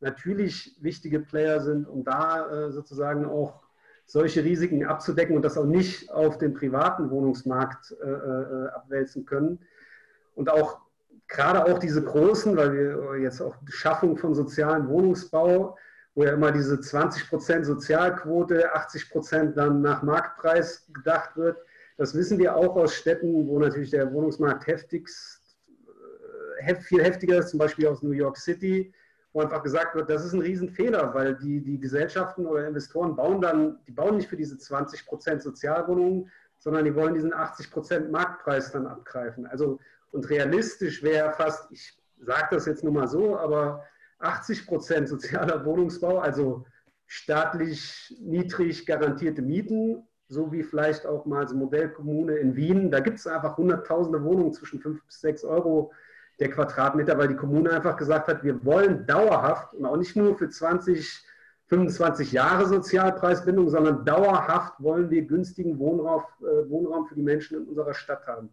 natürlich 0.00 0.76
wichtige 0.80 1.20
Player 1.20 1.60
sind, 1.60 1.86
um 1.86 2.04
da 2.04 2.50
äh, 2.50 2.72
sozusagen 2.72 3.26
auch 3.26 3.62
solche 4.10 4.42
Risiken 4.42 4.84
abzudecken 4.84 5.36
und 5.36 5.44
das 5.44 5.56
auch 5.56 5.66
nicht 5.66 6.10
auf 6.10 6.36
den 6.36 6.52
privaten 6.52 7.10
Wohnungsmarkt 7.10 7.94
äh, 8.02 8.10
äh, 8.10 8.68
abwälzen 8.70 9.24
können. 9.24 9.60
Und 10.34 10.50
auch 10.50 10.80
gerade 11.28 11.64
auch 11.64 11.78
diese 11.78 12.02
großen, 12.02 12.56
weil 12.56 12.72
wir 12.72 13.20
jetzt 13.20 13.40
auch 13.40 13.54
die 13.62 13.72
Schaffung 13.72 14.16
von 14.16 14.34
sozialen 14.34 14.88
Wohnungsbau, 14.88 15.78
wo 16.16 16.24
ja 16.24 16.32
immer 16.32 16.50
diese 16.50 16.80
20 16.80 17.28
Prozent 17.28 17.66
Sozialquote, 17.66 18.74
80 18.74 19.10
Prozent 19.10 19.56
dann 19.56 19.80
nach 19.80 20.02
Marktpreis 20.02 20.88
gedacht 20.92 21.36
wird. 21.36 21.58
Das 21.96 22.12
wissen 22.12 22.36
wir 22.38 22.56
auch 22.56 22.74
aus 22.74 22.94
Städten, 22.94 23.46
wo 23.46 23.60
natürlich 23.60 23.90
der 23.90 24.12
Wohnungsmarkt 24.12 24.66
heftigst, 24.66 25.40
äh, 26.58 26.74
viel 26.74 27.04
heftiger 27.04 27.38
ist, 27.38 27.50
zum 27.50 27.60
Beispiel 27.60 27.86
aus 27.86 28.02
New 28.02 28.10
York 28.10 28.38
City, 28.38 28.92
wo 29.32 29.40
einfach 29.40 29.62
gesagt 29.62 29.94
wird, 29.94 30.10
das 30.10 30.24
ist 30.24 30.32
ein 30.32 30.40
Riesenfehler, 30.40 31.14
weil 31.14 31.36
die, 31.36 31.60
die 31.60 31.78
Gesellschaften 31.78 32.46
oder 32.46 32.66
Investoren 32.66 33.14
bauen 33.14 33.40
dann, 33.40 33.78
die 33.86 33.92
bauen 33.92 34.16
nicht 34.16 34.28
für 34.28 34.36
diese 34.36 34.58
20 34.58 35.06
Prozent 35.06 35.42
Sozialwohnungen, 35.42 36.30
sondern 36.58 36.84
die 36.84 36.94
wollen 36.94 37.14
diesen 37.14 37.32
80 37.32 37.70
Prozent 37.70 38.10
Marktpreis 38.10 38.72
dann 38.72 38.86
abgreifen. 38.86 39.46
Also, 39.46 39.78
und 40.10 40.28
realistisch 40.28 41.02
wäre 41.02 41.32
fast, 41.32 41.70
ich 41.70 41.96
sage 42.18 42.48
das 42.50 42.66
jetzt 42.66 42.84
nur 42.84 42.92
mal 42.92 43.08
so, 43.08 43.38
aber 43.38 43.84
80 44.18 44.66
Prozent 44.66 45.08
sozialer 45.08 45.64
Wohnungsbau, 45.64 46.18
also 46.18 46.66
staatlich 47.06 48.14
niedrig 48.20 48.84
garantierte 48.86 49.42
Mieten, 49.42 50.06
so 50.28 50.52
wie 50.52 50.62
vielleicht 50.62 51.06
auch 51.06 51.24
mal 51.24 51.48
so 51.48 51.56
Modellkommune 51.56 52.36
in 52.36 52.54
Wien. 52.54 52.90
Da 52.90 53.00
gibt 53.00 53.18
es 53.18 53.26
einfach 53.26 53.56
hunderttausende 53.56 54.22
Wohnungen 54.22 54.52
zwischen 54.52 54.80
5 54.80 55.04
bis 55.04 55.20
6 55.20 55.44
Euro 55.44 55.92
der 56.40 56.50
Quadratmeter, 56.50 57.16
weil 57.18 57.28
die 57.28 57.36
Kommune 57.36 57.70
einfach 57.70 57.96
gesagt 57.96 58.28
hat, 58.28 58.42
wir 58.42 58.64
wollen 58.64 59.06
dauerhaft 59.06 59.74
und 59.74 59.84
auch 59.84 59.96
nicht 59.96 60.16
nur 60.16 60.36
für 60.36 60.48
20, 60.48 61.22
25 61.66 62.32
Jahre 62.32 62.66
Sozialpreisbindung, 62.66 63.68
sondern 63.68 64.04
dauerhaft 64.04 64.74
wollen 64.78 65.10
wir 65.10 65.22
günstigen 65.22 65.78
Wohnraum, 65.78 66.22
äh, 66.40 66.68
Wohnraum 66.68 67.06
für 67.06 67.14
die 67.14 67.22
Menschen 67.22 67.58
in 67.58 67.68
unserer 67.68 67.94
Stadt 67.94 68.26
haben. 68.26 68.50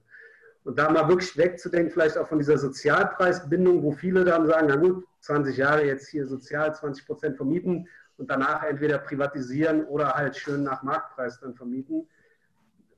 Und 0.65 0.77
da 0.77 0.91
mal 0.91 1.07
wirklich 1.07 1.35
wegzudenken, 1.37 1.91
vielleicht 1.91 2.17
auch 2.17 2.27
von 2.27 2.39
dieser 2.39 2.57
Sozialpreisbindung, 2.57 3.81
wo 3.81 3.93
viele 3.93 4.25
dann 4.25 4.45
sagen, 4.47 4.67
na 4.69 4.75
gut, 4.75 5.05
20 5.21 5.55
Jahre 5.55 5.85
jetzt 5.85 6.09
hier 6.09 6.27
sozial, 6.27 6.75
20 6.75 7.07
Prozent 7.07 7.37
vermieten 7.37 7.87
und 8.17 8.29
danach 8.29 8.63
entweder 8.63 8.97
privatisieren 8.97 9.85
oder 9.85 10.13
halt 10.13 10.35
schön 10.35 10.63
nach 10.63 10.83
Marktpreis 10.83 11.39
dann 11.39 11.55
vermieten 11.55 12.07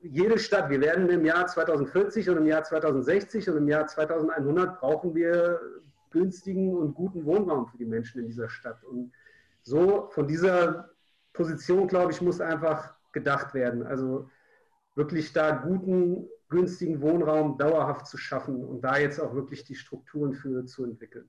jede 0.02 0.38
Stadt, 0.38 0.70
wir 0.70 0.80
werden 0.80 1.08
im 1.08 1.24
Jahr 1.24 1.46
2040 1.46 2.30
und 2.30 2.38
im 2.38 2.46
Jahr 2.46 2.64
2060 2.64 3.48
und 3.50 3.56
im 3.58 3.68
Jahr 3.68 3.86
2100 3.86 4.80
brauchen 4.80 5.14
wir 5.14 5.60
günstigen 6.10 6.74
und 6.74 6.94
guten 6.94 7.24
Wohnraum 7.24 7.66
für 7.66 7.78
die 7.78 7.84
Menschen 7.84 8.20
in 8.20 8.26
dieser 8.26 8.48
Stadt. 8.48 8.82
Und 8.84 9.12
so 9.62 10.08
von 10.10 10.26
dieser 10.26 10.90
Position, 11.32 11.86
glaube 11.86 12.12
ich, 12.12 12.20
muss 12.20 12.40
einfach 12.40 12.94
gedacht 13.12 13.54
werden. 13.54 13.86
Also 13.86 14.28
wirklich 14.94 15.32
da 15.32 15.50
guten, 15.52 16.28
günstigen 16.48 17.00
Wohnraum 17.00 17.58
dauerhaft 17.58 18.06
zu 18.06 18.16
schaffen 18.16 18.64
und 18.64 18.82
da 18.82 18.98
jetzt 18.98 19.20
auch 19.20 19.34
wirklich 19.34 19.64
die 19.64 19.76
Strukturen 19.76 20.34
für 20.34 20.64
zu 20.66 20.84
entwickeln. 20.84 21.28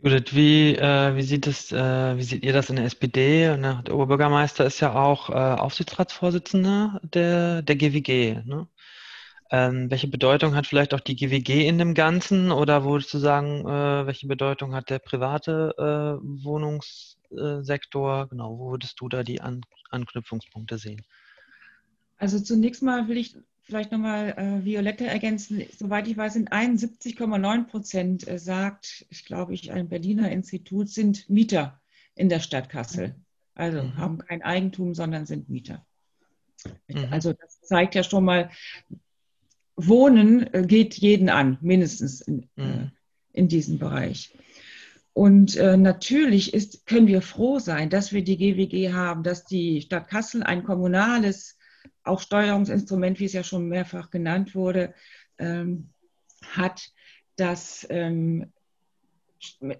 Judith, 0.00 0.32
wie, 0.32 0.76
äh, 0.76 1.16
wie, 1.16 1.22
sieht 1.22 1.48
es, 1.48 1.72
äh, 1.72 2.16
wie 2.16 2.22
seht 2.22 2.44
ihr 2.44 2.52
das 2.52 2.70
in 2.70 2.76
der 2.76 2.84
SPD? 2.84 3.56
Ne? 3.56 3.82
Der 3.84 3.94
Oberbürgermeister 3.96 4.64
ist 4.64 4.78
ja 4.78 4.94
auch 4.94 5.28
äh, 5.28 5.32
Aufsichtsratsvorsitzender 5.32 7.00
der, 7.02 7.62
der 7.62 7.74
GWG. 7.74 8.44
Ne? 8.44 8.68
Ähm, 9.50 9.90
welche 9.90 10.06
Bedeutung 10.06 10.54
hat 10.54 10.68
vielleicht 10.68 10.94
auch 10.94 11.00
die 11.00 11.16
GWG 11.16 11.66
in 11.66 11.78
dem 11.78 11.94
Ganzen? 11.94 12.52
Oder 12.52 12.84
würdest 12.84 13.12
du 13.12 13.18
sagen, 13.18 13.66
äh, 13.66 14.06
welche 14.06 14.28
Bedeutung 14.28 14.72
hat 14.72 14.88
der 14.88 15.00
private 15.00 15.74
äh, 15.76 16.44
Wohnungssektor? 16.44 18.28
Genau, 18.28 18.56
wo 18.56 18.70
würdest 18.70 19.00
du 19.00 19.08
da 19.08 19.24
die 19.24 19.40
An 19.40 19.62
Anknüpfungspunkte 19.90 20.78
sehen? 20.78 21.02
Also 22.18 22.38
zunächst 22.38 22.84
mal 22.84 23.08
will 23.08 23.16
ich 23.16 23.34
vielleicht 23.68 23.92
nochmal 23.92 24.30
äh, 24.30 24.64
Violette 24.64 25.06
ergänzen. 25.06 25.62
Soweit 25.78 26.08
ich 26.08 26.16
weiß, 26.16 26.32
sind 26.32 26.52
71,9 26.52 27.64
Prozent, 27.64 28.26
äh, 28.26 28.38
sagt, 28.38 29.06
ich 29.10 29.26
glaube, 29.26 29.52
ich, 29.52 29.70
ein 29.70 29.90
Berliner 29.90 30.32
Institut, 30.32 30.88
sind 30.88 31.28
Mieter 31.28 31.78
in 32.14 32.30
der 32.30 32.40
Stadt 32.40 32.70
Kassel. 32.70 33.14
Also 33.54 33.82
mhm. 33.82 33.96
haben 33.98 34.18
kein 34.18 34.42
Eigentum, 34.42 34.94
sondern 34.94 35.26
sind 35.26 35.50
Mieter. 35.50 35.84
Mhm. 36.88 37.08
Also 37.10 37.34
das 37.34 37.60
zeigt 37.60 37.94
ja 37.94 38.02
schon 38.02 38.24
mal, 38.24 38.50
Wohnen 39.76 40.52
äh, 40.54 40.64
geht 40.66 40.94
jeden 40.94 41.28
an, 41.28 41.58
mindestens 41.60 42.22
in, 42.22 42.44
äh, 42.56 42.62
mhm. 42.62 42.90
in 43.34 43.48
diesem 43.48 43.78
Bereich. 43.78 44.34
Und 45.12 45.56
äh, 45.56 45.76
natürlich 45.76 46.54
ist, 46.54 46.86
können 46.86 47.06
wir 47.06 47.20
froh 47.20 47.58
sein, 47.58 47.90
dass 47.90 48.12
wir 48.12 48.24
die 48.24 48.38
GWG 48.38 48.94
haben, 48.94 49.24
dass 49.24 49.44
die 49.44 49.82
Stadt 49.82 50.08
Kassel 50.08 50.42
ein 50.42 50.64
kommunales 50.64 51.57
auch 52.04 52.20
Steuerungsinstrument, 52.20 53.20
wie 53.20 53.24
es 53.24 53.32
ja 53.32 53.44
schon 53.44 53.68
mehrfach 53.68 54.10
genannt 54.10 54.54
wurde, 54.54 54.94
ähm, 55.38 55.90
hat, 56.42 56.92
dass 57.36 57.86
ähm, 57.90 58.52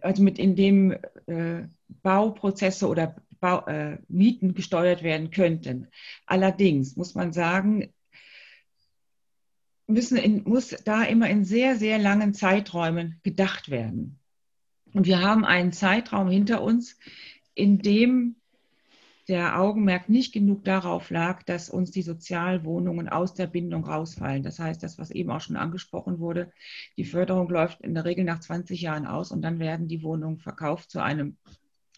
also 0.00 0.22
mit 0.22 0.38
in 0.38 0.56
dem 0.56 0.92
äh, 1.26 1.66
Bauprozesse 2.02 2.88
oder 2.88 3.16
Bau, 3.40 3.64
äh, 3.66 3.98
Mieten 4.08 4.54
gesteuert 4.54 5.02
werden 5.02 5.30
könnten. 5.30 5.88
Allerdings 6.26 6.96
muss 6.96 7.14
man 7.14 7.32
sagen, 7.32 7.92
müssen 9.86 10.16
in, 10.16 10.42
muss 10.44 10.70
da 10.84 11.02
immer 11.04 11.28
in 11.28 11.44
sehr, 11.44 11.76
sehr 11.76 11.98
langen 11.98 12.34
Zeiträumen 12.34 13.20
gedacht 13.22 13.70
werden. 13.70 14.18
Und 14.92 15.06
wir 15.06 15.20
haben 15.20 15.44
einen 15.44 15.72
Zeitraum 15.72 16.28
hinter 16.28 16.62
uns, 16.62 16.98
in 17.54 17.78
dem 17.78 18.36
der 19.28 19.60
Augenmerk 19.60 20.08
nicht 20.08 20.32
genug 20.32 20.64
darauf 20.64 21.10
lag, 21.10 21.42
dass 21.42 21.68
uns 21.68 21.90
die 21.90 22.02
Sozialwohnungen 22.02 23.08
aus 23.08 23.34
der 23.34 23.46
Bindung 23.46 23.84
rausfallen. 23.84 24.42
Das 24.42 24.58
heißt, 24.58 24.82
das, 24.82 24.98
was 24.98 25.10
eben 25.10 25.30
auch 25.30 25.42
schon 25.42 25.56
angesprochen 25.56 26.18
wurde, 26.18 26.50
die 26.96 27.04
Förderung 27.04 27.48
läuft 27.50 27.82
in 27.82 27.94
der 27.94 28.06
Regel 28.06 28.24
nach 28.24 28.40
20 28.40 28.80
Jahren 28.80 29.06
aus 29.06 29.30
und 29.30 29.42
dann 29.42 29.58
werden 29.58 29.86
die 29.86 30.02
Wohnungen 30.02 30.38
verkauft 30.38 30.90
zu 30.90 31.02
einem 31.02 31.36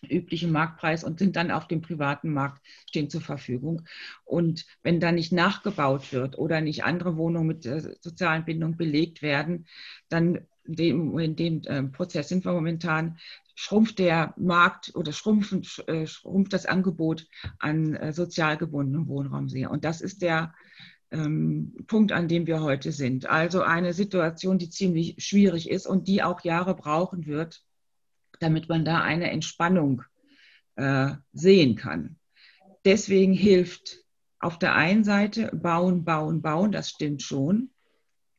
üblichen 0.03 0.51
Marktpreis 0.51 1.05
und 1.05 1.19
sind 1.19 1.37
dann 1.37 1.51
auf 1.51 1.69
dem 1.69 1.83
privaten 1.83 2.33
Markt 2.33 2.63
stehen 2.89 3.11
zur 3.11 3.21
Verfügung. 3.21 3.83
Und 4.25 4.67
wenn 4.83 4.99
da 4.99 5.13
nicht 5.13 5.33
nachgebaut 5.33 6.13
wird 6.13 6.39
oder 6.39 6.61
nicht 6.61 6.85
andere 6.85 7.17
Wohnungen 7.17 7.47
mit 7.47 7.67
äh, 7.67 7.95
sozialen 8.01 8.45
Bindung 8.45 8.77
belegt 8.77 9.23
werden, 9.23 9.67
dann 10.09 10.47
in 10.65 10.75
dem, 10.75 11.19
in 11.19 11.37
dem 11.37 11.63
äh, 11.65 11.83
Prozess 11.85 12.29
sind 12.29 12.45
wir 12.45 12.53
momentan, 12.53 13.19
schrumpft 13.61 13.99
der 13.99 14.33
Markt 14.39 14.93
oder 14.95 15.13
schrumpfen, 15.13 15.67
äh, 15.87 16.07
schrumpft 16.07 16.55
das 16.55 16.65
Angebot 16.65 17.27
an 17.59 17.95
äh, 17.95 18.11
sozial 18.15 18.57
gebundenem 18.57 19.07
Wohnraum 19.07 19.51
sehr. 19.51 19.71
Und 19.71 19.85
das 19.85 20.01
ist 20.01 20.23
der 20.23 20.55
ähm, 21.11 21.75
Punkt, 21.87 22.11
an 22.11 22.27
dem 22.27 22.47
wir 22.47 22.63
heute 22.63 22.91
sind. 22.91 23.27
Also 23.27 23.61
eine 23.61 23.93
Situation, 23.93 24.57
die 24.57 24.71
ziemlich 24.71 25.17
schwierig 25.19 25.69
ist 25.69 25.87
und 25.87 26.09
die 26.09 26.23
auch 26.23 26.41
Jahre 26.43 26.75
brauchen 26.75 27.27
wird, 27.27 27.63
damit 28.39 28.71
man 28.71 28.87
da 28.87 29.03
eine 29.03 29.31
Entspannung 29.31 30.05
äh, 30.77 31.11
sehen 31.35 31.77
kann. 31.77 32.17
Deswegen 32.87 33.35
hilft 33.35 33.99
auf 34.39 34.59
der 34.59 34.75
einen 34.75 35.05
Seite 35.05 35.51
bauen, 35.55 36.03
bauen, 36.05 36.41
bauen, 36.41 36.73
das 36.73 36.89
stimmt 36.89 37.21
schon. 37.21 37.69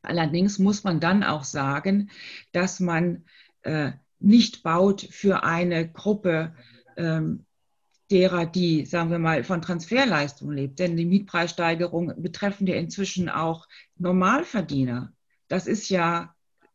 Allerdings 0.02 0.58
muss 0.58 0.82
man 0.82 0.98
dann 0.98 1.22
auch 1.22 1.44
sagen, 1.44 2.10
dass 2.50 2.80
man 2.80 3.24
äh, 3.62 3.92
nicht 4.22 4.62
baut 4.62 5.02
für 5.10 5.44
eine 5.44 5.90
Gruppe 5.90 6.54
ähm, 6.96 7.44
derer, 8.10 8.46
die, 8.46 8.84
sagen 8.84 9.10
wir 9.10 9.18
mal, 9.18 9.42
von 9.42 9.62
Transferleistungen 9.62 10.56
lebt. 10.56 10.78
Denn 10.78 10.96
die 10.96 11.06
Mietpreissteigerungen 11.06 12.22
betreffen 12.22 12.66
ja 12.66 12.76
inzwischen 12.76 13.28
auch 13.28 13.66
Normalverdiener. 13.96 15.12
Das 15.48 15.66
ist 15.66 15.88
ja 15.88 16.34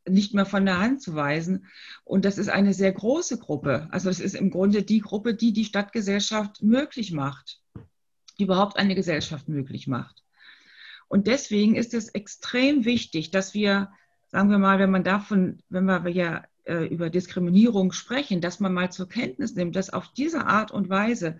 nicht 0.10 0.34
mehr 0.34 0.46
von 0.46 0.66
der 0.66 0.80
Hand 0.80 1.02
zu 1.02 1.16
weisen. 1.16 1.68
Und 2.04 2.26
das 2.26 2.38
ist 2.38 2.50
eine 2.50 2.74
sehr 2.74 2.92
große 2.92 3.38
Gruppe. 3.38 3.88
Also 3.92 4.10
das 4.10 4.20
ist 4.20 4.36
im 4.36 4.50
Grunde 4.50 4.84
die 4.84 5.00
Gruppe, 5.00 5.36
die 5.36 5.54
die 5.54 5.66
Stadtgesellschaft 5.66 6.64
möglich 6.64 7.12
macht, 7.12 7.62
die 8.40 8.44
überhaupt 8.44 8.78
eine 8.78 8.96
Gesellschaft 8.96 9.48
möglich 9.48 9.88
macht. 9.88 10.24
Und 11.08 11.28
deswegen 11.28 11.76
ist 11.76 11.94
es 11.94 12.10
extrem 12.10 12.84
wichtig, 12.84 13.32
dass 13.32 13.54
wir, 13.54 13.92
sagen 14.28 14.50
wir 14.50 14.58
mal, 14.58 14.80
wenn 14.80 14.92
man 14.92 15.04
davon, 15.04 15.62
wenn 15.70 15.86
wir 15.86 16.10
ja 16.10 16.44
äh, 16.68 16.86
über 16.86 17.10
Diskriminierung 17.10 17.92
sprechen, 17.92 18.42
dass 18.42 18.60
man 18.60 18.74
mal 18.74 18.92
zur 18.92 19.08
Kenntnis 19.08 19.56
nimmt, 19.56 19.76
dass 19.76 19.90
auf 19.90 20.10
diese 20.10 20.46
Art 20.46 20.72
und 20.72 20.90
Weise 20.90 21.40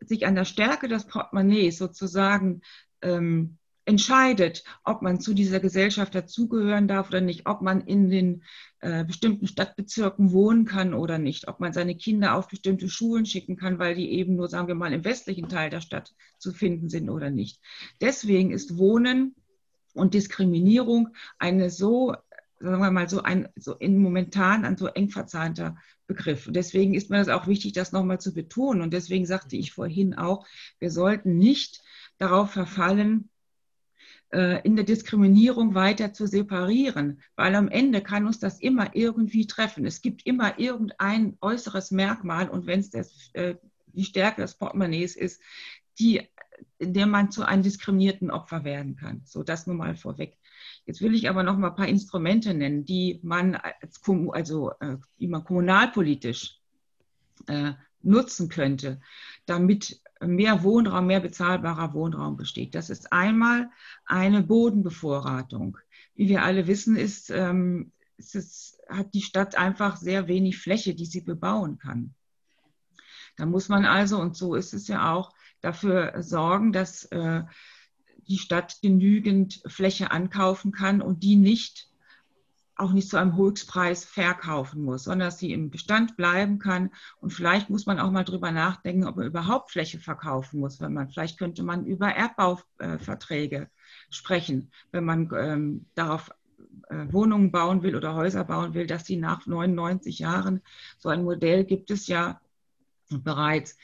sich 0.00 0.26
an 0.26 0.34
der 0.34 0.44
Stärke 0.44 0.88
des 0.88 1.06
Portemonnaies 1.06 1.78
sozusagen 1.78 2.62
ähm, 3.02 3.58
entscheidet, 3.86 4.64
ob 4.82 5.02
man 5.02 5.20
zu 5.20 5.34
dieser 5.34 5.60
Gesellschaft 5.60 6.14
dazugehören 6.14 6.88
darf 6.88 7.08
oder 7.08 7.20
nicht, 7.20 7.46
ob 7.46 7.60
man 7.60 7.82
in 7.82 8.08
den 8.08 8.42
äh, 8.80 9.04
bestimmten 9.04 9.46
Stadtbezirken 9.46 10.32
wohnen 10.32 10.64
kann 10.64 10.94
oder 10.94 11.18
nicht, 11.18 11.48
ob 11.48 11.60
man 11.60 11.72
seine 11.72 11.94
Kinder 11.94 12.34
auf 12.34 12.48
bestimmte 12.48 12.88
Schulen 12.88 13.26
schicken 13.26 13.56
kann, 13.56 13.78
weil 13.78 13.94
die 13.94 14.10
eben 14.12 14.36
nur, 14.36 14.48
sagen 14.48 14.68
wir 14.68 14.74
mal, 14.74 14.92
im 14.92 15.04
westlichen 15.04 15.48
Teil 15.48 15.70
der 15.70 15.80
Stadt 15.80 16.14
zu 16.38 16.52
finden 16.52 16.88
sind 16.88 17.10
oder 17.10 17.30
nicht. 17.30 17.60
Deswegen 18.00 18.52
ist 18.52 18.78
Wohnen 18.78 19.34
und 19.92 20.14
Diskriminierung 20.14 21.10
eine 21.38 21.70
so 21.70 22.14
sagen 22.58 22.80
wir 22.80 22.90
mal, 22.90 23.08
so 23.08 23.22
ein 23.22 23.48
so 23.56 23.74
in 23.74 23.98
momentan 23.98 24.64
ein 24.64 24.76
so 24.76 24.86
eng 24.86 25.10
verzahnter 25.10 25.76
Begriff. 26.06 26.46
Und 26.46 26.54
deswegen 26.54 26.94
ist 26.94 27.10
mir 27.10 27.18
das 27.18 27.28
auch 27.28 27.46
wichtig, 27.46 27.72
das 27.72 27.92
nochmal 27.92 28.20
zu 28.20 28.34
betonen. 28.34 28.82
Und 28.82 28.92
deswegen 28.92 29.26
sagte 29.26 29.56
ich 29.56 29.72
vorhin 29.72 30.14
auch, 30.14 30.46
wir 30.78 30.90
sollten 30.90 31.38
nicht 31.38 31.82
darauf 32.18 32.52
verfallen, 32.52 33.30
äh, 34.34 34.60
in 34.62 34.76
der 34.76 34.84
Diskriminierung 34.84 35.74
weiter 35.74 36.12
zu 36.12 36.26
separieren, 36.26 37.22
weil 37.36 37.54
am 37.54 37.68
Ende 37.68 38.02
kann 38.02 38.26
uns 38.26 38.38
das 38.38 38.60
immer 38.60 38.94
irgendwie 38.94 39.46
treffen. 39.46 39.86
Es 39.86 40.02
gibt 40.02 40.26
immer 40.26 40.58
irgendein 40.58 41.36
äußeres 41.40 41.90
Merkmal 41.90 42.48
und 42.48 42.66
wenn 42.66 42.80
es 42.80 42.90
das, 42.90 43.30
äh, 43.34 43.54
die 43.86 44.04
Stärke 44.04 44.42
des 44.42 44.56
Portemonnaies 44.56 45.14
ist, 45.16 45.40
die, 45.98 46.20
in 46.78 46.92
der 46.94 47.06
man 47.06 47.30
zu 47.30 47.44
einem 47.44 47.62
diskriminierten 47.62 48.30
Opfer 48.30 48.64
werden 48.64 48.96
kann. 48.96 49.22
So, 49.24 49.42
das 49.42 49.66
nur 49.66 49.76
mal 49.76 49.94
vorweg. 49.94 50.36
Jetzt 50.86 51.00
will 51.00 51.14
ich 51.14 51.28
aber 51.28 51.42
noch 51.42 51.56
mal 51.56 51.70
ein 51.70 51.76
paar 51.76 51.88
Instrumente 51.88 52.52
nennen, 52.52 52.84
die 52.84 53.20
man 53.22 53.54
als, 53.54 54.00
also, 54.32 54.72
äh, 54.80 54.96
die 55.18 55.28
man 55.28 55.44
kommunalpolitisch 55.44 56.58
äh, 57.46 57.72
nutzen 58.02 58.48
könnte, 58.48 59.00
damit 59.46 60.00
mehr 60.20 60.62
Wohnraum, 60.62 61.06
mehr 61.06 61.20
bezahlbarer 61.20 61.94
Wohnraum 61.94 62.36
besteht. 62.36 62.74
Das 62.74 62.90
ist 62.90 63.12
einmal 63.12 63.70
eine 64.04 64.42
Bodenbevorratung. 64.42 65.78
Wie 66.14 66.28
wir 66.28 66.42
alle 66.42 66.66
wissen, 66.66 66.96
ist, 66.96 67.30
ähm, 67.30 67.92
ist 68.16 68.36
es, 68.36 68.78
hat 68.88 69.14
die 69.14 69.22
Stadt 69.22 69.56
einfach 69.56 69.96
sehr 69.96 70.28
wenig 70.28 70.58
Fläche, 70.58 70.94
die 70.94 71.06
sie 71.06 71.22
bebauen 71.22 71.78
kann. 71.78 72.14
Da 73.36 73.46
muss 73.46 73.68
man 73.68 73.84
also, 73.84 74.20
und 74.20 74.36
so 74.36 74.54
ist 74.54 74.74
es 74.74 74.86
ja 74.86 75.12
auch, 75.12 75.32
dafür 75.60 76.22
sorgen, 76.22 76.72
dass 76.72 77.04
äh, 77.06 77.42
die 78.28 78.38
Stadt 78.38 78.78
genügend 78.82 79.62
Fläche 79.66 80.10
ankaufen 80.10 80.72
kann 80.72 81.00
und 81.00 81.22
die 81.22 81.36
nicht 81.36 81.88
auch 82.76 82.92
nicht 82.92 83.08
zu 83.08 83.16
einem 83.16 83.36
Höchstpreis 83.36 84.04
verkaufen 84.04 84.82
muss, 84.82 85.04
sondern 85.04 85.28
dass 85.28 85.38
sie 85.38 85.52
im 85.52 85.70
Bestand 85.70 86.16
bleiben 86.16 86.58
kann. 86.58 86.90
Und 87.20 87.30
vielleicht 87.30 87.70
muss 87.70 87.86
man 87.86 88.00
auch 88.00 88.10
mal 88.10 88.24
drüber 88.24 88.50
nachdenken, 88.50 89.06
ob 89.06 89.16
man 89.16 89.26
überhaupt 89.26 89.70
Fläche 89.70 90.00
verkaufen 90.00 90.60
muss. 90.60 90.80
Wenn 90.80 90.92
man, 90.92 91.08
vielleicht 91.08 91.38
könnte 91.38 91.62
man 91.62 91.86
über 91.86 92.08
Erbbauverträge 92.08 93.70
sprechen, 94.10 94.72
wenn 94.90 95.04
man 95.04 95.30
ähm, 95.36 95.86
darauf 95.94 96.30
äh, 96.88 97.06
Wohnungen 97.12 97.52
bauen 97.52 97.82
will 97.82 97.94
oder 97.94 98.14
Häuser 98.14 98.44
bauen 98.44 98.74
will, 98.74 98.86
dass 98.86 99.06
sie 99.06 99.16
nach 99.16 99.46
99 99.46 100.18
Jahren, 100.18 100.60
so 100.98 101.10
ein 101.10 101.22
Modell 101.22 101.64
gibt 101.64 101.90
es 101.90 102.08
ja 102.08 102.40
bereits, 103.10 103.76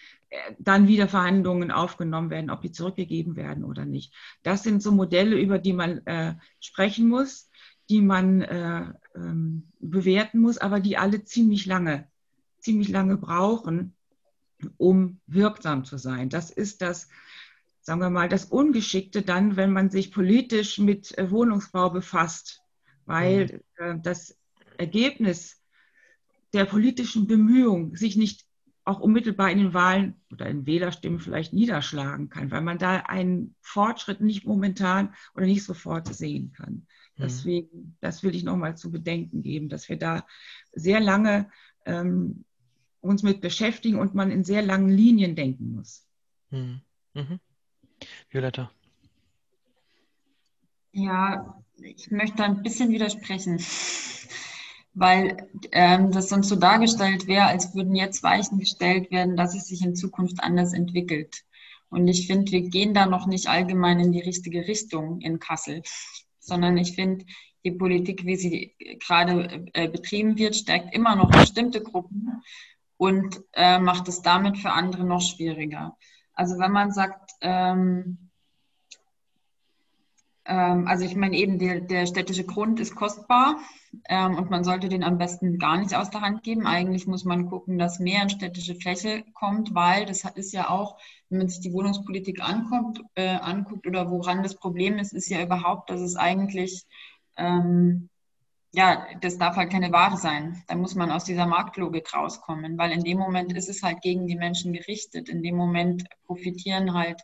dann 0.59 0.87
wieder 0.87 1.09
Verhandlungen 1.09 1.70
aufgenommen 1.70 2.31
werden, 2.31 2.51
ob 2.51 2.62
die 2.62 2.72
zurückgegeben 2.72 3.37
werden 3.37 3.64
oder 3.64 3.85
nicht. 3.85 4.14
Das 4.43 4.62
sind 4.62 4.83
so 4.83 4.93
Modelle, 4.93 5.39
über 5.39 5.59
die 5.59 5.72
man 5.72 6.07
äh, 6.07 6.37
sprechen 6.61 7.09
muss, 7.09 7.51
die 7.89 8.01
man 8.01 8.43
äh, 8.43 8.93
ähm, 9.16 9.72
bewerten 9.81 10.41
muss, 10.41 10.59
aber 10.59 10.81
die 10.81 10.97
alle 10.97 11.24
ziemlich 11.24 11.66
lange, 11.66 12.09
ziemlich 12.59 12.89
lange 12.89 13.16
brauchen, 13.16 13.97
um 14.76 15.20
wirksam 15.26 15.85
zu 15.85 15.99
sein. 15.99 16.28
Das 16.28 16.51
ist 16.51 16.83
das, 16.83 17.09
sagen 17.81 18.01
wir 18.01 18.11
mal, 18.11 18.28
das 18.28 18.45
Ungeschickte 18.45 19.22
dann, 19.22 19.57
wenn 19.57 19.72
man 19.72 19.91
sich 19.91 20.12
politisch 20.12 20.78
mit 20.78 21.16
äh, 21.18 21.31
Wohnungsbau 21.31 21.91
befasst, 21.91 22.61
weil 23.05 23.61
mhm. 23.78 23.85
äh, 23.85 23.99
das 24.01 24.39
Ergebnis 24.78 25.61
der 26.53 26.64
politischen 26.64 27.26
Bemühungen 27.26 27.97
sich 27.97 28.16
nicht 28.16 28.47
auch 28.91 29.01
unmittelbar 29.01 29.51
in 29.51 29.59
den 29.59 29.74
Wahlen 29.74 30.14
oder 30.32 30.47
in 30.47 30.66
Wählerstimmen 30.66 31.20
vielleicht 31.20 31.53
niederschlagen 31.53 32.28
kann, 32.28 32.51
weil 32.51 32.61
man 32.61 32.78
da 32.78 32.97
einen 32.97 33.55
Fortschritt 33.61 34.20
nicht 34.20 34.47
momentan 34.47 35.14
oder 35.34 35.47
nicht 35.47 35.64
sofort 35.64 36.12
sehen 36.14 36.53
kann. 36.53 36.86
Mhm. 37.16 37.22
Deswegen, 37.22 37.97
das 38.01 38.22
will 38.22 38.34
ich 38.34 38.45
nochmal 38.45 38.76
zu 38.76 38.91
bedenken 38.91 39.43
geben, 39.43 39.68
dass 39.68 39.88
wir 39.88 39.97
da 39.97 40.26
sehr 40.72 41.01
lange 41.01 41.51
ähm, 41.86 42.45
uns 43.01 43.22
mit 43.22 43.41
beschäftigen 43.41 43.99
und 43.99 44.14
man 44.14 44.30
in 44.30 44.45
sehr 44.45 44.62
langen 44.62 44.91
Linien 44.91 45.36
denken 45.36 45.72
muss. 45.72 46.07
Mhm. 46.51 46.80
Mhm. 47.14 47.41
Violetta. 48.28 48.70
Ja, 50.93 51.62
ich 51.76 52.11
möchte 52.11 52.43
ein 52.43 52.62
bisschen 52.62 52.91
widersprechen 52.91 53.59
weil 54.93 55.49
ähm, 55.72 56.11
das 56.11 56.28
sonst 56.28 56.49
so 56.49 56.57
dargestellt 56.57 57.26
wäre, 57.26 57.47
als 57.47 57.74
würden 57.74 57.95
jetzt 57.95 58.22
Weichen 58.22 58.59
gestellt 58.59 59.11
werden, 59.11 59.36
dass 59.36 59.55
es 59.55 59.66
sich 59.66 59.82
in 59.82 59.95
Zukunft 59.95 60.43
anders 60.43 60.72
entwickelt. 60.72 61.45
Und 61.91 62.07
ich 62.09 62.26
finde, 62.26 62.53
wir 62.53 62.62
gehen 62.62 62.95
da 62.95 63.07
noch 63.07 63.26
nicht 63.26 63.49
allgemein 63.49 64.01
in 64.01 64.12
die 64.12 64.20
richtige 64.20 64.66
Richtung 64.66 65.20
in 65.20 65.38
Kassel, 65.38 65.82
sondern 66.38 66.76
ich 66.76 66.95
finde, 66.95 67.24
die 67.64 67.72
Politik, 67.72 68.24
wie 68.24 68.36
sie 68.36 68.74
gerade 69.07 69.66
äh, 69.74 69.88
betrieben 69.88 70.38
wird, 70.38 70.57
stärkt 70.57 70.95
immer 70.95 71.14
noch 71.14 71.30
bestimmte 71.30 71.82
Gruppen 71.82 72.43
und 72.97 73.41
äh, 73.53 73.78
macht 73.78 74.09
es 74.09 74.22
damit 74.22 74.59
für 74.59 74.70
andere 74.70 75.05
noch 75.05 75.20
schwieriger. 75.20 75.97
Also 76.32 76.59
wenn 76.59 76.72
man 76.72 76.93
sagt, 76.93 77.32
ähm, 77.43 78.30
also 80.55 81.05
ich 81.05 81.14
meine 81.16 81.36
eben, 81.36 81.59
der, 81.59 81.80
der 81.80 82.07
städtische 82.07 82.44
Grund 82.44 82.80
ist 82.80 82.94
kostbar 82.94 83.57
ähm, 84.09 84.36
und 84.36 84.51
man 84.51 84.64
sollte 84.64 84.88
den 84.88 85.05
am 85.05 85.18
besten 85.18 85.59
gar 85.59 85.78
nicht 85.78 85.94
aus 85.94 86.11
der 86.11 86.22
Hand 86.22 86.42
geben. 86.42 86.66
Eigentlich 86.66 87.07
muss 87.07 87.24
man 87.24 87.48
gucken, 87.48 87.78
dass 87.78 88.01
mehr 88.01 88.22
in 88.22 88.30
städtische 88.30 88.74
Fläche 88.74 89.24
kommt, 89.34 89.74
weil 89.74 90.07
das 90.07 90.24
ist 90.34 90.53
ja 90.53 90.68
auch, 90.68 90.98
wenn 91.28 91.38
man 91.38 91.48
sich 91.48 91.61
die 91.61 91.72
Wohnungspolitik 91.72 92.42
ankommt, 92.42 93.01
äh, 93.14 93.36
anguckt 93.36 93.86
oder 93.86 94.11
woran 94.11 94.42
das 94.42 94.57
Problem 94.57 94.98
ist, 94.98 95.12
ist 95.12 95.28
ja 95.28 95.42
überhaupt, 95.42 95.90
dass 95.90 96.01
es 96.01 96.16
eigentlich 96.16 96.84
ähm, 97.36 98.09
ja, 98.72 99.07
das 99.20 99.38
darf 99.38 99.57
halt 99.57 99.70
keine 99.70 99.90
Ware 99.92 100.16
sein. 100.16 100.62
Da 100.68 100.76
muss 100.76 100.94
man 100.94 101.11
aus 101.11 101.24
dieser 101.24 101.46
Marktlogik 101.46 102.14
rauskommen, 102.14 102.78
weil 102.78 102.92
in 102.92 103.03
dem 103.03 103.18
Moment 103.18 103.53
ist 103.53 103.68
es 103.68 103.82
halt 103.82 104.01
gegen 104.01 104.26
die 104.26 104.36
Menschen 104.36 104.72
gerichtet. 104.72 105.28
In 105.28 105.42
dem 105.42 105.57
Moment 105.57 106.05
profitieren 106.26 106.94
halt 106.94 107.20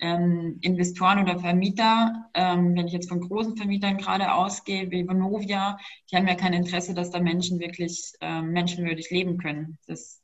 ähm, 0.00 0.58
Investoren 0.60 1.22
oder 1.22 1.38
Vermieter, 1.38 2.30
ähm, 2.34 2.74
wenn 2.74 2.86
ich 2.86 2.92
jetzt 2.92 3.08
von 3.08 3.20
großen 3.20 3.56
Vermietern 3.56 3.98
gerade 3.98 4.34
ausgehe, 4.34 4.90
wie 4.90 5.06
Vonovia, 5.06 5.78
die 6.10 6.16
haben 6.16 6.28
ja 6.28 6.34
kein 6.34 6.52
Interesse, 6.52 6.94
dass 6.94 7.10
da 7.10 7.20
Menschen 7.20 7.60
wirklich 7.60 8.12
ähm, 8.20 8.50
menschenwürdig 8.50 9.10
leben 9.10 9.38
können. 9.38 9.78
Das 9.86 10.23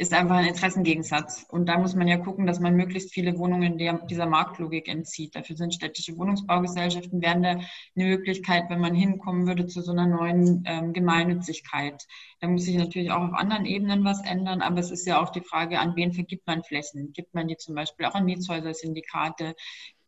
ist 0.00 0.14
einfach 0.14 0.36
ein 0.36 0.46
Interessengegensatz. 0.46 1.44
Und 1.50 1.68
da 1.68 1.76
muss 1.76 1.94
man 1.94 2.08
ja 2.08 2.16
gucken, 2.16 2.46
dass 2.46 2.58
man 2.58 2.74
möglichst 2.74 3.12
viele 3.12 3.36
Wohnungen 3.36 3.76
der, 3.76 3.98
dieser 4.06 4.24
Marktlogik 4.24 4.88
entzieht. 4.88 5.36
Dafür 5.36 5.56
sind 5.56 5.74
städtische 5.74 6.16
Wohnungsbaugesellschaften 6.16 7.20
wären 7.20 7.42
da 7.42 7.50
eine 7.50 7.66
Möglichkeit, 7.94 8.70
wenn 8.70 8.80
man 8.80 8.94
hinkommen 8.94 9.46
würde 9.46 9.66
zu 9.66 9.82
so 9.82 9.92
einer 9.92 10.06
neuen 10.06 10.64
ähm, 10.66 10.94
Gemeinnützigkeit. 10.94 12.06
Da 12.40 12.48
muss 12.48 12.64
sich 12.64 12.78
natürlich 12.78 13.10
auch 13.10 13.20
auf 13.20 13.34
anderen 13.34 13.66
Ebenen 13.66 14.02
was 14.02 14.24
ändern, 14.24 14.62
aber 14.62 14.80
es 14.80 14.90
ist 14.90 15.06
ja 15.06 15.20
auch 15.20 15.28
die 15.28 15.42
Frage, 15.42 15.78
an 15.78 15.94
wen 15.96 16.14
vergibt 16.14 16.46
man 16.46 16.62
Flächen? 16.62 17.12
Gibt 17.12 17.34
man 17.34 17.46
die 17.46 17.58
zum 17.58 17.74
Beispiel 17.74 18.06
auch 18.06 18.14
an 18.14 18.24
Mietshäuser-Syndikate? 18.24 19.54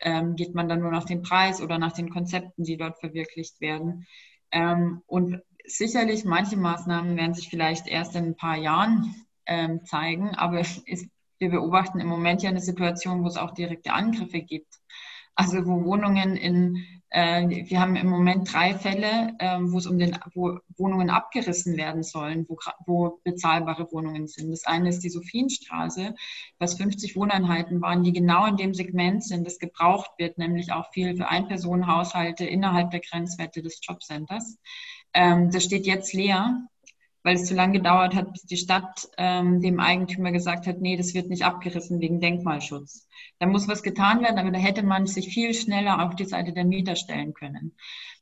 Ähm, 0.00 0.36
geht 0.36 0.54
man 0.54 0.70
dann 0.70 0.80
nur 0.80 0.90
nach 0.90 1.04
dem 1.04 1.20
Preis 1.20 1.60
oder 1.60 1.78
nach 1.78 1.92
den 1.92 2.08
Konzepten, 2.08 2.64
die 2.64 2.78
dort 2.78 2.98
verwirklicht 2.98 3.60
werden? 3.60 4.06
Ähm, 4.52 5.02
und 5.06 5.42
sicherlich, 5.66 6.24
manche 6.24 6.56
Maßnahmen 6.56 7.14
werden 7.18 7.34
sich 7.34 7.50
vielleicht 7.50 7.86
erst 7.88 8.16
in 8.16 8.24
ein 8.24 8.36
paar 8.36 8.56
Jahren 8.56 9.14
ähm, 9.52 9.84
zeigen. 9.84 10.34
Aber 10.34 10.60
es, 10.60 10.82
wir 11.38 11.50
beobachten 11.50 12.00
im 12.00 12.08
Moment 12.08 12.42
ja 12.42 12.50
eine 12.50 12.60
Situation, 12.60 13.22
wo 13.22 13.26
es 13.26 13.36
auch 13.36 13.52
direkte 13.52 13.92
Angriffe 13.92 14.40
gibt. 14.40 14.74
Also 15.34 15.66
wo 15.66 15.84
Wohnungen 15.84 16.36
in, 16.36 16.84
äh, 17.08 17.48
wir 17.48 17.80
haben 17.80 17.96
im 17.96 18.08
Moment 18.08 18.52
drei 18.52 18.74
Fälle, 18.74 19.34
äh, 19.38 19.58
wo 19.60 19.78
es 19.78 19.86
um 19.86 19.98
den, 19.98 20.18
wo 20.34 20.58
Wohnungen 20.76 21.08
abgerissen 21.08 21.76
werden 21.76 22.02
sollen, 22.02 22.46
wo, 22.48 22.58
wo 22.86 23.20
bezahlbare 23.24 23.90
Wohnungen 23.92 24.28
sind. 24.28 24.50
Das 24.50 24.66
eine 24.66 24.90
ist 24.90 25.00
die 25.00 25.08
Sophienstraße, 25.08 26.14
was 26.58 26.74
50 26.74 27.16
Wohneinheiten 27.16 27.80
waren, 27.80 28.02
die 28.02 28.12
genau 28.12 28.46
in 28.46 28.56
dem 28.56 28.74
Segment 28.74 29.24
sind, 29.24 29.46
das 29.46 29.58
gebraucht 29.58 30.10
wird, 30.18 30.36
nämlich 30.36 30.72
auch 30.72 30.92
viel 30.92 31.16
für 31.16 31.28
Einpersonenhaushalte 31.28 32.44
innerhalb 32.44 32.90
der 32.90 33.00
Grenzwerte 33.00 33.62
des 33.62 33.80
Jobcenters. 33.82 34.58
Ähm, 35.14 35.50
das 35.50 35.64
steht 35.64 35.86
jetzt 35.86 36.12
leer 36.12 36.68
weil 37.22 37.36
es 37.36 37.44
zu 37.44 37.54
lange 37.54 37.74
gedauert 37.74 38.14
hat, 38.14 38.32
bis 38.32 38.42
die 38.42 38.56
Stadt 38.56 39.08
ähm, 39.16 39.60
dem 39.60 39.80
Eigentümer 39.80 40.32
gesagt 40.32 40.66
hat, 40.66 40.80
nee, 40.80 40.96
das 40.96 41.14
wird 41.14 41.28
nicht 41.28 41.44
abgerissen 41.44 42.00
wegen 42.00 42.20
Denkmalschutz. 42.20 43.08
Da 43.38 43.46
muss 43.46 43.68
was 43.68 43.82
getan 43.82 44.22
werden, 44.22 44.38
aber 44.38 44.50
da 44.50 44.58
hätte 44.58 44.82
man 44.82 45.06
sich 45.06 45.32
viel 45.32 45.54
schneller 45.54 46.04
auf 46.04 46.16
die 46.16 46.24
Seite 46.24 46.52
der 46.52 46.64
Mieter 46.64 46.96
stellen 46.96 47.34
können. 47.34 47.76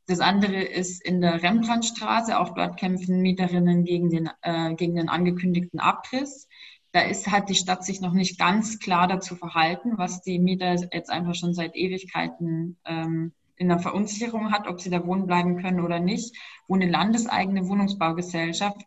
Das 0.07 0.20
andere 0.20 0.61
ist 0.61 1.05
in 1.05 1.20
der 1.20 1.42
Rembrandtstraße, 1.42 2.38
auch 2.38 2.55
dort 2.55 2.76
kämpfen 2.78 3.22
Mieterinnen 3.22 3.84
gegen 3.84 4.11
den, 4.11 4.28
äh, 4.42 4.74
gegen 4.74 4.96
den 4.96 5.09
angekündigten 5.09 5.78
Abriss. 5.78 6.48
Da 6.92 7.03
ist, 7.03 7.30
hat 7.30 7.48
die 7.48 7.55
Stadt 7.55 7.84
sich 7.84 8.01
noch 8.01 8.12
nicht 8.12 8.38
ganz 8.38 8.80
klar 8.80 9.07
dazu 9.07 9.36
verhalten, 9.36 9.96
was 9.96 10.22
die 10.22 10.40
Mieter 10.40 10.74
jetzt 10.92 11.11
einfach 11.11 11.36
schon 11.36 11.55
seit 11.55 11.76
Ewigkeiten 11.76 12.76
ähm, 12.84 13.32
in 13.61 13.68
der 13.68 13.78
Verunsicherung 13.78 14.52
hat, 14.52 14.66
ob 14.66 14.80
sie 14.80 14.88
da 14.88 15.06
wohnen 15.06 15.26
bleiben 15.26 15.61
können 15.61 15.80
oder 15.80 16.00
nicht, 16.00 16.34
wo 16.66 16.74
eine 16.76 16.88
landeseigene 16.88 17.68
Wohnungsbaugesellschaft 17.68 18.80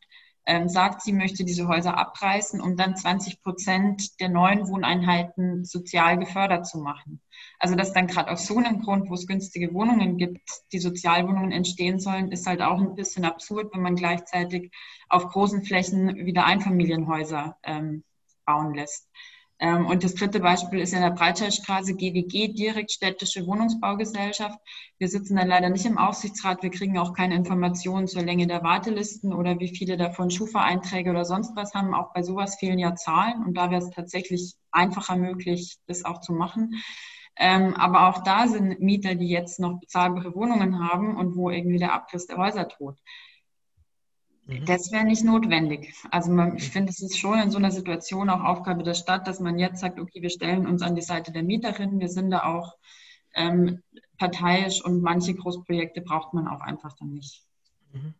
ähm, 0.47 0.67
sagt, 0.67 1.03
sie 1.03 1.13
möchte 1.13 1.45
diese 1.45 1.67
Häuser 1.67 1.95
abreißen, 1.95 2.59
um 2.59 2.75
dann 2.75 2.97
20 2.97 3.43
Prozent 3.43 4.19
der 4.19 4.29
neuen 4.29 4.67
Wohneinheiten 4.67 5.63
sozial 5.63 6.17
gefördert 6.17 6.65
zu 6.65 6.79
machen. 6.79 7.21
Also 7.59 7.75
dass 7.75 7.93
dann 7.93 8.07
gerade 8.07 8.31
aus 8.31 8.47
so 8.47 8.57
einem 8.57 8.81
Grund, 8.81 9.11
wo 9.11 9.13
es 9.13 9.27
günstige 9.27 9.71
Wohnungen 9.75 10.17
gibt, 10.17 10.41
die 10.71 10.79
Sozialwohnungen 10.79 11.51
entstehen 11.51 11.99
sollen, 11.99 12.31
ist 12.31 12.47
halt 12.47 12.63
auch 12.63 12.79
ein 12.79 12.95
bisschen 12.95 13.25
absurd, 13.25 13.75
wenn 13.75 13.83
man 13.83 13.95
gleichzeitig 13.95 14.71
auf 15.07 15.27
großen 15.27 15.63
Flächen 15.63 16.15
wieder 16.25 16.45
Einfamilienhäuser 16.45 17.57
ähm, 17.61 18.03
bauen 18.43 18.73
lässt. 18.73 19.07
Ähm, 19.63 19.85
und 19.85 20.03
das 20.03 20.13
dritte 20.13 20.41
Beispiel 20.41 20.79
ist 20.79 20.91
in 20.93 20.99
der 20.99 21.11
Breitscheidstraße 21.11 21.95
GWG, 21.95 22.49
direkt 22.49 22.91
städtische 22.91 23.47
Wohnungsbaugesellschaft. 23.47 24.59
Wir 24.97 25.07
sitzen 25.07 25.37
da 25.37 25.43
leider 25.43 25.69
nicht 25.69 25.85
im 25.85 25.97
Aufsichtsrat. 25.97 26.63
Wir 26.63 26.69
kriegen 26.69 26.97
auch 26.97 27.13
keine 27.13 27.35
Informationen 27.35 28.07
zur 28.07 28.23
Länge 28.23 28.45
der 28.45 28.61
Wartelisten 28.61 29.31
oder 29.31 29.59
wie 29.59 29.69
viele 29.73 29.95
davon 29.95 30.29
Schufa-Einträge 30.29 31.09
oder 31.11 31.23
sonst 31.23 31.55
was 31.55 31.73
haben. 31.73 31.93
Auch 31.93 32.11
bei 32.13 32.23
sowas 32.23 32.57
fehlen 32.59 32.77
ja 32.77 32.93
Zahlen. 32.95 33.41
Und 33.45 33.55
da 33.55 33.71
wäre 33.71 33.81
es 33.81 33.89
tatsächlich 33.89 34.53
einfacher 34.71 35.15
möglich, 35.15 35.77
das 35.87 36.03
auch 36.03 36.19
zu 36.19 36.33
machen. 36.33 36.83
Ähm, 37.37 37.73
aber 37.75 38.09
auch 38.09 38.21
da 38.21 38.47
sind 38.49 38.81
Mieter, 38.81 39.15
die 39.15 39.29
jetzt 39.29 39.61
noch 39.61 39.79
bezahlbare 39.79 40.35
Wohnungen 40.35 40.89
haben 40.89 41.15
und 41.15 41.37
wo 41.37 41.49
irgendwie 41.49 41.79
der 41.79 41.93
Abriss 41.93 42.27
der 42.27 42.37
Häuser 42.37 42.65
droht. 42.65 42.99
Mhm. 44.45 44.65
Das 44.65 44.91
wäre 44.91 45.05
nicht 45.05 45.23
notwendig. 45.23 45.93
Also 46.11 46.31
man, 46.31 46.57
ich 46.57 46.69
finde, 46.69 46.91
es 46.91 47.01
ist 47.01 47.17
schon 47.17 47.39
in 47.39 47.51
so 47.51 47.57
einer 47.57 47.71
Situation 47.71 48.29
auch 48.29 48.43
Aufgabe 48.43 48.83
der 48.83 48.93
Stadt, 48.93 49.27
dass 49.27 49.39
man 49.39 49.57
jetzt 49.57 49.79
sagt, 49.79 49.99
okay, 49.99 50.21
wir 50.21 50.29
stellen 50.29 50.67
uns 50.67 50.81
an 50.81 50.95
die 50.95 51.01
Seite 51.01 51.31
der 51.31 51.43
Mieterinnen, 51.43 51.99
wir 51.99 52.09
sind 52.09 52.31
da 52.31 52.43
auch 52.43 52.77
ähm, 53.35 53.81
parteiisch 54.17 54.83
und 54.83 55.01
manche 55.01 55.33
Großprojekte 55.33 56.01
braucht 56.01 56.33
man 56.33 56.47
auch 56.47 56.61
einfach 56.61 56.93
dann 56.99 57.13
nicht. 57.13 57.43
Mhm. 57.93 58.13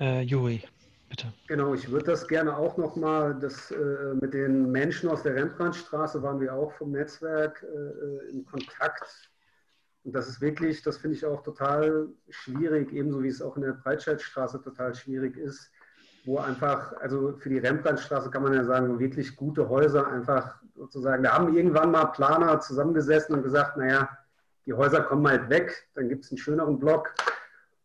Äh, 0.00 0.22
Juri, 0.22 0.62
bitte. 1.08 1.32
Genau, 1.48 1.74
ich 1.74 1.90
würde 1.90 2.06
das 2.06 2.26
gerne 2.26 2.56
auch 2.56 2.76
nochmal, 2.76 3.38
das 3.38 3.70
äh, 3.70 4.14
mit 4.20 4.34
den 4.34 4.70
Menschen 4.70 5.08
aus 5.08 5.22
der 5.22 5.34
Rembrandtstraße 5.34 6.22
waren 6.22 6.40
wir 6.40 6.54
auch 6.54 6.72
vom 6.72 6.92
Netzwerk 6.92 7.64
äh, 7.64 8.30
in 8.30 8.44
Kontakt 8.46 9.30
und 10.06 10.12
das 10.12 10.28
ist 10.28 10.40
wirklich, 10.40 10.82
das 10.82 10.98
finde 10.98 11.16
ich 11.16 11.26
auch 11.26 11.42
total 11.42 12.06
schwierig, 12.28 12.92
ebenso 12.92 13.24
wie 13.24 13.28
es 13.28 13.42
auch 13.42 13.56
in 13.56 13.62
der 13.62 13.72
Breitscheidstraße 13.72 14.62
total 14.62 14.94
schwierig 14.94 15.36
ist, 15.36 15.68
wo 16.24 16.38
einfach, 16.38 16.92
also 17.00 17.36
für 17.38 17.48
die 17.48 17.58
Rembrandtstraße 17.58 18.30
kann 18.30 18.44
man 18.44 18.54
ja 18.54 18.62
sagen, 18.62 19.00
wirklich 19.00 19.34
gute 19.34 19.68
Häuser 19.68 20.06
einfach 20.06 20.60
sozusagen, 20.76 21.24
da 21.24 21.32
haben 21.32 21.56
irgendwann 21.56 21.90
mal 21.90 22.04
Planer 22.04 22.60
zusammengesessen 22.60 23.34
und 23.34 23.42
gesagt, 23.42 23.78
naja, 23.78 24.08
die 24.64 24.74
Häuser 24.74 25.02
kommen 25.02 25.26
halt 25.26 25.50
weg, 25.50 25.88
dann 25.94 26.08
gibt 26.08 26.24
es 26.24 26.30
einen 26.30 26.38
schöneren 26.38 26.78
Block 26.78 27.12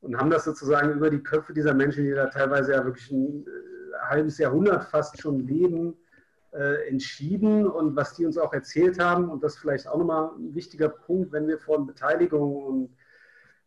und 0.01 0.15
haben 0.15 0.29
das 0.29 0.43
sozusagen 0.43 0.91
über 0.91 1.09
die 1.09 1.23
Köpfe 1.23 1.53
dieser 1.53 1.73
Menschen, 1.73 2.03
die 2.03 2.11
da 2.11 2.27
teilweise 2.27 2.73
ja 2.73 2.85
wirklich 2.85 3.09
ein 3.09 3.47
äh, 3.47 3.97
halbes 4.09 4.37
Jahrhundert 4.37 4.83
fast 4.83 5.19
schon 5.19 5.39
leben, 5.39 5.97
äh, 6.53 6.89
entschieden 6.89 7.65
und 7.65 7.95
was 7.95 8.15
die 8.15 8.25
uns 8.25 8.37
auch 8.37 8.53
erzählt 8.53 8.99
haben, 8.99 9.29
und 9.29 9.43
das 9.43 9.57
vielleicht 9.57 9.87
auch 9.87 9.97
nochmal 9.97 10.31
ein 10.37 10.53
wichtiger 10.53 10.89
Punkt, 10.89 11.31
wenn 11.31 11.47
wir 11.47 11.57
von 11.59 11.87
Beteiligung 11.87 12.55
und 12.55 12.97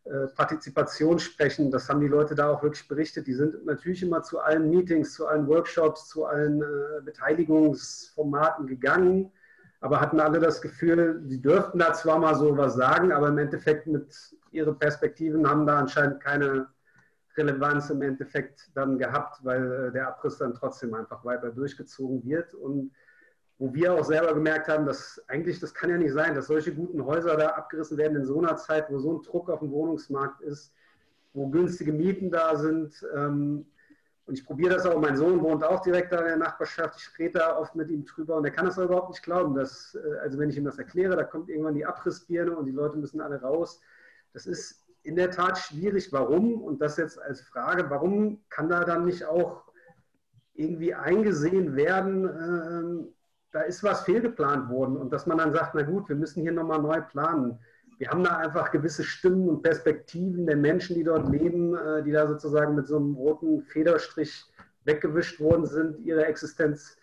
äh, 0.04 0.26
Partizipation 0.28 1.18
sprechen, 1.18 1.70
das 1.70 1.88
haben 1.88 2.00
die 2.00 2.08
Leute 2.08 2.34
da 2.34 2.50
auch 2.50 2.62
wirklich 2.62 2.86
berichtet. 2.86 3.26
Die 3.26 3.32
sind 3.32 3.64
natürlich 3.64 4.02
immer 4.02 4.22
zu 4.22 4.38
allen 4.38 4.68
Meetings, 4.68 5.14
zu 5.14 5.26
allen 5.26 5.46
Workshops, 5.48 6.08
zu 6.08 6.26
allen 6.26 6.60
äh, 6.60 7.00
Beteiligungsformaten 7.02 8.66
gegangen, 8.66 9.32
aber 9.80 10.00
hatten 10.00 10.20
alle 10.20 10.40
das 10.40 10.60
Gefühl, 10.60 11.22
sie 11.26 11.40
dürften 11.40 11.78
da 11.78 11.94
zwar 11.94 12.18
mal 12.18 12.34
so 12.34 12.54
was 12.56 12.74
sagen, 12.74 13.12
aber 13.12 13.28
im 13.28 13.38
Endeffekt 13.38 13.86
mit 13.86 14.14
ihren 14.50 14.78
Perspektiven 14.78 15.48
haben 15.48 15.66
da 15.66 15.78
anscheinend 15.78 16.20
keine 16.20 16.66
Relevanz 17.36 17.90
im 17.90 18.02
Endeffekt 18.02 18.70
dann 18.74 18.98
gehabt, 18.98 19.44
weil 19.44 19.88
äh, 19.88 19.92
der 19.92 20.08
Abriss 20.08 20.38
dann 20.38 20.54
trotzdem 20.54 20.94
einfach 20.94 21.24
weiter 21.24 21.50
durchgezogen 21.50 22.24
wird. 22.24 22.54
Und 22.54 22.92
wo 23.58 23.72
wir 23.72 23.94
auch 23.94 24.04
selber 24.04 24.34
gemerkt 24.34 24.68
haben, 24.68 24.84
dass 24.84 25.22
eigentlich 25.28 25.60
das 25.60 25.72
kann 25.74 25.90
ja 25.90 25.96
nicht 25.96 26.12
sein, 26.12 26.34
dass 26.34 26.48
solche 26.48 26.74
guten 26.74 27.04
Häuser 27.04 27.36
da 27.36 27.48
abgerissen 27.50 27.96
werden 27.96 28.16
in 28.16 28.24
so 28.24 28.38
einer 28.40 28.56
Zeit, 28.56 28.90
wo 28.90 28.98
so 28.98 29.18
ein 29.18 29.22
Druck 29.22 29.48
auf 29.48 29.60
dem 29.60 29.70
Wohnungsmarkt 29.70 30.40
ist, 30.40 30.72
wo 31.32 31.48
günstige 31.48 31.92
Mieten 31.92 32.30
da 32.30 32.56
sind. 32.56 33.06
Ähm, 33.14 33.66
und 34.26 34.38
ich 34.38 34.44
probiere 34.44 34.74
das 34.74 34.86
auch, 34.86 34.98
mein 35.00 35.16
Sohn 35.16 35.42
wohnt 35.42 35.62
auch 35.62 35.82
direkt 35.82 36.12
da 36.12 36.20
in 36.20 36.24
der 36.24 36.36
Nachbarschaft, 36.38 36.98
ich 36.98 37.18
rede 37.18 37.40
da 37.40 37.58
oft 37.58 37.74
mit 37.74 37.90
ihm 37.90 38.06
drüber 38.06 38.36
und 38.36 38.44
er 38.46 38.50
kann 38.50 38.64
das 38.64 38.78
auch 38.78 38.84
überhaupt 38.84 39.10
nicht 39.10 39.22
glauben, 39.22 39.54
dass, 39.54 39.94
äh, 39.94 40.18
also 40.20 40.38
wenn 40.38 40.48
ich 40.48 40.56
ihm 40.56 40.64
das 40.64 40.78
erkläre, 40.78 41.14
da 41.14 41.24
kommt 41.24 41.50
irgendwann 41.50 41.74
die 41.74 41.84
Abrissbirne 41.84 42.56
und 42.56 42.64
die 42.64 42.72
Leute 42.72 42.96
müssen 42.96 43.20
alle 43.20 43.40
raus. 43.40 43.80
Das 44.32 44.46
ist 44.46 44.83
in 45.04 45.16
der 45.16 45.30
Tat 45.30 45.58
schwierig. 45.58 46.12
Warum? 46.12 46.60
Und 46.62 46.80
das 46.80 46.96
jetzt 46.96 47.20
als 47.20 47.42
Frage, 47.42 47.88
warum 47.90 48.42
kann 48.48 48.68
da 48.68 48.84
dann 48.84 49.04
nicht 49.04 49.24
auch 49.24 49.62
irgendwie 50.54 50.94
eingesehen 50.94 51.76
werden, 51.76 52.24
äh, 52.26 53.12
da 53.52 53.60
ist 53.60 53.84
was 53.84 54.02
fehlgeplant 54.02 54.68
worden 54.68 54.96
und 54.96 55.12
dass 55.12 55.26
man 55.26 55.38
dann 55.38 55.52
sagt, 55.52 55.74
na 55.74 55.82
gut, 55.82 56.08
wir 56.08 56.16
müssen 56.16 56.42
hier 56.42 56.52
nochmal 56.52 56.82
neu 56.82 57.00
planen. 57.00 57.58
Wir 57.98 58.10
haben 58.10 58.24
da 58.24 58.38
einfach 58.38 58.72
gewisse 58.72 59.04
Stimmen 59.04 59.48
und 59.48 59.62
Perspektiven 59.62 60.46
der 60.46 60.56
Menschen, 60.56 60.96
die 60.96 61.04
dort 61.04 61.28
leben, 61.28 61.76
äh, 61.76 62.02
die 62.02 62.10
da 62.10 62.26
sozusagen 62.26 62.74
mit 62.74 62.88
so 62.88 62.96
einem 62.96 63.14
roten 63.14 63.62
Federstrich 63.62 64.44
weggewischt 64.84 65.38
worden 65.38 65.66
sind, 65.66 66.00
ihre 66.04 66.24
Existenz 66.26 66.96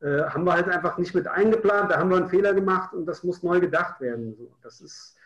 äh, 0.00 0.22
haben 0.22 0.44
wir 0.44 0.52
halt 0.52 0.68
einfach 0.68 0.96
nicht 0.96 1.14
mit 1.14 1.26
eingeplant, 1.26 1.90
da 1.90 1.98
haben 1.98 2.10
wir 2.10 2.16
einen 2.16 2.28
Fehler 2.28 2.54
gemacht 2.54 2.94
und 2.94 3.06
das 3.06 3.24
muss 3.24 3.42
neu 3.42 3.60
gedacht 3.60 4.00
werden. 4.00 4.36
Das 4.62 4.80
ist 4.80 5.17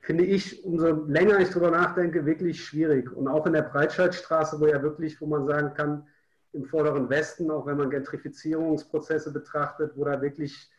finde 0.00 0.24
ich, 0.24 0.64
umso 0.64 1.04
länger 1.06 1.38
ich 1.40 1.50
darüber 1.50 1.70
nachdenke, 1.70 2.24
wirklich 2.24 2.64
schwierig. 2.64 3.12
Und 3.12 3.28
auch 3.28 3.46
in 3.46 3.52
der 3.52 3.62
Breitscheidstraße, 3.62 4.60
wo 4.60 4.66
ja 4.66 4.82
wirklich, 4.82 5.20
wo 5.20 5.26
man 5.26 5.46
sagen 5.46 5.74
kann, 5.74 6.06
im 6.52 6.64
vorderen 6.64 7.08
Westen, 7.08 7.50
auch 7.50 7.66
wenn 7.66 7.76
man 7.76 7.90
Gentrifizierungsprozesse 7.90 9.32
betrachtet, 9.32 9.92
wo 9.94 10.04
da 10.04 10.20
wirklich 10.20 10.70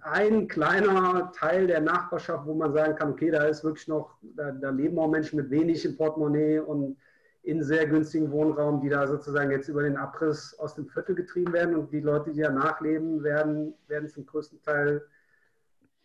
ein 0.00 0.48
kleiner 0.48 1.30
Teil 1.32 1.66
der 1.66 1.80
Nachbarschaft, 1.80 2.46
wo 2.46 2.54
man 2.54 2.72
sagen 2.72 2.96
kann, 2.96 3.12
okay, 3.12 3.30
da 3.30 3.44
ist 3.44 3.62
wirklich 3.64 3.86
noch, 3.86 4.16
da, 4.22 4.50
da 4.50 4.70
leben 4.70 4.98
auch 4.98 5.10
Menschen 5.10 5.36
mit 5.36 5.50
wenig 5.50 5.84
im 5.84 5.96
Portemonnaie 5.96 6.58
und 6.58 6.96
in 7.44 7.62
sehr 7.62 7.86
günstigen 7.86 8.30
Wohnraum, 8.30 8.80
die 8.80 8.88
da 8.88 9.06
sozusagen 9.06 9.50
jetzt 9.50 9.68
über 9.68 9.82
den 9.82 9.96
Abriss 9.96 10.56
aus 10.58 10.74
dem 10.74 10.88
Viertel 10.88 11.14
getrieben 11.14 11.52
werden 11.52 11.76
und 11.76 11.92
die 11.92 12.00
Leute, 12.00 12.32
die 12.32 12.40
da 12.40 12.50
nachleben, 12.50 13.22
werden, 13.22 13.74
werden 13.88 14.08
zum 14.08 14.26
größten 14.26 14.62
Teil 14.62 15.02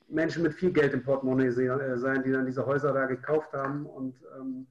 Menschen 0.10 0.44
mit 0.44 0.54
viel 0.54 0.72
Geld 0.72 0.94
im 0.94 1.04
Portemonnaie 1.04 1.48
äh, 1.48 1.98
sein, 1.98 2.24
die 2.24 2.32
dann 2.32 2.46
diese 2.46 2.66
Häuser 2.66 2.94
da 2.94 3.06
gekauft 3.06 3.54
haben. 3.54 3.86
Und 3.86 4.16
ähm, 4.38 4.68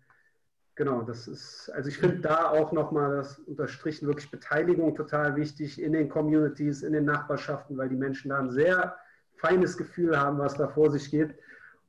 genau, 0.74 1.02
das 1.02 1.28
ist, 1.28 1.70
also 1.74 1.88
ich 1.88 1.98
finde 1.98 2.20
da 2.20 2.50
auch 2.50 2.72
nochmal 2.72 3.16
das 3.16 3.38
unterstrichen, 3.40 4.06
wirklich 4.06 4.30
Beteiligung 4.30 4.94
total 4.94 5.36
wichtig 5.36 5.80
in 5.80 5.92
den 5.92 6.08
Communities, 6.08 6.82
in 6.82 6.92
den 6.92 7.04
Nachbarschaften, 7.04 7.76
weil 7.76 7.88
die 7.88 7.96
Menschen 7.96 8.30
da 8.30 8.38
ein 8.38 8.50
sehr 8.50 8.96
feines 9.36 9.76
Gefühl 9.76 10.18
haben, 10.18 10.38
was 10.38 10.54
da 10.54 10.68
vor 10.68 10.90
sich 10.90 11.10
geht. 11.10 11.34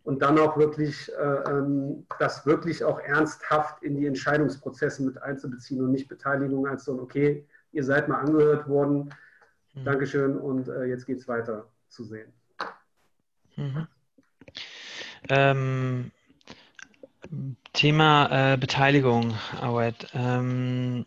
Und 0.04 0.22
dann 0.22 0.40
auch 0.40 0.58
wirklich, 0.58 1.12
äh, 1.18 1.52
ähm, 1.52 2.06
das 2.20 2.46
wirklich 2.46 2.84
auch 2.84 3.00
ernsthaft 3.00 3.84
in 3.84 3.98
die 3.98 4.06
Entscheidungsprozesse 4.06 5.04
mit 5.04 5.22
einzubeziehen 5.22 5.84
und 5.84 5.92
nicht 5.92 6.08
Beteiligung 6.08 6.66
als 6.66 6.86
so, 6.86 6.94
okay, 6.94 7.46
ihr 7.74 7.84
seid 7.84 8.08
mal 8.08 8.20
angehört 8.20 8.70
worden, 8.70 9.14
mhm. 9.74 9.84
Dankeschön 9.84 10.38
und 10.38 10.70
äh, 10.70 10.86
jetzt 10.86 11.06
geht 11.06 11.18
es 11.18 11.28
weiter 11.28 11.68
zu 11.90 12.06
sehen. 12.06 12.32
Mhm. 13.58 13.88
Ähm, 15.30 16.12
Thema 17.74 18.54
äh, 18.54 18.58
Beteiligung, 18.58 19.34
Awed. 19.62 20.08
Ähm, 20.14 21.06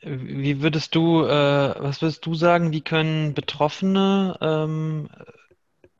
wie 0.00 0.62
würdest 0.62 0.94
du, 0.94 1.24
äh, 1.24 1.74
was 1.78 2.00
würdest 2.00 2.24
du 2.24 2.34
sagen, 2.34 2.72
wie 2.72 2.82
können 2.82 3.34
Betroffene 3.34 4.36
ähm, 4.40 5.08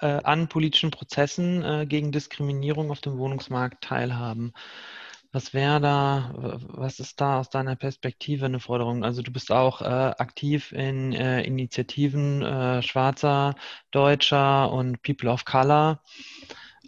äh, 0.01 0.07
an 0.07 0.49
politischen 0.49 0.91
Prozessen 0.91 1.64
äh, 1.64 1.86
gegen 1.86 2.12
Diskriminierung 2.12 2.91
auf 2.91 3.01
dem 3.01 3.18
Wohnungsmarkt 3.18 3.82
teilhaben? 3.82 4.53
Was 5.31 5.53
wäre 5.53 5.79
da, 5.81 6.33
was 6.37 7.01
ist 7.01 7.20
da 7.20 7.39
aus 7.41 7.51
deiner 7.51 7.76
Perspektive 7.76 8.47
eine 8.47 8.61
Forderung? 8.61 9.05
Also 9.05 9.20
du 9.22 9.31
bist 9.31 9.53
auch 9.53 9.83
äh, 9.83 9.85
aktiv 9.85 10.72
in 10.72 11.12
äh, 11.12 11.43
Initiativen 11.43 12.43
äh, 12.43 12.83
Schwarzer, 12.83 13.55
Deutscher 13.91 14.72
und 14.72 15.03
People 15.03 15.31
of 15.31 15.45
Color. 15.45 16.03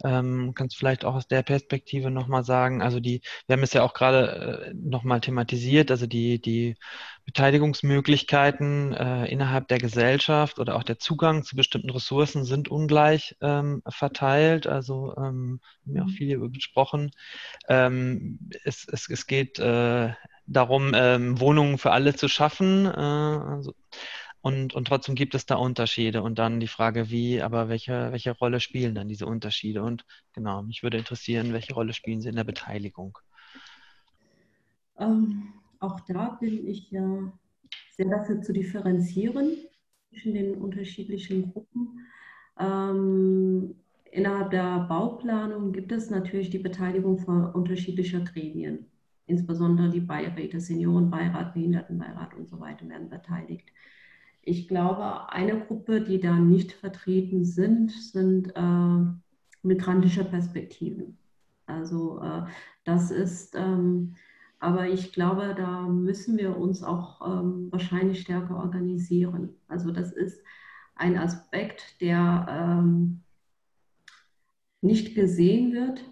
Ähm, 0.03 0.53
kannst 0.55 0.77
vielleicht 0.77 1.05
auch 1.05 1.15
aus 1.15 1.27
der 1.27 1.43
Perspektive 1.43 2.09
nochmal 2.09 2.43
sagen, 2.43 2.81
also 2.81 2.99
die, 2.99 3.21
wir 3.45 3.53
haben 3.55 3.63
es 3.63 3.73
ja 3.73 3.83
auch 3.83 3.93
gerade 3.93 4.71
äh, 4.71 4.73
nochmal 4.73 5.21
thematisiert, 5.21 5.91
also 5.91 6.07
die, 6.07 6.41
die 6.41 6.75
Beteiligungsmöglichkeiten 7.25 8.93
äh, 8.93 9.25
innerhalb 9.25 9.67
der 9.67 9.77
Gesellschaft 9.77 10.59
oder 10.59 10.75
auch 10.75 10.83
der 10.83 10.99
Zugang 10.99 11.43
zu 11.43 11.55
bestimmten 11.55 11.89
Ressourcen 11.89 12.45
sind 12.45 12.67
ungleich 12.69 13.35
ähm, 13.41 13.81
verteilt. 13.87 14.67
Also 14.67 15.15
ähm, 15.17 15.61
haben 15.85 15.93
wir 15.93 16.03
auch 16.03 16.07
mhm. 16.07 16.11
viel 16.11 16.33
über 16.33 16.49
gesprochen. 16.49 17.11
Ähm, 17.69 18.39
es, 18.63 18.87
es, 18.87 19.09
es 19.09 19.27
geht 19.27 19.59
äh, 19.59 20.13
darum, 20.47 20.91
ähm, 20.95 21.39
Wohnungen 21.39 21.77
für 21.77 21.91
alle 21.91 22.15
zu 22.15 22.27
schaffen. 22.27 22.85
Äh, 22.85 22.89
also, 22.89 23.73
und, 24.41 24.73
und 24.73 24.85
trotzdem 24.87 25.13
gibt 25.13 25.35
es 25.35 25.45
da 25.45 25.55
Unterschiede. 25.55 26.23
Und 26.23 26.39
dann 26.39 26.59
die 26.59 26.67
Frage, 26.67 27.11
wie, 27.11 27.41
aber 27.41 27.69
welche, 27.69 28.11
welche 28.11 28.31
Rolle 28.31 28.59
spielen 28.59 28.95
dann 28.95 29.07
diese 29.07 29.27
Unterschiede? 29.27 29.83
Und 29.83 30.05
genau, 30.33 30.63
mich 30.63 30.81
würde 30.81 30.97
interessieren, 30.97 31.53
welche 31.53 31.75
Rolle 31.75 31.93
spielen 31.93 32.21
sie 32.21 32.29
in 32.29 32.35
der 32.35 32.43
Beteiligung? 32.43 33.19
Ähm, 34.99 35.53
auch 35.81 35.99
da 36.01 36.37
bin 36.39 36.65
ich 36.67 36.91
ja 36.91 37.31
sehr 37.91 38.09
dafür 38.09 38.41
zu 38.41 38.53
differenzieren 38.53 39.57
zwischen 40.09 40.33
den 40.33 40.55
unterschiedlichen 40.55 41.51
Gruppen. 41.51 41.99
Ähm, 42.59 43.75
innerhalb 44.11 44.51
der 44.51 44.85
Bauplanung 44.87 45.71
gibt 45.71 45.91
es 45.91 46.09
natürlich 46.09 46.49
die 46.49 46.59
Beteiligung 46.59 47.19
von 47.19 47.45
unterschiedlicher 47.45 48.21
Gremien. 48.21 48.85
Insbesondere 49.25 49.89
die 49.89 50.01
Beiräte, 50.01 50.59
Seniorenbeirat, 50.59 51.53
Behindertenbeirat 51.53 52.35
und 52.35 52.47
so 52.47 52.59
weiter 52.59 52.87
werden 52.87 53.09
beteiligt. 53.09 53.69
Ich 54.43 54.67
glaube, 54.67 55.29
eine 55.29 55.59
Gruppe, 55.65 56.01
die 56.01 56.19
da 56.19 56.35
nicht 56.35 56.73
vertreten 56.73 57.45
sind, 57.45 57.91
sind 57.91 58.53
äh, 58.55 59.05
migrantische 59.63 60.25
Perspektiven. 60.25 61.17
Also 61.65 62.19
äh, 62.21 62.43
das 62.83 63.11
ist, 63.11 63.55
ähm, 63.55 64.15
aber 64.61 64.87
ich 64.87 65.11
glaube, 65.11 65.55
da 65.57 65.87
müssen 65.87 66.37
wir 66.37 66.55
uns 66.55 66.83
auch 66.83 67.19
ähm, 67.27 67.71
wahrscheinlich 67.71 68.21
stärker 68.21 68.57
organisieren. 68.57 69.49
Also 69.67 69.91
das 69.91 70.11
ist 70.11 70.43
ein 70.95 71.17
Aspekt, 71.17 71.99
der 71.99 72.45
ähm, 72.47 73.21
nicht 74.81 75.15
gesehen 75.15 75.73
wird, 75.73 76.05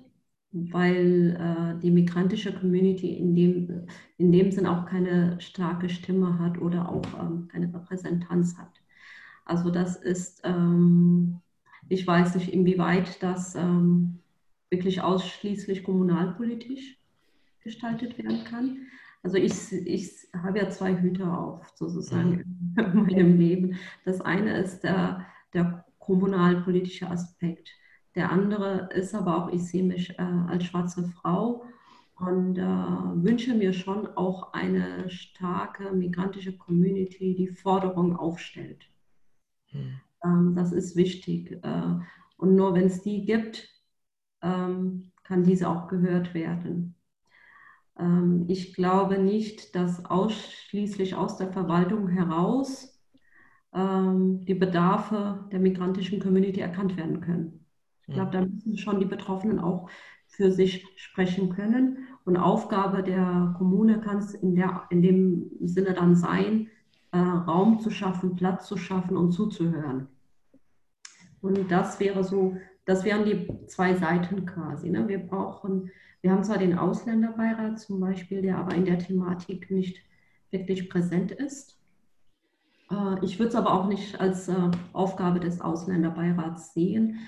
weil 0.51 1.37
äh, 1.39 1.79
die 1.79 1.91
migrantische 1.91 2.51
Community 2.51 3.13
in 3.13 3.35
dem, 3.35 3.87
in 4.17 4.31
dem 4.31 4.51
Sinn 4.51 4.65
auch 4.65 4.87
keine 4.87 5.39
starke 5.39 5.87
Stimme 5.87 6.39
hat 6.39 6.57
oder 6.59 6.89
auch 6.89 7.05
ähm, 7.19 7.47
keine 7.49 7.71
Repräsentanz 7.71 8.57
hat. 8.57 8.81
Also 9.45 9.69
das 9.69 9.95
ist, 9.95 10.41
ähm, 10.43 11.39
ich 11.87 12.05
weiß 12.05 12.33
nicht, 12.33 12.51
inwieweit 12.51 13.21
das 13.21 13.53
ähm, 13.53 14.17
wirklich 14.71 15.01
ausschließlich 15.01 15.83
kommunalpolitisch 15.83 16.98
gestaltet 17.61 18.17
werden 18.17 18.43
kann. 18.43 18.87
Also 19.21 19.37
ich, 19.37 19.71
ich 19.71 20.27
habe 20.33 20.59
ja 20.59 20.69
zwei 20.69 20.95
Hüte 20.95 21.31
auf, 21.31 21.67
sozusagen, 21.75 22.73
mhm. 22.75 22.77
in 22.77 23.03
meinem 23.03 23.37
Leben. 23.37 23.75
Das 24.05 24.21
eine 24.21 24.57
ist 24.57 24.81
der, 24.81 25.25
der 25.53 25.85
kommunalpolitische 25.99 27.09
Aspekt. 27.09 27.69
Der 28.15 28.31
andere 28.31 28.89
ist 28.93 29.13
aber 29.13 29.37
auch, 29.37 29.49
ich 29.51 29.63
sehe 29.67 29.83
mich 29.83 30.17
äh, 30.17 30.21
als 30.21 30.65
schwarze 30.65 31.03
Frau 31.03 31.65
und 32.15 32.57
äh, 32.57 32.61
wünsche 32.63 33.53
mir 33.53 33.73
schon 33.73 34.07
auch 34.07 34.53
eine 34.53 35.09
starke 35.09 35.91
migrantische 35.91 36.57
Community, 36.57 37.35
die 37.35 37.47
Forderungen 37.47 38.15
aufstellt. 38.15 38.89
Hm. 39.67 39.99
Ähm, 40.23 40.55
das 40.55 40.71
ist 40.71 40.95
wichtig. 40.95 41.59
Äh, 41.63 41.99
und 42.37 42.55
nur 42.55 42.73
wenn 42.73 42.87
es 42.87 43.01
die 43.03 43.25
gibt, 43.25 43.69
ähm, 44.41 45.11
kann 45.23 45.43
diese 45.43 45.69
auch 45.69 45.87
gehört 45.87 46.33
werden. 46.33 46.95
Ähm, 47.99 48.45
ich 48.47 48.73
glaube 48.73 49.19
nicht, 49.19 49.75
dass 49.75 50.05
ausschließlich 50.05 51.15
aus 51.15 51.37
der 51.37 51.51
Verwaltung 51.51 52.07
heraus 52.07 52.99
ähm, 53.73 54.45
die 54.45 54.55
Bedarfe 54.55 55.47
der 55.51 55.59
migrantischen 55.59 56.19
Community 56.19 56.59
erkannt 56.61 56.97
werden 56.97 57.21
können. 57.21 57.65
Ich 58.07 58.15
glaube, 58.15 58.31
da 58.31 58.41
müssen 58.41 58.75
schon 58.77 58.99
die 58.99 59.05
Betroffenen 59.05 59.59
auch 59.59 59.87
für 60.25 60.51
sich 60.51 60.87
sprechen 60.95 61.49
können. 61.49 62.07
Und 62.25 62.37
Aufgabe 62.37 63.03
der 63.03 63.53
Kommune 63.57 63.99
kann 63.99 64.17
es 64.17 64.33
in, 64.33 64.63
in 64.89 65.01
dem 65.03 65.51
Sinne 65.61 65.93
dann 65.93 66.15
sein, 66.15 66.69
äh, 67.11 67.17
Raum 67.17 67.79
zu 67.79 67.91
schaffen, 67.91 68.35
Platz 68.35 68.67
zu 68.67 68.77
schaffen 68.77 69.15
und 69.17 69.31
zuzuhören. 69.31 70.07
Und 71.41 71.71
das 71.71 71.99
wäre 71.99 72.23
so, 72.23 72.57
das 72.89 73.03
wären 73.03 73.23
die 73.23 73.47
zwei 73.67 73.93
Seiten 73.93 74.47
quasi. 74.47 74.89
Ne? 74.89 75.07
Wir 75.07 75.19
brauchen, 75.19 75.91
wir 76.21 76.31
haben 76.31 76.43
zwar 76.43 76.57
den 76.57 76.75
Ausländerbeirat 76.75 77.79
zum 77.79 77.99
Beispiel, 77.99 78.41
der 78.41 78.57
aber 78.57 78.73
in 78.73 78.85
der 78.85 78.97
Thematik 78.97 79.69
nicht 79.69 79.99
wirklich 80.49 80.89
präsent 80.89 81.31
ist. 81.31 81.79
Äh, 82.89 83.23
ich 83.23 83.37
würde 83.37 83.49
es 83.49 83.55
aber 83.55 83.73
auch 83.73 83.87
nicht 83.87 84.19
als 84.19 84.47
äh, 84.47 84.71
Aufgabe 84.91 85.39
des 85.39 85.61
Ausländerbeirats 85.61 86.73
sehen, 86.73 87.19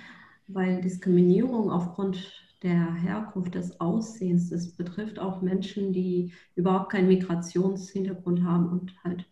weil 0.47 0.81
Diskriminierung 0.81 1.69
aufgrund 1.69 2.33
der 2.63 2.95
Herkunft 2.95 3.53
des 3.53 3.79
Aussehens, 3.79 4.49
das 4.49 4.71
betrifft 4.71 5.19
auch 5.19 5.43
Menschen, 5.43 5.93
die 5.93 6.33
überhaupt 6.55 6.91
keinen 6.91 7.07
Migrationshintergrund 7.07 8.43
haben 8.43 8.67
und 8.67 8.95
halt 9.03 9.25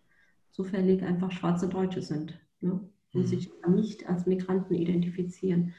zufällig 0.51 1.01
einfach 1.01 1.32
schwarze 1.32 1.67
Deutsche 1.67 2.03
sind 2.03 2.39
ne? 2.61 2.80
und 3.13 3.21
mhm. 3.21 3.25
sich 3.25 3.49
nicht 3.67 4.07
als 4.07 4.27
Migranten 4.27 4.75
identifizieren. 4.75 5.73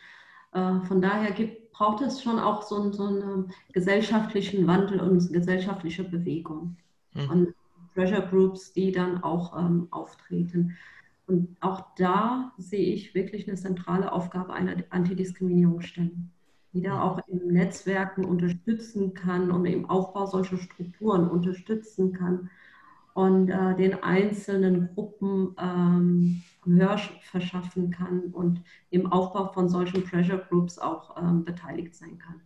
Äh, 0.53 0.81
von 0.81 1.01
daher 1.01 1.33
gibt, 1.33 1.73
braucht 1.73 2.03
es 2.03 2.23
schon 2.23 2.39
auch 2.39 2.63
so, 2.63 2.93
so 2.93 3.05
einen 3.05 3.53
gesellschaftlichen 3.73 4.67
Wandel 4.67 5.01
und 5.01 5.33
gesellschaftliche 5.33 6.05
Bewegung. 6.05 6.77
Mhm. 7.15 7.31
Und 7.31 7.55
Pressure 7.95 8.23
Groups, 8.23 8.73
die 8.73 8.93
dann 8.93 9.23
auch 9.23 9.57
ähm, 9.59 9.89
auftreten. 9.91 10.77
Und 11.27 11.57
auch 11.61 11.95
da 11.97 12.53
sehe 12.59 12.93
ich 12.93 13.15
wirklich 13.15 13.47
eine 13.47 13.57
zentrale 13.57 14.13
Aufgabe 14.13 14.53
einer 14.53 14.77
Antidiskriminierungsstelle, 14.91 16.11
die 16.73 16.83
da 16.83 17.03
auch 17.03 17.21
in 17.29 17.53
Netzwerken 17.53 18.25
unterstützen 18.25 19.15
kann 19.15 19.51
und 19.51 19.65
im 19.67 19.89
Aufbau 19.89 20.27
solcher 20.27 20.59
Strukturen 20.59 21.29
unterstützen 21.29 22.13
kann 22.13 22.51
und 23.15 23.49
äh, 23.49 23.77
den 23.77 24.03
einzelnen 24.03 24.95
Gruppen 24.95 25.55
ähm, 25.59 26.43
Gehör 26.63 26.99
verschaffen 27.23 27.91
kann 27.91 28.25
und 28.33 28.63
im 28.91 29.07
Aufbau 29.11 29.53
von 29.53 29.69
solchen 29.69 30.05
Pressure 30.05 30.39
Groups 30.49 30.79
auch 30.79 31.17
ähm, 31.21 31.45
beteiligt 31.45 31.95
sein 31.95 32.19
kann. 32.19 32.41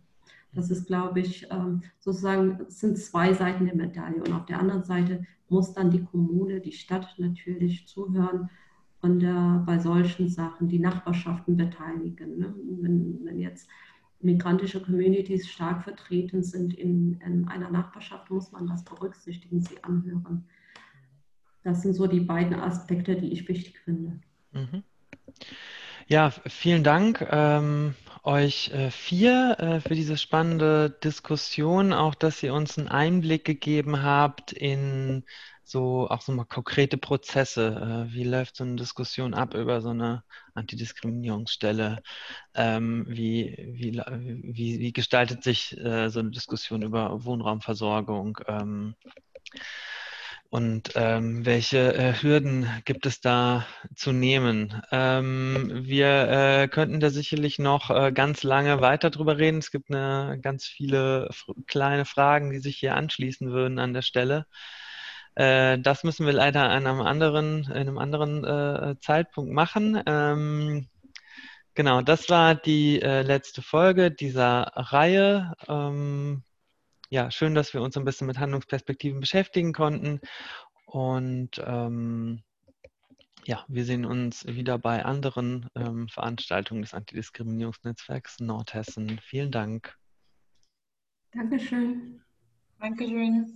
Das 0.53 0.71
ist, 0.71 0.87
glaube 0.87 1.19
ich, 1.19 1.47
ähm, 1.51 1.81
sozusagen, 1.99 2.65
sind 2.69 2.97
zwei 2.97 3.33
Seiten 3.33 3.65
der 3.65 3.75
Medaille. 3.75 4.23
Und 4.23 4.31
auf 4.31 4.45
der 4.45 4.59
anderen 4.59 4.83
Seite 4.83 5.25
muss 5.49 5.73
dann 5.73 5.91
die 5.91 6.03
Kommune, 6.03 6.61
die 6.61 6.71
Stadt 6.71 7.13
natürlich 7.17 7.87
zuhören 7.87 8.49
und 9.01 9.21
äh, 9.21 9.59
bei 9.65 9.77
solchen 9.77 10.29
Sachen 10.29 10.67
die 10.67 10.79
Nachbarschaften 10.79 11.57
beteiligen. 11.57 12.39
Ne? 12.39 12.55
Wenn, 12.81 13.19
wenn, 13.25 13.39
jetzt 13.39 13.69
migrantische 14.21 14.81
Communities 14.81 15.47
stark 15.47 15.83
vertreten 15.83 16.41
sind 16.41 16.73
in, 16.73 17.19
in, 17.19 17.47
einer 17.47 17.69
Nachbarschaft, 17.69 18.31
muss 18.31 18.51
man 18.51 18.65
das 18.65 18.83
berücksichtigen, 18.83 19.61
sie 19.61 19.83
anhören. 19.83 20.45
Das 21.65 21.81
sind 21.81 21.95
so 21.95 22.05
die 22.05 22.19
beiden 22.19 22.53
Aspekte, 22.53 23.15
die 23.15 23.31
ich 23.31 23.49
wichtig 23.49 23.79
finde. 23.79 24.19
Mhm. 24.51 24.83
Ja, 26.07 26.29
vielen 26.29 26.83
Dank 26.83 27.27
ähm, 27.31 27.95
euch 28.21 28.69
äh, 28.69 28.91
vier 28.91 29.55
äh, 29.57 29.79
für 29.79 29.95
diese 29.95 30.15
spannende 30.15 30.91
Diskussion, 31.03 31.91
auch 31.91 32.13
dass 32.13 32.43
ihr 32.43 32.53
uns 32.53 32.77
einen 32.77 32.87
Einblick 32.87 33.45
gegeben 33.45 34.03
habt 34.03 34.51
in 34.51 35.23
so 35.63 36.07
auch 36.07 36.21
so 36.21 36.33
mal 36.33 36.45
konkrete 36.45 36.99
Prozesse. 36.99 38.05
Äh, 38.09 38.13
wie 38.13 38.25
läuft 38.25 38.57
so 38.57 38.63
eine 38.63 38.75
Diskussion 38.75 39.33
ab 39.33 39.55
über 39.55 39.81
so 39.81 39.89
eine 39.89 40.23
Antidiskriminierungsstelle? 40.53 42.03
Ähm, 42.53 43.07
wie, 43.09 43.57
wie, 43.73 43.99
wie, 43.99 44.79
wie 44.79 44.93
gestaltet 44.93 45.43
sich 45.43 45.75
äh, 45.79 46.09
so 46.09 46.19
eine 46.19 46.29
Diskussion 46.29 46.83
über 46.83 47.25
Wohnraumversorgung? 47.25 48.37
Ähm, 48.47 48.93
und 50.55 50.93
ähm, 50.95 51.45
welche 51.45 51.93
äh, 51.95 52.13
Hürden 52.13 52.65
gibt 52.85 53.05
es 53.05 53.19
da 53.19 53.65
zu 53.93 54.13
nehmen? 54.13 54.81
Ähm, 54.89 55.69
wir 55.83 56.29
äh, 56.29 56.67
könnten 56.69 57.01
da 57.01 57.09
sicherlich 57.09 57.59
noch 57.59 57.89
äh, 57.89 58.13
ganz 58.13 58.41
lange 58.43 58.79
weiter 58.79 59.09
drüber 59.09 59.37
reden. 59.37 59.57
Es 59.57 59.69
gibt 59.69 59.91
eine, 59.91 60.39
ganz 60.41 60.65
viele 60.65 61.29
kleine 61.67 62.05
Fragen, 62.05 62.51
die 62.51 62.59
sich 62.59 62.77
hier 62.77 62.95
anschließen 62.95 63.51
würden 63.51 63.79
an 63.79 63.93
der 63.93 64.01
Stelle. 64.01 64.45
Äh, 65.35 65.77
das 65.79 66.05
müssen 66.05 66.25
wir 66.25 66.31
leider 66.31 66.69
an 66.69 66.87
einem 66.87 67.01
anderen, 67.01 67.65
in 67.65 67.73
einem 67.73 67.97
anderen 67.97 68.45
äh, 68.45 68.95
Zeitpunkt 69.01 69.51
machen. 69.51 70.01
Ähm, 70.05 70.87
genau, 71.73 72.01
das 72.01 72.29
war 72.29 72.55
die 72.55 73.01
äh, 73.01 73.23
letzte 73.23 73.61
Folge 73.61 74.09
dieser 74.09 74.71
Reihe. 74.73 75.51
Ja, 77.09 77.29
schön, 77.29 77.53
dass 77.55 77.73
wir 77.73 77.81
uns 77.81 77.97
ein 77.97 78.05
bisschen 78.05 78.27
mit 78.27 78.39
Handlungsperspektiven 78.39 79.19
beschäftigen 79.19 79.73
konnten. 79.73 80.19
Und 80.85 81.61
ähm, 81.63 82.41
ja, 83.45 83.63
wir 83.67 83.85
sehen 83.85 84.05
uns 84.05 84.45
wieder 84.47 84.79
bei 84.79 85.05
anderen 85.05 85.69
ähm, 85.75 86.07
Veranstaltungen 86.07 86.81
des 86.81 86.93
Antidiskriminierungsnetzwerks 86.93 88.39
Nordhessen. 88.39 89.19
Vielen 89.23 89.51
Dank. 89.51 89.95
Dankeschön. 91.31 92.21
Dankeschön. 92.79 93.55